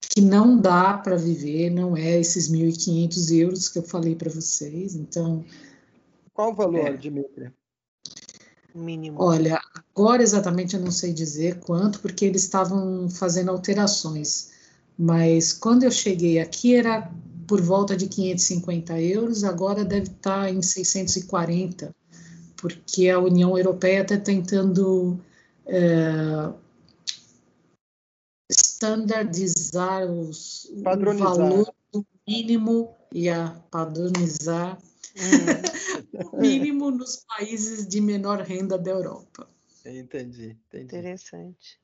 que 0.00 0.20
não 0.20 0.58
dá 0.58 0.96
para 0.96 1.16
viver, 1.16 1.70
não 1.70 1.96
é 1.96 2.18
esses 2.18 2.50
1.500 2.50 3.36
euros 3.36 3.68
que 3.68 3.78
eu 3.78 3.82
falei 3.82 4.14
para 4.14 4.30
vocês. 4.30 4.94
Então. 4.94 5.44
Qual 6.32 6.52
o 6.52 6.54
valor, 6.54 6.86
é, 6.86 6.96
Dimitri? 6.96 7.50
Mínimo. 8.74 9.22
Olha, 9.22 9.60
agora 9.94 10.22
exatamente 10.22 10.76
eu 10.76 10.80
não 10.80 10.90
sei 10.90 11.12
dizer 11.12 11.60
quanto, 11.60 12.00
porque 12.00 12.24
eles 12.24 12.42
estavam 12.42 13.08
fazendo 13.08 13.50
alterações. 13.50 14.50
Mas 14.98 15.52
quando 15.52 15.82
eu 15.82 15.90
cheguei 15.90 16.38
aqui 16.38 16.74
era 16.74 17.10
por 17.46 17.60
volta 17.60 17.96
de 17.96 18.06
550 18.06 19.00
euros, 19.00 19.44
agora 19.44 19.84
deve 19.84 20.08
estar 20.08 20.52
em 20.52 20.60
640, 20.60 21.94
porque 22.56 23.08
a 23.08 23.18
União 23.18 23.56
Europeia 23.56 24.02
está 24.02 24.16
tentando 24.16 25.18
standardizar 28.50 30.04
os, 30.04 30.66
o 30.66 30.82
valor 30.82 31.74
do 31.92 32.06
mínimo 32.26 32.96
e 33.12 33.28
a 33.28 33.50
padronizar 33.70 34.78
hum. 35.16 36.30
o 36.32 36.40
mínimo 36.40 36.90
nos 36.90 37.24
países 37.24 37.86
de 37.86 38.00
menor 38.00 38.40
renda 38.40 38.78
da 38.78 38.90
Europa. 38.90 39.48
Entendi, 39.84 40.58
entendi. 40.68 40.84
Interessante. 40.84 41.80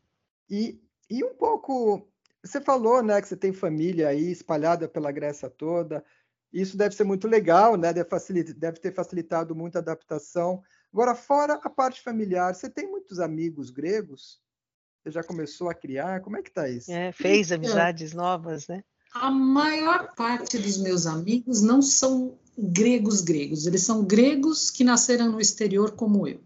E, 0.50 0.80
e 1.08 1.24
um 1.24 1.34
pouco, 1.34 2.08
você 2.42 2.60
falou, 2.60 3.02
né, 3.02 3.20
que 3.20 3.28
você 3.28 3.36
tem 3.36 3.52
família 3.52 4.08
aí 4.08 4.30
espalhada 4.30 4.88
pela 4.88 5.12
Grécia 5.12 5.48
toda. 5.48 6.04
Isso 6.52 6.76
deve 6.76 6.94
ser 6.94 7.04
muito 7.04 7.26
legal, 7.26 7.76
né? 7.76 7.92
Deve, 7.92 8.08
facilitar, 8.08 8.54
deve 8.54 8.78
ter 8.78 8.92
facilitado 8.92 9.54
muito 9.54 9.76
a 9.76 9.78
adaptação. 9.78 10.62
Agora, 10.92 11.14
fora 11.14 11.54
a 11.54 11.70
parte 11.70 12.02
familiar, 12.02 12.54
você 12.54 12.68
tem 12.68 12.90
muitos 12.90 13.18
amigos 13.18 13.70
gregos? 13.70 14.38
Você 15.02 15.10
já 15.10 15.22
começou 15.22 15.70
a 15.70 15.74
criar? 15.74 16.20
Como 16.20 16.36
é 16.36 16.42
que 16.42 16.50
está 16.50 16.68
isso? 16.68 16.92
É, 16.92 17.10
fez 17.12 17.50
amizades 17.50 18.12
novas, 18.12 18.68
né? 18.68 18.84
A 19.14 19.30
maior 19.30 20.14
parte 20.14 20.58
dos 20.58 20.78
meus 20.78 21.06
amigos 21.06 21.62
não 21.62 21.82
são 21.82 22.38
gregos 22.56 23.20
gregos, 23.20 23.66
eles 23.66 23.82
são 23.82 24.04
gregos 24.04 24.70
que 24.70 24.84
nasceram 24.84 25.32
no 25.32 25.40
exterior 25.40 25.92
como 25.92 26.26
eu. 26.26 26.40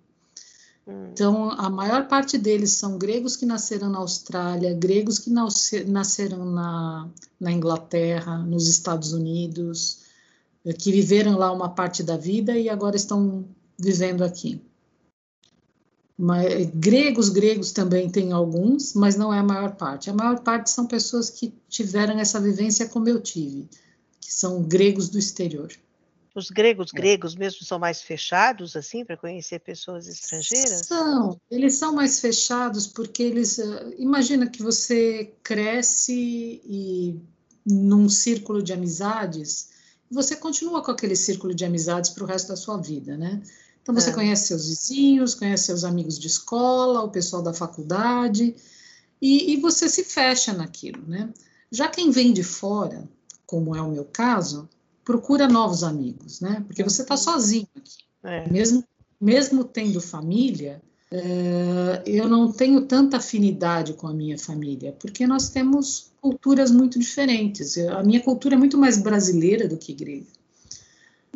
Hum. 0.87 1.11
Então, 1.13 1.51
a 1.51 1.69
maior 1.69 2.07
parte 2.07 2.39
deles 2.39 2.73
são 2.73 2.97
gregos 2.97 3.37
que 3.37 3.45
nasceram 3.45 3.91
na 3.91 3.99
Austrália, 3.99 4.75
gregos 4.75 5.19
que 5.19 5.31
nasceram 5.31 6.45
na, 6.45 7.09
na 7.41 7.53
Inglaterra, 7.53 8.39
nos 8.39 8.69
Estados 8.69 9.13
Unidos, 9.13 10.03
eh, 10.65 10.73
que 10.73 10.93
viveram 10.93 11.37
lá 11.37 11.53
uma 11.53 11.69
parte 11.69 12.03
da 12.03 12.17
vida 12.17 12.57
e 12.57 12.69
agora 12.69 12.97
estão 12.97 13.45
vivendo 13.79 14.25
aqui. 14.25 14.61
Mas, 16.19 16.47
eh, 16.47 16.65
gregos, 16.65 17.29
gregos 17.29 17.73
também 17.73 18.09
tem 18.09 18.33
alguns, 18.33 18.95
mas 18.95 19.17
não 19.17 19.33
é 19.33 19.39
a 19.39 19.43
maior 19.43 19.77
parte. 19.77 20.09
A 20.09 20.15
maior 20.15 20.41
parte 20.41 20.71
são 20.71 20.87
pessoas 20.87 21.29
que 21.29 21.53
tiveram 21.69 22.19
essa 22.19 22.41
vivência 22.41 22.89
como 22.89 23.09
eu 23.09 23.21
tive, 23.21 23.69
que 24.21 24.33
são 24.33 24.63
gregos 24.63 25.11
do 25.11 25.19
exterior. 25.19 25.71
Os 26.35 26.51
gregos 26.51 26.91
é. 26.93 26.97
gregos 26.97 27.35
mesmo 27.35 27.65
são 27.65 27.79
mais 27.79 28.03
fechados 28.03 28.77
assim 28.77 29.05
para 29.05 29.17
conhecer 29.17 29.59
pessoas 29.61 30.07
estrangeiras? 30.07 30.87
São, 30.87 31.41
eles 31.51 31.77
são 31.77 31.95
mais 31.95 32.21
fechados 32.21 32.87
porque 32.87 33.23
eles 33.23 33.57
uh, 33.57 33.95
imagina 33.99 34.47
que 34.47 34.63
você 34.63 35.33
cresce 35.43 36.61
e 36.63 37.19
num 37.65 38.09
círculo 38.09 38.63
de 38.63 38.73
amizades, 38.73 39.71
você 40.11 40.37
continua 40.37 40.85
com 40.85 40.91
aquele 40.91 41.17
círculo 41.17 41.55
de 41.55 41.65
amizades 41.65 42.11
para 42.11 42.25
o 42.25 42.27
resto 42.27 42.49
da 42.49 42.57
sua 42.57 42.77
vida, 42.77 43.17
né? 43.17 43.43
Então 43.87 43.95
você 43.95 44.11
é. 44.11 44.13
conhece 44.13 44.49
seus 44.49 44.67
vizinhos, 44.67 45.37
conhece 45.37 45.67
seus 45.67 45.85
amigos 45.85 46.19
de 46.19 46.27
escola, 46.27 47.05
o 47.05 47.09
pessoal 47.09 47.41
da 47.41 47.55
faculdade 47.55 48.53
e, 49.23 49.53
e 49.53 49.61
você 49.61 49.89
se 49.89 50.03
fecha 50.03 50.53
naquilo, 50.53 51.07
né? 51.07 51.33
Já 51.71 51.87
quem 51.87 52.11
vem 52.11 52.33
de 52.33 52.43
fora, 52.43 53.09
como 53.47 53.77
é 53.77 53.81
o 53.81 53.89
meu 53.89 54.05
caso, 54.05 54.69
procura 55.05 55.47
novos 55.47 55.85
amigos, 55.85 56.41
né? 56.41 56.65
Porque 56.67 56.83
você 56.83 57.03
está 57.03 57.17
sozinho 57.17 57.69
aqui. 57.77 57.99
É. 58.25 58.51
Mesmo, 58.51 58.83
mesmo 59.21 59.63
tendo 59.63 60.01
família, 60.01 60.83
é, 61.09 62.03
eu 62.05 62.29
não 62.29 62.51
tenho 62.51 62.87
tanta 62.87 63.19
afinidade 63.19 63.93
com 63.93 64.09
a 64.09 64.13
minha 64.13 64.37
família, 64.37 64.97
porque 64.99 65.29
nós 65.29 65.49
temos 65.49 66.11
culturas 66.21 66.73
muito 66.73 66.99
diferentes. 66.99 67.79
A 67.79 68.03
minha 68.03 68.21
cultura 68.21 68.57
é 68.57 68.59
muito 68.59 68.77
mais 68.77 68.99
brasileira 68.99 69.69
do 69.69 69.77
que 69.77 69.93
grega. 69.93 70.27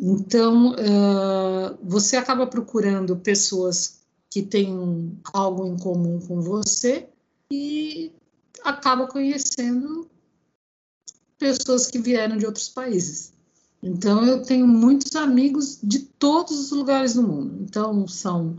Então, 0.01 0.73
é, 0.73 1.77
você 1.83 2.17
acaba 2.17 2.47
procurando 2.47 3.15
pessoas 3.17 3.99
que 4.31 4.41
têm 4.41 5.15
algo 5.31 5.67
em 5.67 5.77
comum 5.77 6.19
com 6.19 6.41
você 6.41 7.07
e 7.51 8.11
acaba 8.63 9.05
conhecendo 9.05 10.09
pessoas 11.37 11.85
que 11.85 11.99
vieram 11.99 12.35
de 12.35 12.47
outros 12.47 12.67
países. 12.67 13.31
Então, 13.83 14.25
eu 14.25 14.41
tenho 14.41 14.67
muitos 14.67 15.15
amigos 15.15 15.77
de 15.83 15.99
todos 15.99 16.59
os 16.59 16.71
lugares 16.71 17.13
do 17.13 17.23
mundo. 17.23 17.57
Então, 17.61 18.07
são. 18.07 18.57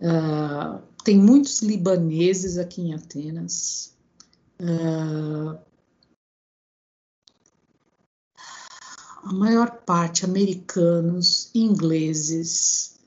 Uh, 0.00 0.80
tem 1.04 1.18
muitos 1.18 1.60
libaneses 1.60 2.56
aqui 2.56 2.80
em 2.82 2.94
Atenas. 2.94 3.94
Uh, 4.58 5.58
a 9.22 9.32
maior 9.32 9.70
parte 9.82 10.24
americanos, 10.24 11.50
ingleses, 11.54 12.98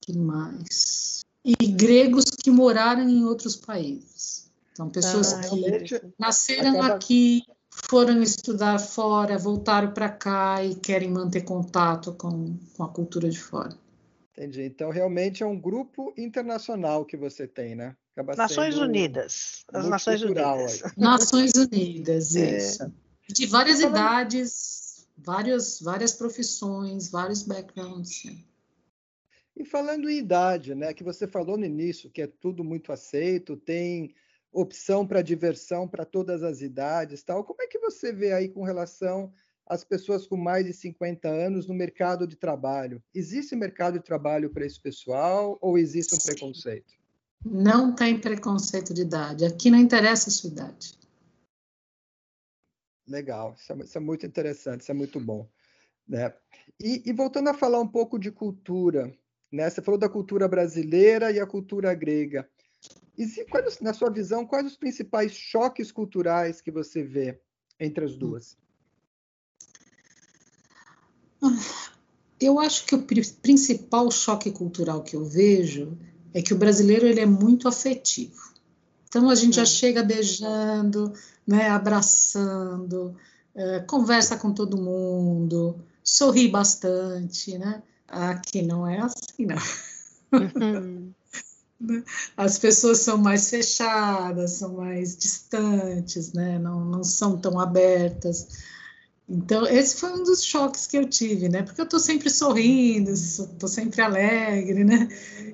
que 0.00 0.16
mais? 0.16 1.20
E 1.44 1.66
gregos 1.66 2.24
que 2.24 2.50
moraram 2.50 3.08
em 3.08 3.24
outros 3.24 3.56
países. 3.56 4.50
Então, 4.72 4.88
pessoas 4.88 5.34
ah, 5.34 5.40
que 5.40 6.00
nasceram 6.18 6.80
acaba... 6.80 6.94
aqui, 6.94 7.42
foram 7.70 8.22
estudar 8.22 8.78
fora, 8.78 9.36
voltaram 9.36 9.92
para 9.92 10.08
cá 10.08 10.64
e 10.64 10.74
querem 10.74 11.10
manter 11.10 11.42
contato 11.42 12.12
com, 12.14 12.56
com 12.74 12.82
a 12.82 12.88
cultura 12.88 13.28
de 13.28 13.38
fora. 13.38 13.76
Entendi. 14.32 14.62
Então, 14.62 14.90
realmente 14.90 15.42
é 15.42 15.46
um 15.46 15.58
grupo 15.58 16.12
internacional 16.16 17.04
que 17.04 17.16
você 17.16 17.46
tem, 17.46 17.74
né? 17.74 17.94
Acaba 18.12 18.34
Nações 18.34 18.78
Unidas. 18.78 19.64
As 19.72 19.88
Nações 19.88 20.22
Unidas. 20.22 20.84
Aí. 20.84 20.92
Nações 20.96 21.52
Unidas, 21.54 22.34
é. 22.36 22.56
isso. 22.56 22.82
É. 22.82 22.90
De 23.32 23.46
várias 23.46 23.80
idades, 23.80 25.06
várias, 25.16 25.80
várias 25.80 26.12
profissões, 26.12 27.10
vários 27.10 27.42
backgrounds. 27.42 28.24
Né? 28.24 28.36
E 29.56 29.64
falando 29.64 30.08
em 30.08 30.18
idade, 30.18 30.74
né? 30.74 30.94
Que 30.94 31.04
você 31.04 31.26
falou 31.26 31.56
no 31.56 31.64
início, 31.64 32.10
que 32.10 32.22
é 32.22 32.26
tudo 32.26 32.64
muito 32.64 32.92
aceito, 32.92 33.56
tem 33.56 34.14
opção 34.52 35.06
para 35.06 35.22
diversão 35.22 35.88
para 35.88 36.04
todas 36.04 36.42
as 36.42 36.60
idades, 36.60 37.22
tal. 37.22 37.44
Como 37.44 37.62
é 37.62 37.66
que 37.66 37.78
você 37.78 38.12
vê 38.12 38.32
aí 38.32 38.48
com 38.48 38.62
relação 38.62 39.32
às 39.66 39.84
pessoas 39.84 40.26
com 40.26 40.36
mais 40.36 40.66
de 40.66 40.72
50 40.72 41.28
anos 41.28 41.66
no 41.66 41.74
mercado 41.74 42.26
de 42.26 42.36
trabalho? 42.36 43.02
Existe 43.14 43.56
mercado 43.56 43.94
de 43.94 44.04
trabalho 44.04 44.50
para 44.50 44.66
esse 44.66 44.80
pessoal 44.80 45.58
ou 45.60 45.78
existe 45.78 46.14
um 46.14 46.18
preconceito? 46.18 46.92
Não 47.44 47.94
tem 47.94 48.18
preconceito 48.18 48.94
de 48.94 49.02
idade. 49.02 49.44
Aqui 49.44 49.70
não 49.70 49.78
interessa 49.78 50.28
a 50.28 50.32
sua 50.32 50.50
idade. 50.50 51.01
Legal, 53.06 53.54
isso 53.58 53.72
é, 53.72 53.76
isso 53.78 53.98
é 53.98 54.00
muito 54.00 54.26
interessante, 54.26 54.82
isso 54.82 54.90
é 54.90 54.94
muito 54.94 55.18
bom. 55.18 55.48
Né? 56.08 56.32
E, 56.80 57.02
e, 57.06 57.12
voltando 57.12 57.48
a 57.48 57.54
falar 57.54 57.80
um 57.80 57.88
pouco 57.88 58.18
de 58.18 58.30
cultura, 58.30 59.12
né? 59.50 59.68
Você 59.68 59.82
falou 59.82 59.98
da 59.98 60.08
cultura 60.08 60.48
brasileira 60.48 61.30
e 61.30 61.38
a 61.38 61.46
cultura 61.46 61.94
grega. 61.94 62.48
E 63.16 63.26
se, 63.26 63.46
na 63.80 63.92
sua 63.92 64.10
visão, 64.10 64.46
quais 64.46 64.66
os 64.66 64.76
principais 64.76 65.32
choques 65.32 65.92
culturais 65.92 66.60
que 66.60 66.70
você 66.70 67.02
vê 67.02 67.40
entre 67.78 68.04
as 68.04 68.16
duas? 68.16 68.56
Eu 72.40 72.58
acho 72.58 72.86
que 72.86 72.94
o 72.94 73.02
principal 73.02 74.10
choque 74.10 74.50
cultural 74.50 75.02
que 75.02 75.14
eu 75.14 75.24
vejo 75.24 75.98
é 76.32 76.40
que 76.40 76.54
o 76.54 76.58
brasileiro 76.58 77.06
ele 77.06 77.20
é 77.20 77.26
muito 77.26 77.68
afetivo. 77.68 78.51
Então 79.12 79.28
a 79.28 79.34
gente 79.34 79.56
já 79.56 79.62
hum. 79.62 79.66
chega 79.66 80.02
beijando, 80.02 81.12
né, 81.46 81.68
abraçando, 81.68 83.14
é, 83.54 83.80
conversa 83.80 84.38
com 84.38 84.54
todo 84.54 84.80
mundo, 84.80 85.76
sorri 86.02 86.48
bastante, 86.48 87.58
né? 87.58 87.82
Aqui 88.08 88.62
não 88.62 88.86
é 88.86 89.00
assim, 89.00 89.44
não. 89.46 89.56
Uhum. 90.32 91.12
Né? 91.82 92.04
As 92.36 92.60
pessoas 92.60 93.00
são 93.00 93.18
mais 93.18 93.50
fechadas, 93.50 94.52
são 94.52 94.74
mais 94.74 95.16
distantes, 95.16 96.32
né? 96.32 96.56
não, 96.56 96.84
não 96.84 97.02
são 97.02 97.36
tão 97.36 97.58
abertas. 97.58 98.46
Então, 99.28 99.66
esse 99.66 99.96
foi 99.96 100.12
um 100.12 100.22
dos 100.22 100.44
choques 100.44 100.86
que 100.86 100.96
eu 100.96 101.08
tive, 101.08 101.48
né? 101.48 101.64
Porque 101.64 101.80
eu 101.80 101.84
estou 101.84 101.98
sempre 101.98 102.30
sorrindo, 102.30 103.10
estou 103.10 103.68
sempre 103.68 104.00
alegre, 104.00 104.84
né? 104.84 105.08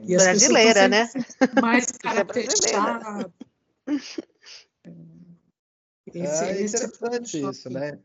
E 0.07 0.15
as 0.15 0.23
brasileira, 0.23 0.87
né? 0.87 1.09
Mais 1.63 1.87
é 1.97 1.99
cara 1.99 2.27
fechada. 2.31 3.33
Esse, 6.15 6.45
é 6.45 6.63
interessante 6.63 7.45
é 7.45 7.51
isso, 7.51 7.71
né? 7.71 7.99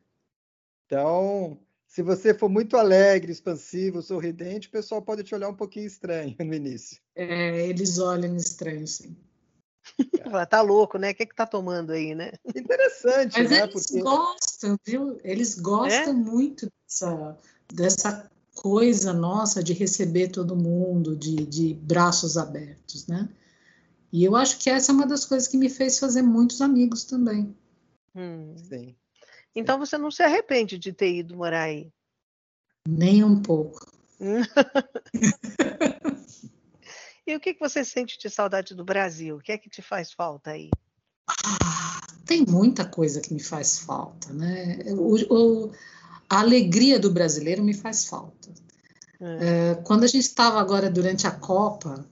Então, 0.85 1.57
se 1.87 2.01
você 2.01 2.33
for 2.33 2.49
muito 2.49 2.75
alegre, 2.75 3.31
expansivo, 3.31 4.01
sorridente, 4.01 4.67
o 4.67 4.71
pessoal 4.71 5.01
pode 5.01 5.23
te 5.23 5.33
olhar 5.33 5.49
um 5.49 5.55
pouquinho 5.55 5.87
estranho 5.87 6.35
no 6.39 6.53
início. 6.53 6.99
É, 7.15 7.67
eles 7.67 7.99
olham 7.99 8.35
estranho, 8.35 8.85
sim. 8.87 9.15
Fala, 10.23 10.45
tá 10.45 10.61
louco, 10.61 10.97
né? 10.97 11.11
O 11.11 11.15
que, 11.15 11.25
que 11.25 11.35
tá 11.35 11.45
tomando 11.45 11.91
aí, 11.91 12.15
né? 12.15 12.31
Interessante, 12.55 13.39
Mas 13.39 13.51
né? 13.51 13.63
eles 13.63 13.85
Porque... 13.85 14.01
gostam, 14.01 14.77
viu? 14.85 15.19
Eles 15.23 15.59
gostam 15.59 16.09
é? 16.09 16.13
muito 16.13 16.67
dessa, 16.87 17.37
dessa 17.71 18.31
coisa 18.55 19.13
nossa 19.13 19.63
de 19.63 19.73
receber 19.73 20.29
todo 20.29 20.55
mundo, 20.55 21.15
de, 21.15 21.45
de 21.45 21.73
braços 21.73 22.37
abertos, 22.37 23.07
né? 23.07 23.29
E 24.13 24.23
eu 24.23 24.35
acho 24.35 24.59
que 24.59 24.69
essa 24.69 24.91
é 24.91 24.93
uma 24.93 25.07
das 25.07 25.25
coisas 25.25 25.47
que 25.47 25.57
me 25.57 25.67
fez 25.67 25.97
fazer 25.97 26.21
muitos 26.21 26.61
amigos 26.61 27.03
também. 27.03 27.57
Hum. 28.15 28.53
Sim. 28.55 28.95
Então 29.55 29.79
você 29.79 29.97
não 29.97 30.11
se 30.11 30.21
arrepende 30.21 30.77
de 30.77 30.93
ter 30.93 31.15
ido 31.15 31.35
morar 31.35 31.63
aí? 31.63 31.91
Nem 32.87 33.23
um 33.23 33.41
pouco. 33.41 33.91
e 37.25 37.35
o 37.35 37.39
que, 37.39 37.55
que 37.55 37.59
você 37.59 37.83
sente 37.83 38.19
de 38.19 38.29
saudade 38.29 38.75
do 38.75 38.85
Brasil? 38.85 39.37
O 39.37 39.41
que 39.41 39.51
é 39.51 39.57
que 39.57 39.67
te 39.67 39.81
faz 39.81 40.13
falta 40.13 40.51
aí? 40.51 40.69
Ah, 41.27 41.99
tem 42.23 42.45
muita 42.47 42.85
coisa 42.85 43.19
que 43.19 43.33
me 43.33 43.41
faz 43.41 43.79
falta, 43.79 44.31
né? 44.31 44.77
O, 44.91 45.15
o, 45.33 45.71
a 46.29 46.39
alegria 46.39 46.99
do 46.99 47.11
brasileiro 47.11 47.63
me 47.63 47.73
faz 47.73 48.05
falta. 48.05 48.53
É. 49.19 49.71
É, 49.71 49.75
quando 49.83 50.03
a 50.03 50.07
gente 50.07 50.25
estava 50.25 50.59
agora 50.59 50.87
durante 50.87 51.25
a 51.25 51.31
Copa, 51.31 52.07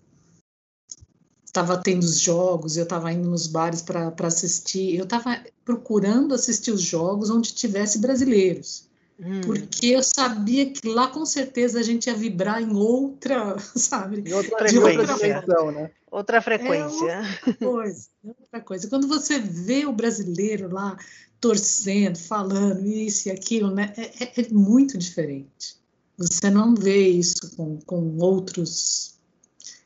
estava 1.52 1.78
tendo 1.78 2.04
os 2.04 2.18
jogos, 2.18 2.78
eu 2.78 2.84
estava 2.84 3.12
indo 3.12 3.30
nos 3.30 3.45
bares 3.45 3.82
para 3.82 4.14
assistir, 4.24 4.95
eu 4.95 5.04
estava 5.04 5.43
procurando 5.66 6.34
assistir 6.34 6.72
os 6.72 6.82
jogos 6.82 7.30
onde 7.30 7.54
tivesse 7.54 7.99
brasileiros. 7.99 8.89
Hum. 9.20 9.41
Porque 9.41 9.88
eu 9.88 10.02
sabia 10.02 10.72
que 10.72 10.88
lá 10.88 11.08
com 11.08 11.26
certeza 11.26 11.80
a 11.80 11.84
gente 11.84 12.08
ia 12.08 12.16
vibrar 12.16 12.62
em 12.62 12.74
outra, 12.74 13.58
sabe? 13.76 14.24
Em 14.28 14.34
outra 14.34 14.58
frequência. 14.58 15.36
Outra, 15.36 15.72
né? 15.72 15.91
outra 16.10 16.41
frequência. 16.41 17.12
É 17.12 17.47
outra 17.47 17.54
coisa, 17.54 18.08
outra 18.24 18.62
coisa. 18.62 18.88
Quando 18.88 19.08
você 19.08 19.38
vê 19.38 19.86
o 19.86 19.91
brasileiro 19.91 20.74
lá 20.74 20.97
torcendo, 21.39 22.18
falando 22.18 22.86
isso 22.86 23.28
e 23.28 23.32
aquilo, 23.32 23.70
né? 23.70 23.93
É, 23.97 24.24
é, 24.24 24.34
é 24.38 24.49
muito 24.49 24.97
diferente. 24.97 25.76
Você 26.18 26.49
não 26.49 26.74
vê 26.74 27.10
isso 27.10 27.56
com, 27.58 27.78
com 27.86 28.18
outros. 28.20 29.11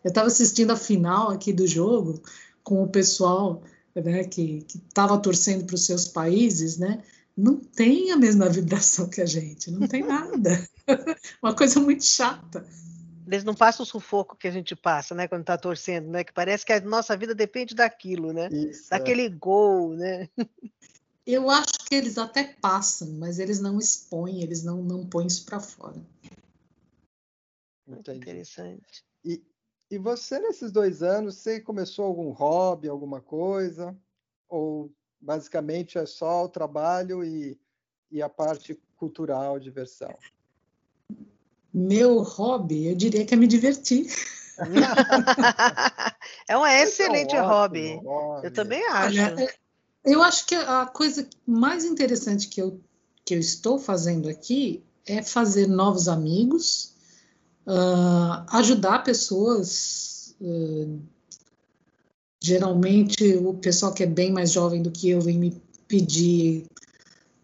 Eu 0.06 0.10
estava 0.10 0.28
assistindo 0.28 0.72
a 0.72 0.78
final 0.78 1.32
aqui 1.32 1.52
do 1.52 1.68
jogo 1.68 2.22
com 2.64 2.82
o 2.82 2.88
pessoal 2.88 3.62
né, 3.94 4.24
que 4.24 4.66
estava 4.88 5.18
torcendo 5.18 5.66
para 5.66 5.76
os 5.76 5.86
seus 5.86 6.08
países, 6.08 6.78
né? 6.78 7.04
não 7.36 7.58
tem 7.58 8.12
a 8.12 8.18
mesma 8.18 8.48
vibração 8.48 9.10
que 9.10 9.20
a 9.20 9.26
gente, 9.26 9.70
não 9.70 9.88
tem 9.88 10.04
nada. 10.04 10.68
Uma 11.44 11.54
coisa 11.54 11.80
muito 11.80 12.06
chata. 12.06 12.66
Eles 13.28 13.44
não 13.44 13.56
passam 13.56 13.84
o 13.84 13.88
sufoco 13.88 14.38
que 14.38 14.48
a 14.48 14.52
gente 14.52 14.76
passa, 14.76 15.14
né, 15.14 15.28
quando 15.28 15.42
está 15.42 15.58
torcendo, 15.58 16.08
né? 16.10 16.24
Que 16.24 16.32
parece 16.32 16.64
que 16.64 16.72
a 16.72 16.80
nossa 16.80 17.18
vida 17.18 17.34
depende 17.34 17.74
daquilo, 17.74 18.32
né? 18.32 18.48
Isso, 18.52 18.86
é. 18.94 18.98
Daquele 18.98 19.26
é. 19.26 19.30
gol, 19.30 19.96
né? 19.96 20.30
Eu 21.26 21.50
acho 21.50 21.74
que 21.90 21.96
eles 21.96 22.20
até 22.20 22.44
passam, 22.44 23.12
mas 23.14 23.40
eles 23.40 23.60
não 23.60 23.80
expõem, 23.80 24.44
eles 24.44 24.64
não, 24.64 24.84
não 24.84 25.08
põem 25.08 25.26
isso 25.26 25.44
para 25.44 25.60
fora. 25.60 26.00
Muito 27.88 28.12
interessante. 28.12 29.04
E, 29.24 29.42
e 29.90 29.98
você, 29.98 30.40
nesses 30.40 30.72
dois 30.72 31.04
anos, 31.04 31.36
você 31.36 31.60
começou 31.60 32.06
algum 32.06 32.32
hobby, 32.32 32.90
alguma 32.90 33.22
coisa? 33.22 33.96
Ou 34.50 34.92
basicamente 35.22 35.98
é 35.98 36.06
só 36.06 36.46
o 36.46 36.50
trabalho 36.50 37.24
e, 37.24 37.60
e 38.12 38.22
a 38.22 38.30
parte 38.30 38.80
cultural, 38.98 39.60
diversão. 39.60 40.14
Meu 41.74 42.22
hobby, 42.22 42.88
eu 42.88 42.96
diria 42.96 43.26
que 43.26 43.34
é 43.34 43.38
me 43.38 43.48
divertir. 43.48 44.08
é 46.48 46.58
um 46.58 46.66
excelente 46.66 47.36
é 47.36 47.44
um 47.44 47.48
hobby. 47.48 48.00
hobby. 48.04 48.48
Eu 48.48 48.54
também 48.54 48.86
acho. 48.88 49.20
Olha, 49.20 49.36
é, 49.44 49.54
eu 50.06 50.24
acho 50.24 50.46
que 50.46 50.56
a 50.56 50.86
coisa 50.86 51.28
mais 51.46 51.84
interessante 51.84 52.48
que 52.48 52.62
eu, 52.62 52.80
que 53.26 53.36
eu 53.36 53.40
estou 53.40 53.78
fazendo 53.78 54.30
aqui 54.30 54.84
é 55.06 55.22
fazer 55.22 55.68
novos 55.68 56.08
amigos, 56.08 56.95
uh, 57.68 58.46
ajudar 58.50 59.04
pessoas 59.04 60.36
uh, 60.42 61.00
Geralmente, 62.46 63.36
o 63.38 63.56
pessoal 63.56 63.92
que 63.92 64.04
é 64.04 64.06
bem 64.06 64.32
mais 64.32 64.52
jovem 64.52 64.80
do 64.80 64.92
que 64.92 65.10
eu 65.10 65.20
vem 65.20 65.40
me 65.40 65.60
pedir 65.88 66.68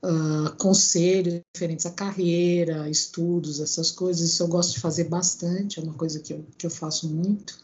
uh, 0.04 0.56
conselhos 0.58 1.42
referentes 1.56 1.88
à 1.88 1.90
carreira, 1.90 2.88
estudos, 2.88 3.60
essas 3.60 3.90
coisas. 3.90 4.30
Isso 4.30 4.44
eu 4.44 4.48
gosto 4.48 4.74
de 4.74 4.80
fazer 4.80 5.06
bastante, 5.06 5.80
é 5.80 5.82
uma 5.82 5.96
coisa 5.96 6.20
que 6.20 6.34
eu, 6.34 6.46
que 6.56 6.68
eu 6.68 6.70
faço 6.70 7.10
muito. 7.10 7.58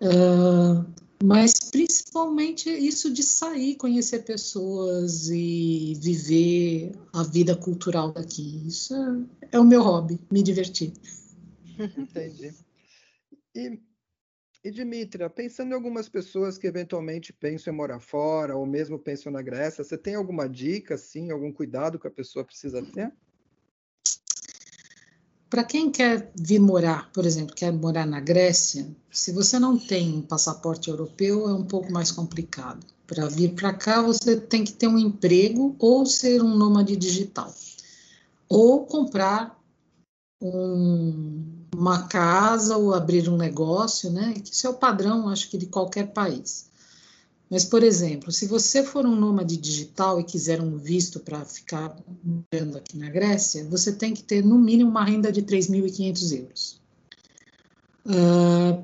Uh, 0.00 0.86
mas 1.24 1.54
principalmente 1.72 2.70
isso 2.70 3.12
de 3.12 3.24
sair, 3.24 3.74
conhecer 3.74 4.20
pessoas 4.20 5.28
e 5.28 5.98
viver 6.00 6.92
a 7.12 7.24
vida 7.24 7.56
cultural 7.56 8.12
daqui. 8.12 8.62
Isso 8.64 8.94
é, 8.94 9.56
é 9.56 9.58
o 9.58 9.64
meu 9.64 9.82
hobby, 9.82 10.20
me 10.30 10.44
divertir. 10.44 10.92
Entendi. 11.96 12.54
E 13.54 13.80
e 14.66 14.70
Dimitra, 14.72 15.30
pensando 15.30 15.70
em 15.70 15.74
algumas 15.74 16.08
pessoas 16.08 16.58
que 16.58 16.66
eventualmente 16.66 17.32
pensam 17.32 17.72
em 17.72 17.76
morar 17.76 18.00
fora 18.00 18.56
ou 18.56 18.66
mesmo 18.66 18.98
pensam 18.98 19.30
na 19.30 19.40
Grécia, 19.40 19.84
você 19.84 19.96
tem 19.96 20.16
alguma 20.16 20.48
dica, 20.48 20.96
assim, 20.96 21.30
algum 21.30 21.52
cuidado 21.52 22.00
que 22.00 22.08
a 22.08 22.10
pessoa 22.10 22.44
precisa 22.44 22.82
ter? 22.82 23.12
Para 25.48 25.62
quem 25.62 25.88
quer 25.88 26.32
vir 26.34 26.58
morar, 26.58 27.12
por 27.12 27.24
exemplo, 27.24 27.54
quer 27.54 27.72
morar 27.72 28.04
na 28.04 28.18
Grécia, 28.18 28.88
se 29.08 29.30
você 29.30 29.56
não 29.60 29.78
tem 29.78 30.12
um 30.16 30.22
passaporte 30.22 30.90
europeu, 30.90 31.48
é 31.48 31.54
um 31.54 31.64
pouco 31.64 31.92
mais 31.92 32.10
complicado. 32.10 32.84
Para 33.06 33.28
vir 33.28 33.54
para 33.54 33.72
cá, 33.72 34.02
você 34.02 34.36
tem 34.36 34.64
que 34.64 34.72
ter 34.72 34.88
um 34.88 34.98
emprego 34.98 35.76
ou 35.78 36.04
ser 36.04 36.42
um 36.42 36.56
nômade 36.56 36.96
digital, 36.96 37.54
ou 38.48 38.84
comprar 38.84 39.56
um 40.42 41.55
uma 41.76 42.04
casa 42.04 42.78
ou 42.78 42.94
abrir 42.94 43.28
um 43.28 43.36
negócio, 43.36 44.10
né? 44.10 44.32
Isso 44.42 44.66
é 44.66 44.70
o 44.70 44.74
padrão, 44.74 45.28
acho 45.28 45.50
que 45.50 45.58
de 45.58 45.66
qualquer 45.66 46.06
país. 46.06 46.70
Mas, 47.50 47.66
por 47.66 47.82
exemplo, 47.82 48.32
se 48.32 48.46
você 48.46 48.82
for 48.82 49.04
um 49.04 49.14
nômade 49.14 49.58
digital 49.58 50.18
e 50.18 50.24
quiser 50.24 50.60
um 50.60 50.78
visto 50.78 51.20
para 51.20 51.44
ficar 51.44 51.94
morando 52.24 52.78
aqui 52.78 52.96
na 52.96 53.10
Grécia, 53.10 53.62
você 53.68 53.92
tem 53.92 54.14
que 54.14 54.22
ter 54.22 54.42
no 54.42 54.58
mínimo 54.58 54.90
uma 54.90 55.04
renda 55.04 55.30
de 55.30 55.42
3.500 55.42 56.38
euros. 56.38 56.80
Uh, 58.06 58.82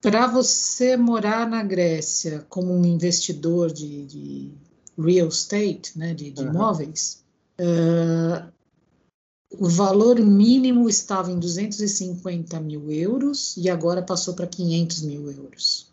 para 0.00 0.26
você 0.26 0.96
morar 0.96 1.46
na 1.46 1.62
Grécia 1.62 2.46
como 2.48 2.72
um 2.72 2.84
investidor 2.84 3.70
de, 3.70 4.06
de 4.06 4.52
real 4.98 5.28
estate, 5.28 5.98
né, 5.98 6.14
de, 6.14 6.30
de 6.30 6.42
uhum. 6.42 6.48
imóveis, 6.48 7.22
uh, 7.60 8.50
o 9.58 9.68
valor 9.68 10.18
mínimo 10.20 10.88
estava 10.88 11.30
em 11.30 11.38
250 11.38 12.58
mil 12.60 12.90
euros 12.90 13.56
e 13.56 13.68
agora 13.68 14.02
passou 14.02 14.34
para 14.34 14.46
500 14.46 15.02
mil 15.02 15.30
euros. 15.30 15.90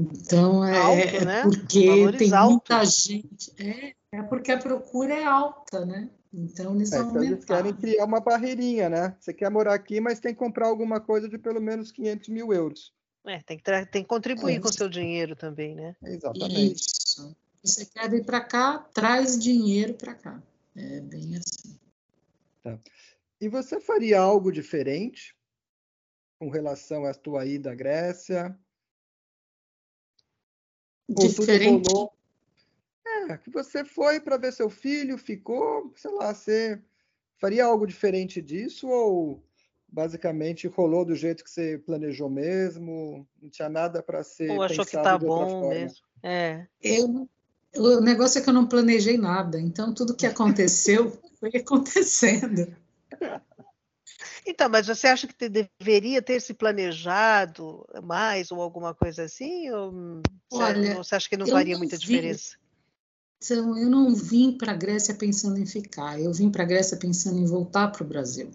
Então 0.00 0.64
é, 0.64 0.78
Alto, 0.78 1.16
é 1.16 1.24
né? 1.24 1.42
porque 1.42 2.12
tem 2.16 2.30
muita 2.30 2.84
gente. 2.84 3.52
É, 3.58 3.94
é, 4.12 4.22
porque 4.22 4.50
a 4.50 4.58
procura 4.58 5.14
é 5.14 5.24
alta, 5.24 5.84
né? 5.84 6.08
Então 6.32 6.74
eles 6.74 6.92
é, 6.92 7.00
então 7.00 7.22
eles 7.22 7.44
querem 7.44 7.74
criar 7.74 8.04
uma 8.04 8.20
barreirinha, 8.20 8.88
né? 8.88 9.16
Você 9.20 9.34
quer 9.34 9.50
morar 9.50 9.74
aqui, 9.74 10.00
mas 10.00 10.20
tem 10.20 10.32
que 10.32 10.38
comprar 10.38 10.68
alguma 10.68 11.00
coisa 11.00 11.28
de 11.28 11.36
pelo 11.36 11.60
menos 11.60 11.92
500 11.92 12.28
mil 12.28 12.52
euros. 12.52 12.92
É, 13.26 13.40
tem 13.42 13.58
que, 13.58 13.64
tem 13.86 14.02
que 14.02 14.08
contribuir 14.08 14.56
é, 14.56 14.60
com 14.60 14.68
o 14.68 14.72
seu 14.72 14.88
dinheiro 14.88 15.36
também, 15.36 15.74
né? 15.74 15.94
Exatamente. 16.02 16.80
Isso. 16.80 17.36
Você 17.62 17.84
quer 17.84 18.08
vir 18.08 18.24
para 18.24 18.40
cá, 18.40 18.78
traz 18.94 19.38
dinheiro 19.38 19.92
para 19.94 20.14
cá. 20.14 20.42
É 20.74 21.00
bem 21.00 21.36
assim. 21.36 21.79
Tá. 22.62 22.78
E 23.40 23.48
você 23.48 23.80
faria 23.80 24.20
algo 24.20 24.52
diferente 24.52 25.36
com 26.38 26.48
relação 26.48 27.04
à 27.04 27.14
tua 27.14 27.44
ida 27.46 27.72
à 27.72 27.74
Grécia? 27.74 28.58
Diferente? 31.08 31.88
Rolou... 31.90 32.12
É, 33.06 33.38
que 33.38 33.50
você 33.50 33.84
foi 33.84 34.20
para 34.20 34.36
ver 34.36 34.52
seu 34.52 34.70
filho, 34.70 35.18
ficou, 35.18 35.92
sei 35.96 36.10
lá, 36.12 36.32
você 36.34 36.80
faria 37.38 37.64
algo 37.64 37.86
diferente 37.86 38.40
disso 38.40 38.88
ou 38.88 39.42
basicamente 39.88 40.68
rolou 40.68 41.04
do 41.04 41.16
jeito 41.16 41.42
que 41.42 41.50
você 41.50 41.78
planejou 41.78 42.28
mesmo? 42.28 43.26
Não 43.40 43.50
tinha 43.50 43.68
nada 43.68 44.02
para 44.02 44.22
ser 44.22 44.50
ou 44.50 44.62
achou 44.62 44.84
que 44.84 44.92
tá 44.92 45.18
bom 45.18 45.68
mesmo? 45.68 46.06
É. 46.22 46.66
Eu 46.80 47.28
o 47.76 48.00
negócio 48.00 48.38
é 48.38 48.42
que 48.42 48.48
eu 48.48 48.54
não 48.54 48.66
planejei 48.66 49.16
nada, 49.16 49.60
então 49.60 49.94
tudo 49.94 50.16
que 50.16 50.26
aconteceu 50.26 51.18
foi 51.38 51.50
acontecendo. 51.54 52.74
Então, 54.46 54.68
mas 54.68 54.86
você 54.86 55.06
acha 55.06 55.26
que 55.26 55.48
deveria 55.48 56.20
ter 56.20 56.40
se 56.40 56.54
planejado 56.54 57.86
mais 58.02 58.50
ou 58.50 58.60
alguma 58.60 58.94
coisa 58.94 59.24
assim? 59.24 59.70
Ou 59.70 60.22
Olha, 60.52 60.96
você 60.96 61.14
acha 61.14 61.28
que 61.28 61.36
não 61.36 61.46
faria 61.46 61.78
muita 61.78 61.96
vim, 61.96 62.00
diferença? 62.00 62.56
Então, 63.42 63.76
eu 63.78 63.88
não 63.88 64.14
vim 64.14 64.52
para 64.52 64.72
a 64.72 64.76
Grécia 64.76 65.14
pensando 65.14 65.58
em 65.58 65.66
ficar, 65.66 66.20
eu 66.20 66.32
vim 66.32 66.50
para 66.50 66.62
a 66.62 66.66
Grécia 66.66 66.96
pensando 66.96 67.38
em 67.38 67.46
voltar 67.46 67.88
para 67.88 68.02
o 68.02 68.06
Brasil. 68.06 68.50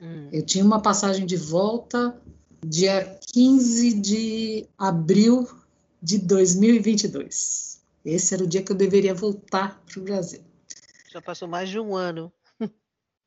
Hum. 0.00 0.28
Eu 0.32 0.44
tinha 0.44 0.64
uma 0.64 0.80
passagem 0.80 1.26
de 1.26 1.36
volta 1.36 2.16
dia 2.64 3.18
15 3.32 3.94
de 3.94 4.66
abril 4.78 5.48
de 6.00 6.18
2022. 6.18 7.71
Esse 8.04 8.34
era 8.34 8.42
o 8.42 8.46
dia 8.46 8.62
que 8.62 8.72
eu 8.72 8.76
deveria 8.76 9.14
voltar 9.14 9.80
para 9.84 10.00
o 10.00 10.02
Brasil. 10.02 10.42
Já 11.10 11.20
passou 11.20 11.46
mais 11.46 11.68
de 11.68 11.78
um 11.78 11.94
ano. 11.94 12.32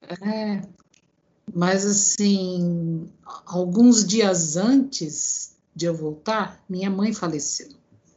É, 0.02 0.62
mas 1.54 1.86
assim, 1.86 3.10
alguns 3.46 4.06
dias 4.06 4.58
antes 4.58 5.56
de 5.76 5.86
eu 5.86 5.96
voltar, 5.96 6.64
minha 6.70 6.90
mãe 6.90 7.14
faleceu 7.14 7.70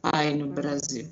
aí 0.03 0.35
no. 0.35 0.47
Brasil. 0.47 1.11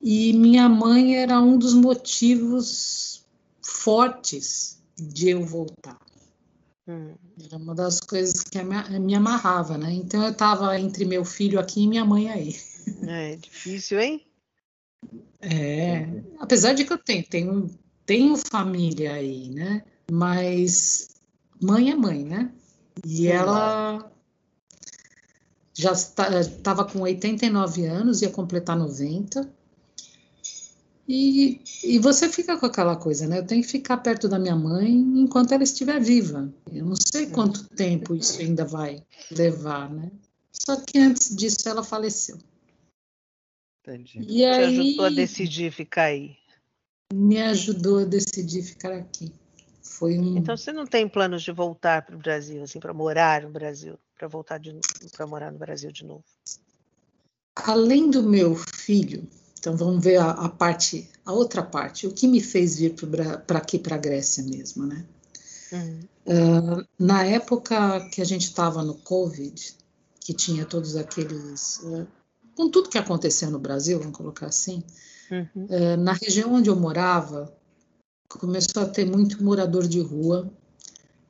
E 0.00 0.32
minha 0.32 0.68
mãe 0.68 1.16
era 1.16 1.40
um 1.40 1.56
dos 1.56 1.74
motivos 1.74 3.24
fortes 3.62 4.82
de 4.96 5.30
eu 5.30 5.44
voltar. 5.44 5.98
Hum. 6.88 7.14
Era 7.40 7.56
uma 7.56 7.74
das 7.74 8.00
coisas 8.00 8.42
que 8.42 8.58
me 8.62 9.14
amarrava, 9.14 9.78
né? 9.78 9.92
Então 9.92 10.22
eu 10.22 10.32
estava 10.32 10.78
entre 10.78 11.04
meu 11.04 11.24
filho 11.24 11.60
aqui 11.60 11.82
e 11.82 11.88
minha 11.88 12.04
mãe 12.04 12.28
aí. 12.28 12.56
É 13.06 13.36
difícil, 13.36 14.00
hein? 14.00 14.26
É, 15.40 16.22
apesar 16.38 16.72
de 16.72 16.84
que 16.84 16.92
eu 16.92 16.98
tenho, 16.98 17.24
tenho, 17.24 17.70
tenho 18.06 18.36
família 18.36 19.14
aí, 19.14 19.50
né? 19.50 19.82
Mas 20.10 21.08
mãe 21.60 21.90
é 21.90 21.96
mãe, 21.96 22.24
né? 22.24 22.52
E 23.04 23.26
ela 23.26 24.10
já 25.74 25.92
estava 25.92 26.84
com 26.84 27.00
89 27.00 27.86
anos, 27.86 28.22
ia 28.22 28.30
completar 28.30 28.76
90. 28.76 29.50
E, 31.08 31.60
e 31.82 31.98
você 31.98 32.28
fica 32.28 32.56
com 32.56 32.66
aquela 32.66 32.94
coisa, 32.94 33.26
né? 33.26 33.38
Eu 33.38 33.46
tenho 33.46 33.62
que 33.62 33.68
ficar 33.68 33.96
perto 33.96 34.28
da 34.28 34.38
minha 34.38 34.54
mãe 34.54 34.90
enquanto 34.90 35.52
ela 35.52 35.64
estiver 35.64 36.00
viva. 36.00 36.52
Eu 36.72 36.84
não 36.84 36.94
sei 36.96 37.26
quanto 37.26 37.64
tempo 37.70 38.14
isso 38.14 38.40
ainda 38.40 38.64
vai 38.64 39.02
levar, 39.30 39.90
né? 39.90 40.10
Só 40.52 40.76
que 40.76 40.98
antes 40.98 41.34
disso 41.34 41.68
ela 41.68 41.82
faleceu. 41.82 42.38
Entendi. 43.82 44.20
E 44.20 44.24
Te 44.24 44.44
aí, 44.44 44.78
ajudou 44.78 45.04
a 45.04 45.10
decidir 45.10 45.72
ficar 45.72 46.04
aí? 46.04 46.36
Me 47.12 47.42
ajudou 47.42 47.98
a 47.98 48.04
decidir 48.04 48.62
ficar 48.62 48.92
aqui. 48.92 49.32
Foi 49.82 50.18
um... 50.18 50.38
Então 50.38 50.56
você 50.56 50.72
não 50.72 50.86
tem 50.86 51.08
planos 51.08 51.42
de 51.42 51.50
voltar 51.50 52.02
para 52.02 52.14
o 52.14 52.18
Brasil, 52.18 52.62
assim, 52.62 52.78
para 52.78 52.94
morar 52.94 53.42
no 53.42 53.50
Brasil, 53.50 53.98
para 54.16 54.28
voltar 54.28 54.60
para 55.16 55.26
morar 55.26 55.50
no 55.50 55.58
Brasil 55.58 55.90
de 55.90 56.04
novo? 56.04 56.24
Além 57.56 58.08
do 58.08 58.22
meu 58.22 58.54
filho, 58.54 59.28
então 59.58 59.76
vamos 59.76 60.02
ver 60.02 60.16
a, 60.16 60.30
a 60.30 60.48
parte, 60.48 61.10
a 61.24 61.32
outra 61.32 61.62
parte, 61.62 62.06
o 62.06 62.12
que 62.12 62.26
me 62.26 62.40
fez 62.40 62.78
vir 62.78 62.94
para 63.46 63.58
aqui, 63.58 63.78
para 63.78 63.96
a 63.96 63.98
Grécia 63.98 64.42
mesmo, 64.44 64.86
né? 64.86 65.04
Uhum. 65.72 66.00
Uh, 66.26 66.86
na 66.98 67.24
época 67.24 68.08
que 68.10 68.22
a 68.22 68.24
gente 68.24 68.44
estava 68.44 68.82
no 68.82 68.94
Covid, 68.94 69.76
que 70.20 70.32
tinha 70.32 70.64
todos 70.64 70.96
aqueles. 70.96 71.80
Uh, 71.80 72.06
com 72.56 72.70
tudo 72.70 72.88
que 72.88 72.98
aconteceu 72.98 73.50
no 73.50 73.58
Brasil, 73.58 73.98
vamos 73.98 74.16
colocar 74.16 74.46
assim, 74.46 74.82
uhum. 75.30 75.66
uh, 75.66 75.96
na 75.98 76.12
região 76.12 76.54
onde 76.54 76.68
eu 76.68 76.76
morava, 76.76 77.52
começou 78.28 78.82
a 78.82 78.86
ter 78.86 79.04
muito 79.04 79.42
morador 79.42 79.86
de 79.86 80.00
rua, 80.00 80.50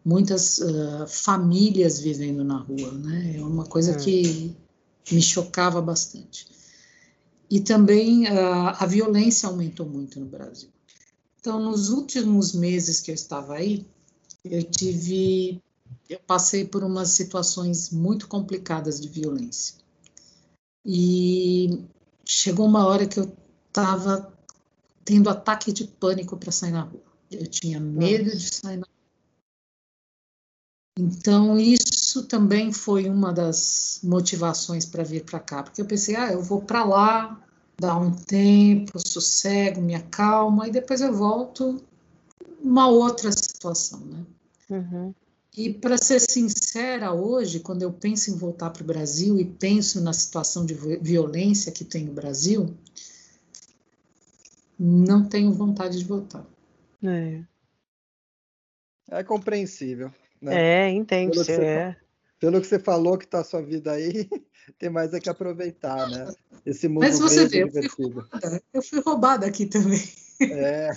muitas 0.04 0.58
famílias 1.08 2.00
vivendo 2.00 2.42
na 2.42 2.58
rua, 2.58 2.90
né? 2.92 3.36
É 3.36 3.40
uma 3.40 3.64
coisa 3.64 3.92
uhum. 3.92 3.98
que 3.98 4.56
me 5.12 5.22
chocava 5.22 5.80
bastante. 5.80 6.46
E 7.48 7.60
também 7.60 8.26
a 8.26 8.84
violência 8.86 9.48
aumentou 9.48 9.86
muito 9.86 10.18
no 10.18 10.26
Brasil. 10.26 10.70
Então, 11.38 11.60
nos 11.60 11.88
últimos 11.88 12.52
meses 12.52 13.00
que 13.00 13.10
eu 13.10 13.14
estava 13.14 13.54
aí, 13.54 13.86
eu 14.44 14.62
tive 14.62 15.60
eu 16.08 16.20
passei 16.26 16.64
por 16.64 16.84
umas 16.84 17.10
situações 17.10 17.90
muito 17.90 18.28
complicadas 18.28 19.00
de 19.00 19.08
violência. 19.08 19.76
E 20.84 21.84
chegou 22.24 22.66
uma 22.66 22.86
hora 22.86 23.06
que 23.06 23.20
eu 23.20 23.32
estava 23.68 24.32
tendo 25.04 25.30
ataque 25.30 25.72
de 25.72 25.84
pânico 25.84 26.36
para 26.36 26.52
sair 26.52 26.72
na 26.72 26.82
rua. 26.82 27.02
Eu 27.30 27.46
tinha 27.46 27.80
medo 27.80 28.30
de 28.36 28.54
sair 28.54 28.76
na 28.76 28.86
rua. 28.86 29.02
Então, 30.98 31.58
isso 31.58 32.24
também 32.24 32.70
foi 32.70 33.08
uma 33.08 33.32
das 33.32 34.00
motivações 34.02 34.84
para 34.84 35.02
vir 35.02 35.24
para 35.24 35.40
cá, 35.40 35.62
porque 35.62 35.80
eu 35.80 35.86
pensei, 35.86 36.14
ah, 36.16 36.30
eu 36.30 36.42
vou 36.42 36.60
para 36.60 36.84
lá, 36.84 37.40
dar 37.78 37.96
um 37.96 38.12
tempo, 38.12 38.98
sossego, 38.98 39.80
me 39.80 39.94
acalmo, 39.94 40.64
e 40.64 40.70
depois 40.70 41.00
eu 41.00 41.12
volto 41.12 41.82
uma 42.60 42.88
outra 42.88 43.32
situação, 43.32 44.00
né? 44.00 44.26
Uhum. 44.70 45.14
E 45.56 45.72
para 45.72 45.98
ser 45.98 46.18
sincera, 46.18 47.12
hoje, 47.12 47.60
quando 47.60 47.82
eu 47.82 47.92
penso 47.92 48.30
em 48.30 48.36
voltar 48.36 48.70
para 48.70 48.82
o 48.82 48.86
Brasil 48.86 49.38
e 49.38 49.44
penso 49.44 50.00
na 50.00 50.12
situação 50.12 50.64
de 50.64 50.72
violência 50.72 51.70
que 51.70 51.84
tem 51.84 52.04
no 52.04 52.12
Brasil, 52.12 52.74
não 54.78 55.28
tenho 55.28 55.52
vontade 55.52 55.98
de 55.98 56.04
voltar. 56.04 56.46
É, 57.04 57.42
é 59.10 59.22
compreensível. 59.22 60.10
Né? 60.40 60.86
É, 60.86 60.90
entende. 60.90 61.32
Pelo, 61.32 61.44
que 61.44 61.52
você, 61.54 61.64
é. 61.64 61.96
pelo 62.40 62.60
que 62.60 62.66
você 62.66 62.78
falou 62.78 63.18
que 63.18 63.26
está 63.26 63.40
a 63.40 63.44
sua 63.44 63.60
vida 63.60 63.92
aí, 63.92 64.28
tem 64.78 64.88
mais 64.88 65.12
é 65.12 65.20
que 65.20 65.28
aproveitar, 65.28 66.08
né? 66.08 66.32
Esse 66.64 66.88
mundo 66.88 67.02
Mas 67.02 67.18
você 67.18 67.46
vê, 67.46 67.64
eu 67.64 67.90
fui, 67.90 68.06
roubada, 68.06 68.62
eu 68.72 68.82
fui 68.82 69.00
roubada 69.00 69.46
aqui 69.46 69.66
também. 69.66 70.02
É. 70.40 70.90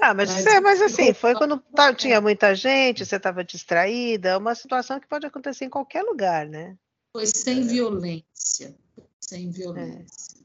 Ah, 0.00 0.14
mas, 0.14 0.30
mas, 0.30 0.46
é, 0.46 0.60
mas 0.60 0.82
assim, 0.82 1.12
foi 1.12 1.34
quando 1.34 1.58
tá, 1.58 1.94
tinha 1.94 2.20
muita 2.20 2.54
gente, 2.54 3.04
você 3.04 3.16
estava 3.16 3.44
distraída, 3.44 4.30
é 4.30 4.36
uma 4.36 4.54
situação 4.54 5.00
que 5.00 5.08
pode 5.08 5.26
acontecer 5.26 5.64
em 5.64 5.70
qualquer 5.70 6.02
lugar, 6.02 6.46
né? 6.46 6.76
Foi 7.12 7.26
sem 7.26 7.60
é. 7.60 7.64
violência. 7.64 8.74
Sem 9.20 9.50
violência. 9.50 10.42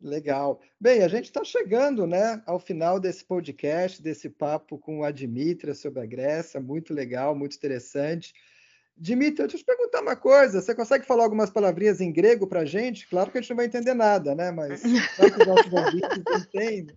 Legal. 0.00 0.60
Bem, 0.80 1.02
a 1.02 1.08
gente 1.08 1.24
está 1.24 1.42
chegando 1.42 2.06
né, 2.06 2.40
ao 2.46 2.60
final 2.60 3.00
desse 3.00 3.24
podcast, 3.24 4.00
desse 4.00 4.28
papo 4.28 4.78
com 4.78 5.02
a 5.02 5.10
Dimitra 5.10 5.74
sobre 5.74 6.00
a 6.00 6.06
Grécia, 6.06 6.60
muito 6.60 6.94
legal, 6.94 7.34
muito 7.34 7.56
interessante. 7.56 8.32
Dimitra, 8.96 9.46
deixa 9.46 9.56
eu 9.56 9.60
te 9.60 9.64
perguntar 9.64 10.02
uma 10.02 10.16
coisa. 10.16 10.60
Você 10.60 10.74
consegue 10.74 11.06
falar 11.06 11.24
algumas 11.24 11.50
palavrinhas 11.50 12.00
em 12.00 12.12
grego 12.12 12.46
para 12.46 12.60
a 12.60 12.64
gente? 12.64 13.08
Claro 13.08 13.30
que 13.30 13.38
a 13.38 13.40
gente 13.40 13.50
não 13.50 13.56
vai 13.56 13.66
entender 13.66 13.94
nada, 13.94 14.34
né? 14.34 14.50
Mas 14.50 14.82
os 14.84 15.46
nossos 15.46 15.72
ouvintes 15.72 16.46
entendem? 16.46 16.96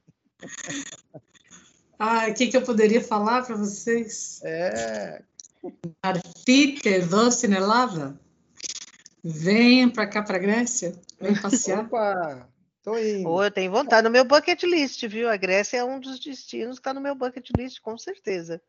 Ah, 1.98 2.28
o 2.30 2.34
que, 2.34 2.48
que 2.48 2.58
eu 2.58 2.64
poderia 2.64 3.02
falar 3.02 3.46
para 3.46 3.56
vocês? 3.56 4.42
É. 4.44 5.22
Arfite, 6.02 7.00
doce 7.02 7.48
nelava. 7.48 8.20
Venham 9.24 9.90
para 9.90 10.08
cá, 10.08 10.24
para 10.24 10.40
Grécia. 10.40 11.00
Vem 11.20 11.40
passear. 11.40 11.86
Opa, 11.86 12.50
tô 12.82 12.98
indo. 12.98 13.30
Oh, 13.30 13.44
eu 13.44 13.52
tenho 13.52 13.72
vontade. 13.72 14.04
No 14.04 14.10
meu 14.10 14.26
bucket 14.26 14.64
list, 14.64 15.06
viu? 15.08 15.30
A 15.30 15.38
Grécia 15.38 15.78
é 15.78 15.84
um 15.84 16.00
dos 16.00 16.20
destinos 16.20 16.78
que 16.78 16.82
está 16.82 16.94
no 16.94 17.02
meu 17.02 17.14
bucket 17.14 17.48
list, 17.56 17.80
com 17.82 17.96
certeza. 17.98 18.60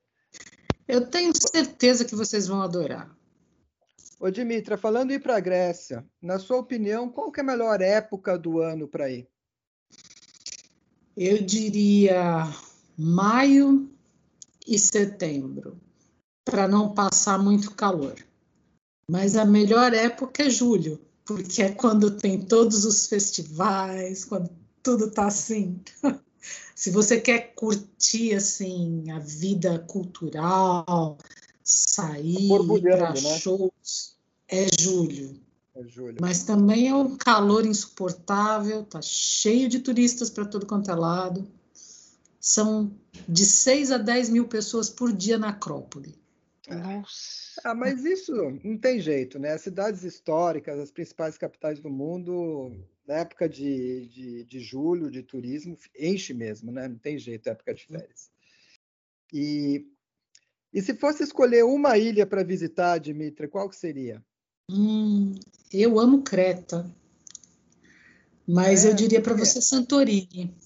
Eu 0.86 1.06
tenho 1.06 1.32
certeza 1.34 2.04
que 2.04 2.14
vocês 2.14 2.46
vão 2.46 2.60
adorar. 2.60 3.10
Ô, 4.20 4.30
Dimitra, 4.30 4.76
falando 4.76 5.10
em 5.10 5.14
ir 5.14 5.20
para 5.20 5.36
a 5.36 5.40
Grécia, 5.40 6.04
na 6.20 6.38
sua 6.38 6.58
opinião, 6.58 7.08
qual 7.08 7.32
que 7.32 7.40
é 7.40 7.42
a 7.42 7.46
melhor 7.46 7.80
época 7.80 8.38
do 8.38 8.60
ano 8.60 8.86
para 8.86 9.10
ir? 9.10 9.26
Eu 11.16 11.42
diria 11.42 12.50
maio 12.96 13.90
e 14.66 14.78
setembro, 14.78 15.76
para 16.44 16.66
não 16.66 16.94
passar 16.94 17.38
muito 17.38 17.72
calor. 17.72 18.14
Mas 19.10 19.36
a 19.36 19.44
melhor 19.44 19.92
época 19.92 20.44
é 20.44 20.50
julho, 20.50 21.00
porque 21.24 21.62
é 21.62 21.70
quando 21.70 22.10
tem 22.10 22.40
todos 22.40 22.84
os 22.84 23.06
festivais, 23.06 24.24
quando 24.24 24.50
tudo 24.82 25.06
está 25.06 25.26
assim. 25.26 25.80
Se 26.74 26.90
você 26.90 27.20
quer 27.20 27.54
curtir 27.54 28.34
assim 28.34 29.10
a 29.10 29.18
vida 29.18 29.78
cultural, 29.80 31.18
sair 31.62 32.48
para 32.88 33.12
né? 33.12 33.38
shows, 33.38 34.16
é 34.48 34.66
julho. 34.80 35.38
É 35.82 35.88
julho. 35.88 36.16
Mas 36.20 36.44
também 36.44 36.88
é 36.88 36.94
um 36.94 37.16
calor 37.16 37.66
insuportável, 37.66 38.84
tá 38.84 39.00
cheio 39.02 39.68
de 39.68 39.80
turistas 39.80 40.30
para 40.30 40.44
todo 40.44 40.66
quanto 40.66 40.90
é 40.90 40.94
lado. 40.94 41.46
São 42.40 42.92
de 43.28 43.44
6 43.44 43.92
a 43.92 43.98
10 43.98 44.30
mil 44.30 44.46
pessoas 44.48 44.88
por 44.88 45.12
dia 45.12 45.38
na 45.38 45.50
Acrópole. 45.50 46.14
Nossa. 46.68 47.60
Ah, 47.64 47.74
mas 47.74 48.04
isso 48.04 48.32
não 48.64 48.78
tem 48.78 49.00
jeito, 49.00 49.38
né? 49.38 49.52
As 49.52 49.62
cidades 49.62 50.04
históricas, 50.04 50.78
as 50.78 50.90
principais 50.90 51.36
capitais 51.36 51.80
do 51.80 51.90
mundo, 51.90 52.72
na 53.06 53.14
época 53.14 53.48
de, 53.48 54.06
de, 54.08 54.44
de 54.44 54.60
julho, 54.60 55.10
de 55.10 55.22
turismo, 55.22 55.76
enche 55.98 56.32
mesmo, 56.32 56.70
né? 56.70 56.88
Não 56.88 56.98
tem 56.98 57.18
jeito, 57.18 57.48
é 57.48 57.52
época 57.52 57.74
de 57.74 57.86
férias. 57.86 58.30
E, 59.32 59.86
e 60.72 60.80
se 60.80 60.94
fosse 60.94 61.22
escolher 61.22 61.64
uma 61.64 61.98
ilha 61.98 62.26
para 62.26 62.44
visitar, 62.44 62.98
Dimitra, 62.98 63.48
qual 63.48 63.68
que 63.68 63.76
seria? 63.76 64.24
Hum, 64.74 65.34
eu 65.70 66.00
amo 66.00 66.22
Creta, 66.22 66.90
mas 68.48 68.86
é, 68.86 68.88
eu 68.88 68.94
diria 68.94 69.20
para 69.20 69.34
você 69.34 69.60
Santorini. 69.60 70.56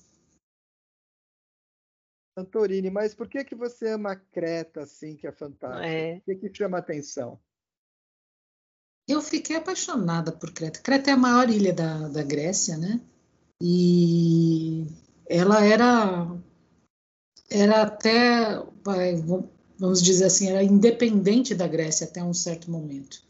Santorini, 2.38 2.88
mas 2.88 3.16
por 3.16 3.28
que 3.28 3.42
que 3.44 3.56
você 3.56 3.88
ama 3.88 4.14
Creta 4.14 4.82
assim, 4.82 5.16
que 5.16 5.26
é 5.26 5.32
fantástico? 5.32 5.84
É. 5.84 6.18
O 6.18 6.22
que 6.22 6.48
que 6.48 6.56
chama 6.56 6.78
atenção? 6.78 7.40
Eu 9.08 9.20
fiquei 9.20 9.56
apaixonada 9.56 10.30
por 10.30 10.52
Creta. 10.52 10.80
Creta 10.80 11.10
é 11.10 11.14
a 11.14 11.16
maior 11.16 11.50
ilha 11.50 11.72
da, 11.72 12.08
da 12.08 12.22
Grécia, 12.22 12.76
né? 12.76 13.00
E 13.60 14.86
ela 15.28 15.64
era 15.64 16.28
era 17.50 17.82
até 17.82 18.62
vamos 19.78 20.02
dizer 20.02 20.26
assim, 20.26 20.48
era 20.48 20.62
independente 20.62 21.54
da 21.54 21.66
Grécia 21.66 22.06
até 22.06 22.22
um 22.22 22.34
certo 22.34 22.70
momento. 22.70 23.26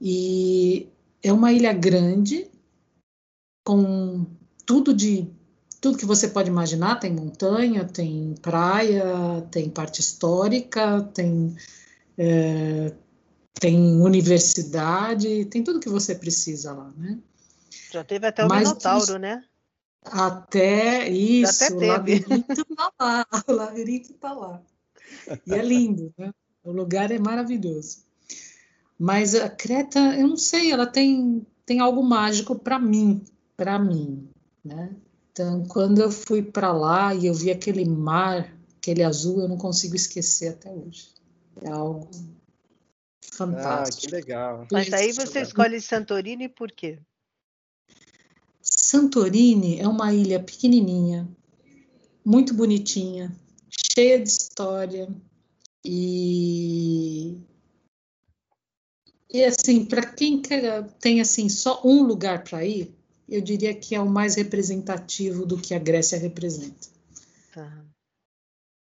E 0.00 0.88
é 1.22 1.32
uma 1.32 1.52
ilha 1.52 1.72
grande, 1.72 2.50
com 3.64 4.26
tudo 4.64 4.94
de 4.94 5.28
tudo 5.80 5.98
que 5.98 6.06
você 6.06 6.28
pode 6.28 6.48
imaginar, 6.48 6.96
tem 6.96 7.12
montanha, 7.12 7.84
tem 7.84 8.34
praia, 8.42 9.42
tem 9.50 9.70
parte 9.70 10.00
histórica, 10.00 11.02
tem, 11.14 11.54
é, 12.18 12.92
tem 13.54 14.00
universidade, 14.00 15.44
tem 15.46 15.62
tudo 15.62 15.80
que 15.80 15.88
você 15.88 16.14
precisa 16.14 16.72
lá, 16.72 16.92
né? 16.96 17.18
Já 17.92 18.02
teve 18.02 18.26
até 18.26 18.44
o 18.44 18.48
Mas 18.48 18.68
Minotauro, 18.68 19.18
né? 19.18 19.44
Até 20.02 21.08
isso, 21.08 21.64
até 21.64 21.74
o 21.74 21.86
labirinto 21.86 22.52
está 22.52 22.92
lá, 23.00 23.26
o 23.48 23.52
labirinto 23.52 24.12
está 24.12 24.32
lá. 24.32 24.62
E 25.46 25.54
é 25.54 25.62
lindo, 25.62 26.12
né? 26.16 26.32
O 26.64 26.72
lugar 26.72 27.10
é 27.10 27.18
maravilhoso. 27.18 28.05
Mas 28.98 29.34
a 29.34 29.48
Creta, 29.48 29.98
eu 30.16 30.26
não 30.26 30.36
sei, 30.36 30.72
ela 30.72 30.86
tem, 30.86 31.46
tem 31.64 31.80
algo 31.80 32.02
mágico 32.02 32.58
para 32.58 32.78
mim, 32.78 33.22
para 33.56 33.78
mim, 33.78 34.28
né? 34.64 34.94
Então, 35.32 35.64
quando 35.66 36.00
eu 36.00 36.10
fui 36.10 36.42
para 36.42 36.72
lá 36.72 37.14
e 37.14 37.26
eu 37.26 37.34
vi 37.34 37.50
aquele 37.50 37.84
mar, 37.84 38.56
aquele 38.78 39.02
azul, 39.02 39.40
eu 39.40 39.48
não 39.48 39.58
consigo 39.58 39.94
esquecer 39.94 40.48
até 40.48 40.70
hoje. 40.70 41.10
É 41.60 41.68
algo 41.68 42.08
fantástico. 43.32 44.06
Ah, 44.06 44.08
que 44.08 44.14
legal. 44.14 44.66
Mas 44.72 44.92
aí 44.94 45.12
você 45.12 45.42
escolhe 45.42 45.78
Santorini 45.80 46.48
por 46.48 46.72
quê? 46.72 46.98
Santorini 48.62 49.78
é 49.78 49.86
uma 49.86 50.12
ilha 50.14 50.42
pequenininha, 50.42 51.28
muito 52.24 52.54
bonitinha, 52.54 53.34
cheia 53.68 54.18
de 54.18 54.28
história 54.28 55.08
e 55.84 57.38
e 59.36 59.44
assim 59.44 59.84
para 59.84 60.04
quem 60.06 60.40
quer, 60.40 60.84
tem 61.00 61.20
assim 61.20 61.48
só 61.48 61.80
um 61.84 62.02
lugar 62.02 62.44
para 62.44 62.64
ir, 62.64 62.94
eu 63.28 63.40
diria 63.40 63.74
que 63.74 63.94
é 63.94 64.00
o 64.00 64.08
mais 64.08 64.34
representativo 64.34 65.44
do 65.44 65.58
que 65.58 65.74
a 65.74 65.78
Grécia 65.78 66.18
representa. 66.18 66.88
Tá. 67.52 67.84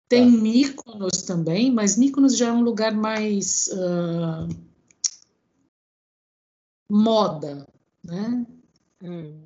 Tem 0.08 0.32
tá. 0.32 0.38
Mykonos 0.38 1.24
também, 1.24 1.72
mas 1.72 1.98
Mykonos 1.98 2.38
já 2.38 2.50
é 2.50 2.52
um 2.52 2.62
lugar 2.62 2.94
mais 2.94 3.68
uh, 3.68 4.48
moda, 6.90 7.68
né? 8.04 8.46
Hum 9.04 9.46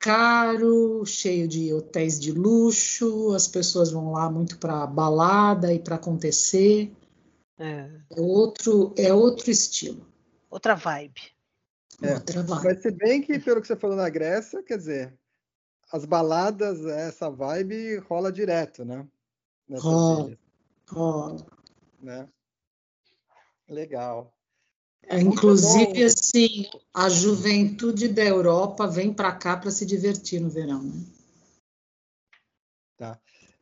caro, 0.00 1.04
cheio 1.04 1.46
de 1.46 1.72
hotéis 1.74 2.18
de 2.18 2.32
luxo, 2.32 3.34
as 3.34 3.46
pessoas 3.46 3.92
vão 3.92 4.12
lá 4.12 4.30
muito 4.30 4.56
para 4.58 4.86
balada 4.86 5.72
e 5.74 5.78
para 5.78 5.96
acontecer. 5.96 6.90
É. 7.58 7.90
é. 8.16 8.20
outro, 8.20 8.94
é 8.96 9.12
outro 9.12 9.50
estilo. 9.50 10.09
Outra 10.50 10.74
vibe. 10.74 11.20
É. 12.02 12.14
Outra 12.14 12.42
vibe. 12.42 12.64
Mas 12.64 12.82
se 12.82 12.90
bem 12.90 13.22
que, 13.22 13.38
pelo 13.38 13.60
que 13.60 13.66
você 13.66 13.76
falou 13.76 13.96
na 13.96 14.08
Grécia, 14.08 14.62
quer 14.62 14.76
dizer, 14.76 15.18
as 15.92 16.04
baladas, 16.04 16.84
essa 16.84 17.30
vibe 17.30 17.98
rola 17.98 18.32
direto, 18.32 18.84
né? 18.84 19.06
rola. 19.70 20.36
Rola. 20.88 21.46
Né? 22.02 22.28
Legal. 23.68 24.34
É, 25.04 25.18
inclusive, 25.18 26.04
assim, 26.04 26.66
a 26.94 27.08
juventude 27.08 28.08
da 28.08 28.22
Europa 28.22 28.86
vem 28.86 29.12
para 29.12 29.32
cá 29.32 29.56
para 29.56 29.70
se 29.70 29.86
divertir 29.86 30.40
no 30.40 30.50
verão, 30.50 30.82
né? 30.82 31.04
Tá. 32.96 33.18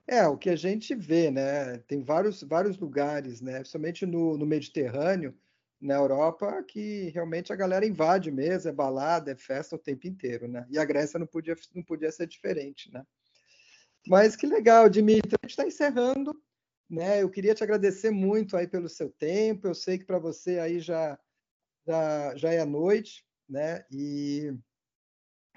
É, 0.06 0.26
o 0.26 0.36
que 0.36 0.50
a 0.50 0.56
gente 0.56 0.94
vê, 0.94 1.30
né? 1.30 1.78
Tem 1.86 2.02
vários, 2.02 2.42
vários 2.42 2.78
lugares, 2.78 3.40
né? 3.40 3.60
Principalmente 3.60 4.04
no, 4.04 4.36
no 4.36 4.46
Mediterrâneo, 4.46 5.34
na 5.80 5.94
Europa, 5.94 6.62
que 6.64 7.10
realmente 7.10 7.52
a 7.52 7.56
galera 7.56 7.86
invade 7.86 8.30
mesmo, 8.30 8.68
é 8.68 8.72
balada, 8.72 9.30
é 9.30 9.36
festa 9.36 9.76
o 9.76 9.78
tempo 9.78 10.06
inteiro, 10.06 10.48
né? 10.48 10.66
E 10.70 10.78
a 10.78 10.84
Grécia 10.84 11.18
não 11.18 11.26
podia, 11.26 11.56
não 11.74 11.82
podia 11.82 12.10
ser 12.10 12.26
diferente, 12.26 12.92
né? 12.92 13.04
Mas 14.06 14.34
que 14.34 14.46
legal, 14.46 14.88
Dimitri. 14.88 15.34
A 15.34 15.46
gente 15.46 15.50
está 15.50 15.66
encerrando, 15.66 16.34
né? 16.90 17.22
Eu 17.22 17.30
queria 17.30 17.54
te 17.54 17.62
agradecer 17.62 18.10
muito 18.10 18.56
aí 18.56 18.66
pelo 18.66 18.88
seu 18.88 19.10
tempo. 19.10 19.66
Eu 19.66 19.74
sei 19.74 19.98
que 19.98 20.04
para 20.04 20.18
você 20.18 20.58
aí 20.58 20.80
já 20.80 21.18
já, 21.88 22.36
já 22.36 22.52
é 22.52 22.64
noite, 22.66 23.24
né? 23.48 23.84
E, 23.90 24.52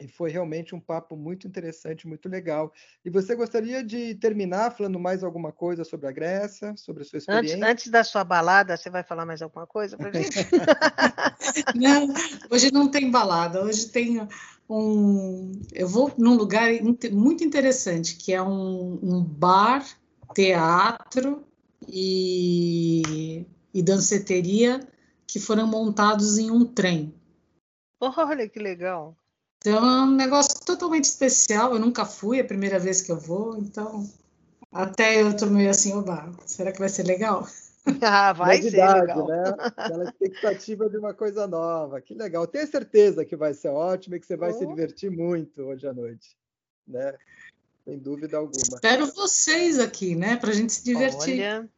e 0.01 0.07
foi 0.07 0.31
realmente 0.31 0.73
um 0.73 0.79
papo 0.79 1.15
muito 1.15 1.47
interessante, 1.47 2.07
muito 2.07 2.27
legal. 2.27 2.73
E 3.05 3.09
você 3.09 3.35
gostaria 3.35 3.83
de 3.83 4.15
terminar 4.15 4.71
falando 4.71 4.99
mais 4.99 5.23
alguma 5.23 5.51
coisa 5.51 5.83
sobre 5.83 6.07
a 6.07 6.11
Grécia, 6.11 6.75
sobre 6.75 7.03
a 7.03 7.05
sua 7.05 7.19
experiência? 7.19 7.57
Antes, 7.57 7.69
antes 7.69 7.87
da 7.89 8.03
sua 8.03 8.23
balada, 8.23 8.75
você 8.75 8.89
vai 8.89 9.03
falar 9.03 9.25
mais 9.25 9.41
alguma 9.41 9.67
coisa 9.67 9.95
para 9.95 10.11
gente? 10.11 10.37
não, 11.75 12.07
hoje 12.49 12.71
não 12.71 12.89
tem 12.89 13.11
balada, 13.11 13.63
hoje 13.63 13.89
tem 13.89 14.27
um. 14.67 15.51
Eu 15.71 15.87
vou 15.87 16.11
num 16.17 16.35
lugar 16.35 16.69
muito 17.11 17.43
interessante, 17.43 18.15
que 18.15 18.33
é 18.33 18.41
um, 18.41 18.99
um 19.03 19.23
bar, 19.23 19.85
teatro 20.33 21.45
e, 21.87 23.45
e 23.73 23.83
danceteria 23.83 24.79
que 25.27 25.39
foram 25.39 25.67
montados 25.67 26.37
em 26.37 26.49
um 26.49 26.65
trem. 26.65 27.13
Olha 27.99 28.49
que 28.49 28.59
legal. 28.59 29.15
Então 29.61 29.85
é 29.85 30.03
um 30.03 30.15
negócio 30.15 30.59
totalmente 30.65 31.05
especial. 31.05 31.73
Eu 31.73 31.79
nunca 31.79 32.03
fui, 32.03 32.39
é 32.39 32.41
a 32.41 32.45
primeira 32.45 32.79
vez 32.79 33.01
que 33.01 33.11
eu 33.11 33.17
vou, 33.17 33.57
então 33.57 34.09
até 34.71 35.21
eu 35.21 35.35
tô 35.35 35.45
meio 35.47 35.69
assim, 35.69 35.93
oba, 35.93 36.31
será 36.45 36.71
que 36.71 36.79
vai 36.79 36.89
ser 36.89 37.03
legal? 37.03 37.47
Ah, 37.99 38.31
vai 38.31 38.57
Novidade, 38.57 38.91
ser 38.93 38.99
legal. 38.99 39.27
Né? 39.27 39.43
Aquela 39.75 40.03
expectativa 40.03 40.87
de 40.87 40.97
uma 40.97 41.15
coisa 41.15 41.47
nova. 41.47 41.99
Que 41.99 42.13
legal. 42.13 42.45
Tenho 42.45 42.67
certeza 42.67 43.25
que 43.25 43.35
vai 43.35 43.55
ser 43.55 43.69
ótimo 43.69 44.15
e 44.15 44.19
que 44.19 44.27
você 44.27 44.37
vai 44.37 44.51
oh. 44.51 44.53
se 44.53 44.67
divertir 44.67 45.09
muito 45.09 45.63
hoje 45.63 45.87
à 45.87 45.91
noite. 45.91 46.37
Né? 46.87 47.15
Sem 47.83 47.97
dúvida 47.97 48.37
alguma. 48.37 48.61
Espero 48.61 49.07
vocês 49.07 49.79
aqui, 49.79 50.15
né? 50.15 50.35
Para 50.35 50.51
a 50.51 50.53
gente 50.53 50.73
se 50.73 50.83
divertir. 50.83 51.41
Olha, 51.41 51.69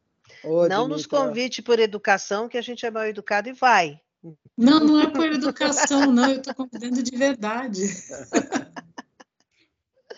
Ô, 0.44 0.68
não 0.68 0.90
nos 0.90 1.06
convite 1.06 1.62
por 1.62 1.80
educação, 1.80 2.50
que 2.50 2.58
a 2.58 2.62
gente 2.62 2.86
é 2.86 2.92
mal 2.92 3.06
educado 3.06 3.48
e 3.48 3.54
vai. 3.54 4.02
Não, 4.58 4.80
não 4.80 5.02
é 5.02 5.10
por 5.10 5.26
educação, 5.26 6.12
não. 6.12 6.30
Eu 6.30 6.38
estou 6.38 6.54
convidando 6.54 7.02
de 7.02 7.18
verdade. 7.18 7.84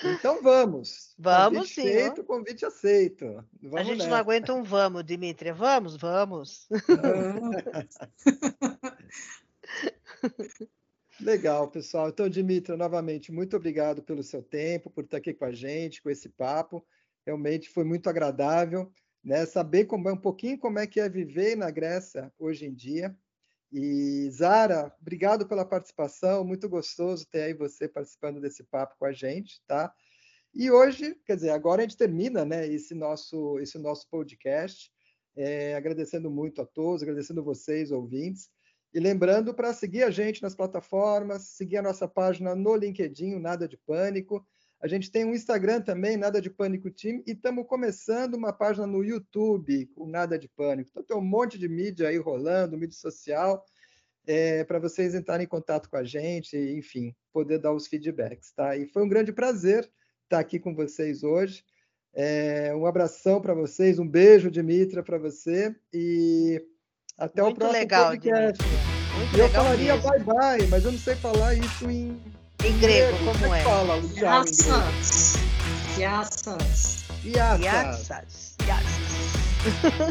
Então 0.03 0.41
vamos. 0.43 1.15
Vamos 1.17 1.59
convite 1.59 1.73
sim. 1.73 1.83
Feito, 1.83 2.23
convite 2.23 2.65
aceito. 2.65 3.45
Vamos 3.61 3.79
a 3.79 3.83
gente 3.83 3.99
nessa. 3.99 4.09
não 4.09 4.17
aguenta 4.17 4.53
um 4.53 4.61
vamos, 4.61 5.05
Dimitria. 5.05 5.53
Vamos, 5.53 5.95
vamos. 5.95 6.67
Legal, 11.21 11.69
pessoal. 11.69 12.09
Então, 12.09 12.27
Dimitria, 12.27 12.75
novamente, 12.75 13.31
muito 13.31 13.55
obrigado 13.55 14.03
pelo 14.03 14.21
seu 14.21 14.43
tempo, 14.43 14.89
por 14.89 15.05
estar 15.05 15.15
aqui 15.17 15.33
com 15.33 15.45
a 15.45 15.53
gente, 15.53 16.01
com 16.01 16.09
esse 16.09 16.27
papo. 16.27 16.86
Realmente 17.25 17.69
foi 17.69 17.86
muito 17.86 18.09
agradável 18.09 18.91
né? 19.25 19.43
Saber 19.47 19.86
como 19.86 20.07
é 20.07 20.13
um 20.13 20.17
pouquinho 20.17 20.59
como 20.59 20.77
é 20.77 20.86
que 20.86 20.99
é 20.99 21.09
viver 21.09 21.57
na 21.57 21.71
Grécia 21.71 22.31
hoje 22.38 22.67
em 22.67 22.73
dia. 22.73 23.17
E 23.78 24.30
Zara, 24.32 24.89
obrigado 25.01 25.45
pela 25.45 25.65
participação, 25.65 26.45
muito 26.45 26.69
gostoso 26.69 27.28
ter 27.30 27.41
aí 27.41 27.53
você 27.53 27.89
participando 27.89 28.39
desse 28.39 28.63
papo 28.63 28.95
com 28.97 29.03
a 29.03 29.11
gente, 29.11 29.61
tá? 29.67 29.93
E 30.53 30.71
hoje, 30.71 31.13
quer 31.26 31.36
dizer, 31.36 31.49
agora 31.49 31.82
a 31.82 31.84
gente 31.84 31.97
termina, 31.97 32.45
né, 32.45 32.65
esse 32.65 32.95
nosso 32.95 33.59
esse 33.59 33.78
nosso 33.78 34.07
podcast, 34.09 34.89
é, 35.36 35.76
agradecendo 35.76 36.32
muito 36.32 36.61
a 36.61 36.65
todos, 36.65 37.03
agradecendo 37.03 37.43
vocês 37.43 37.91
ouvintes. 37.91 38.49
E 38.93 38.99
lembrando 39.01 39.53
para 39.53 39.73
seguir 39.73 40.03
a 40.03 40.09
gente 40.09 40.41
nas 40.41 40.55
plataformas, 40.55 41.49
seguir 41.49 41.76
a 41.76 41.82
nossa 41.82 42.07
página 42.07 42.55
no 42.55 42.78
LinkedIn, 42.78 43.39
Nada 43.39 43.67
de 43.67 43.76
Pânico. 43.86 44.47
A 44.86 44.88
gente 44.88 45.09
tem 45.09 45.25
um 45.25 45.33
Instagram 45.33 45.81
também, 45.81 46.15
Nada 46.15 46.39
de 46.39 46.47
Pânico 46.47 46.91
Time, 46.91 47.23
e 47.25 47.31
estamos 47.31 47.65
começando 47.65 48.36
uma 48.36 48.53
página 48.53 48.86
no 48.86 49.03
YouTube, 49.03 49.88
com 49.95 50.05
Nada 50.05 50.38
de 50.38 50.47
Pânico. 50.47 50.91
Então 50.91 51.01
tem 51.01 51.17
um 51.17 51.25
monte 51.25 51.57
de 51.57 51.67
mídia 51.67 52.07
aí 52.07 52.17
rolando, 52.17 52.77
mídia 52.77 52.95
social, 52.95 53.65
é, 54.27 54.63
para 54.63 54.77
vocês 54.77 55.15
entrarem 55.15 55.45
em 55.45 55.49
contato 55.49 55.89
com 55.89 55.97
a 55.97 56.03
gente, 56.03 56.55
enfim, 56.55 57.15
poder 57.33 57.57
dar 57.57 57.73
os 57.73 57.88
feedbacks, 57.88 58.51
tá? 58.51 58.77
E 58.77 58.86
foi 58.86 59.01
um 59.01 59.09
grande 59.09 59.33
prazer 59.33 59.89
estar 60.25 60.38
aqui 60.38 60.59
com 60.59 60.75
vocês 60.75 61.23
hoje. 61.23 61.63
É, 62.13 62.71
um 62.75 62.86
abração 62.86 63.41
para 63.41 63.55
vocês, 63.55 63.97
um 63.97 64.07
beijo, 64.07 64.51
Dimitra, 64.51 65.01
para 65.01 65.17
você, 65.17 65.75
e 65.91 66.63
até 67.17 67.41
Muito 67.41 67.55
o 67.55 67.57
próximo 67.57 67.79
legal, 67.79 68.09
podcast. 68.11 68.63
Muito 69.17 69.36
eu 69.36 69.49
falaria 69.49 69.97
bye 69.97 70.19
bye, 70.19 70.67
mas 70.69 70.86
eu 70.86 70.91
não 70.91 70.99
sei 70.99 71.15
falar 71.15 71.55
isso 71.55 71.89
em 71.89 72.21
em 72.66 72.78
grego, 72.80 73.18
como 73.18 73.53
é? 73.53 73.61
Fala 73.61 73.97
em 73.97 74.07
grego. 74.07 74.26
Yassas. 74.26 75.36
Yassas. 75.97 77.05
Yassas. 77.24 78.55
Yassas. 78.68 79.05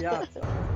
Yassas. 0.00 0.73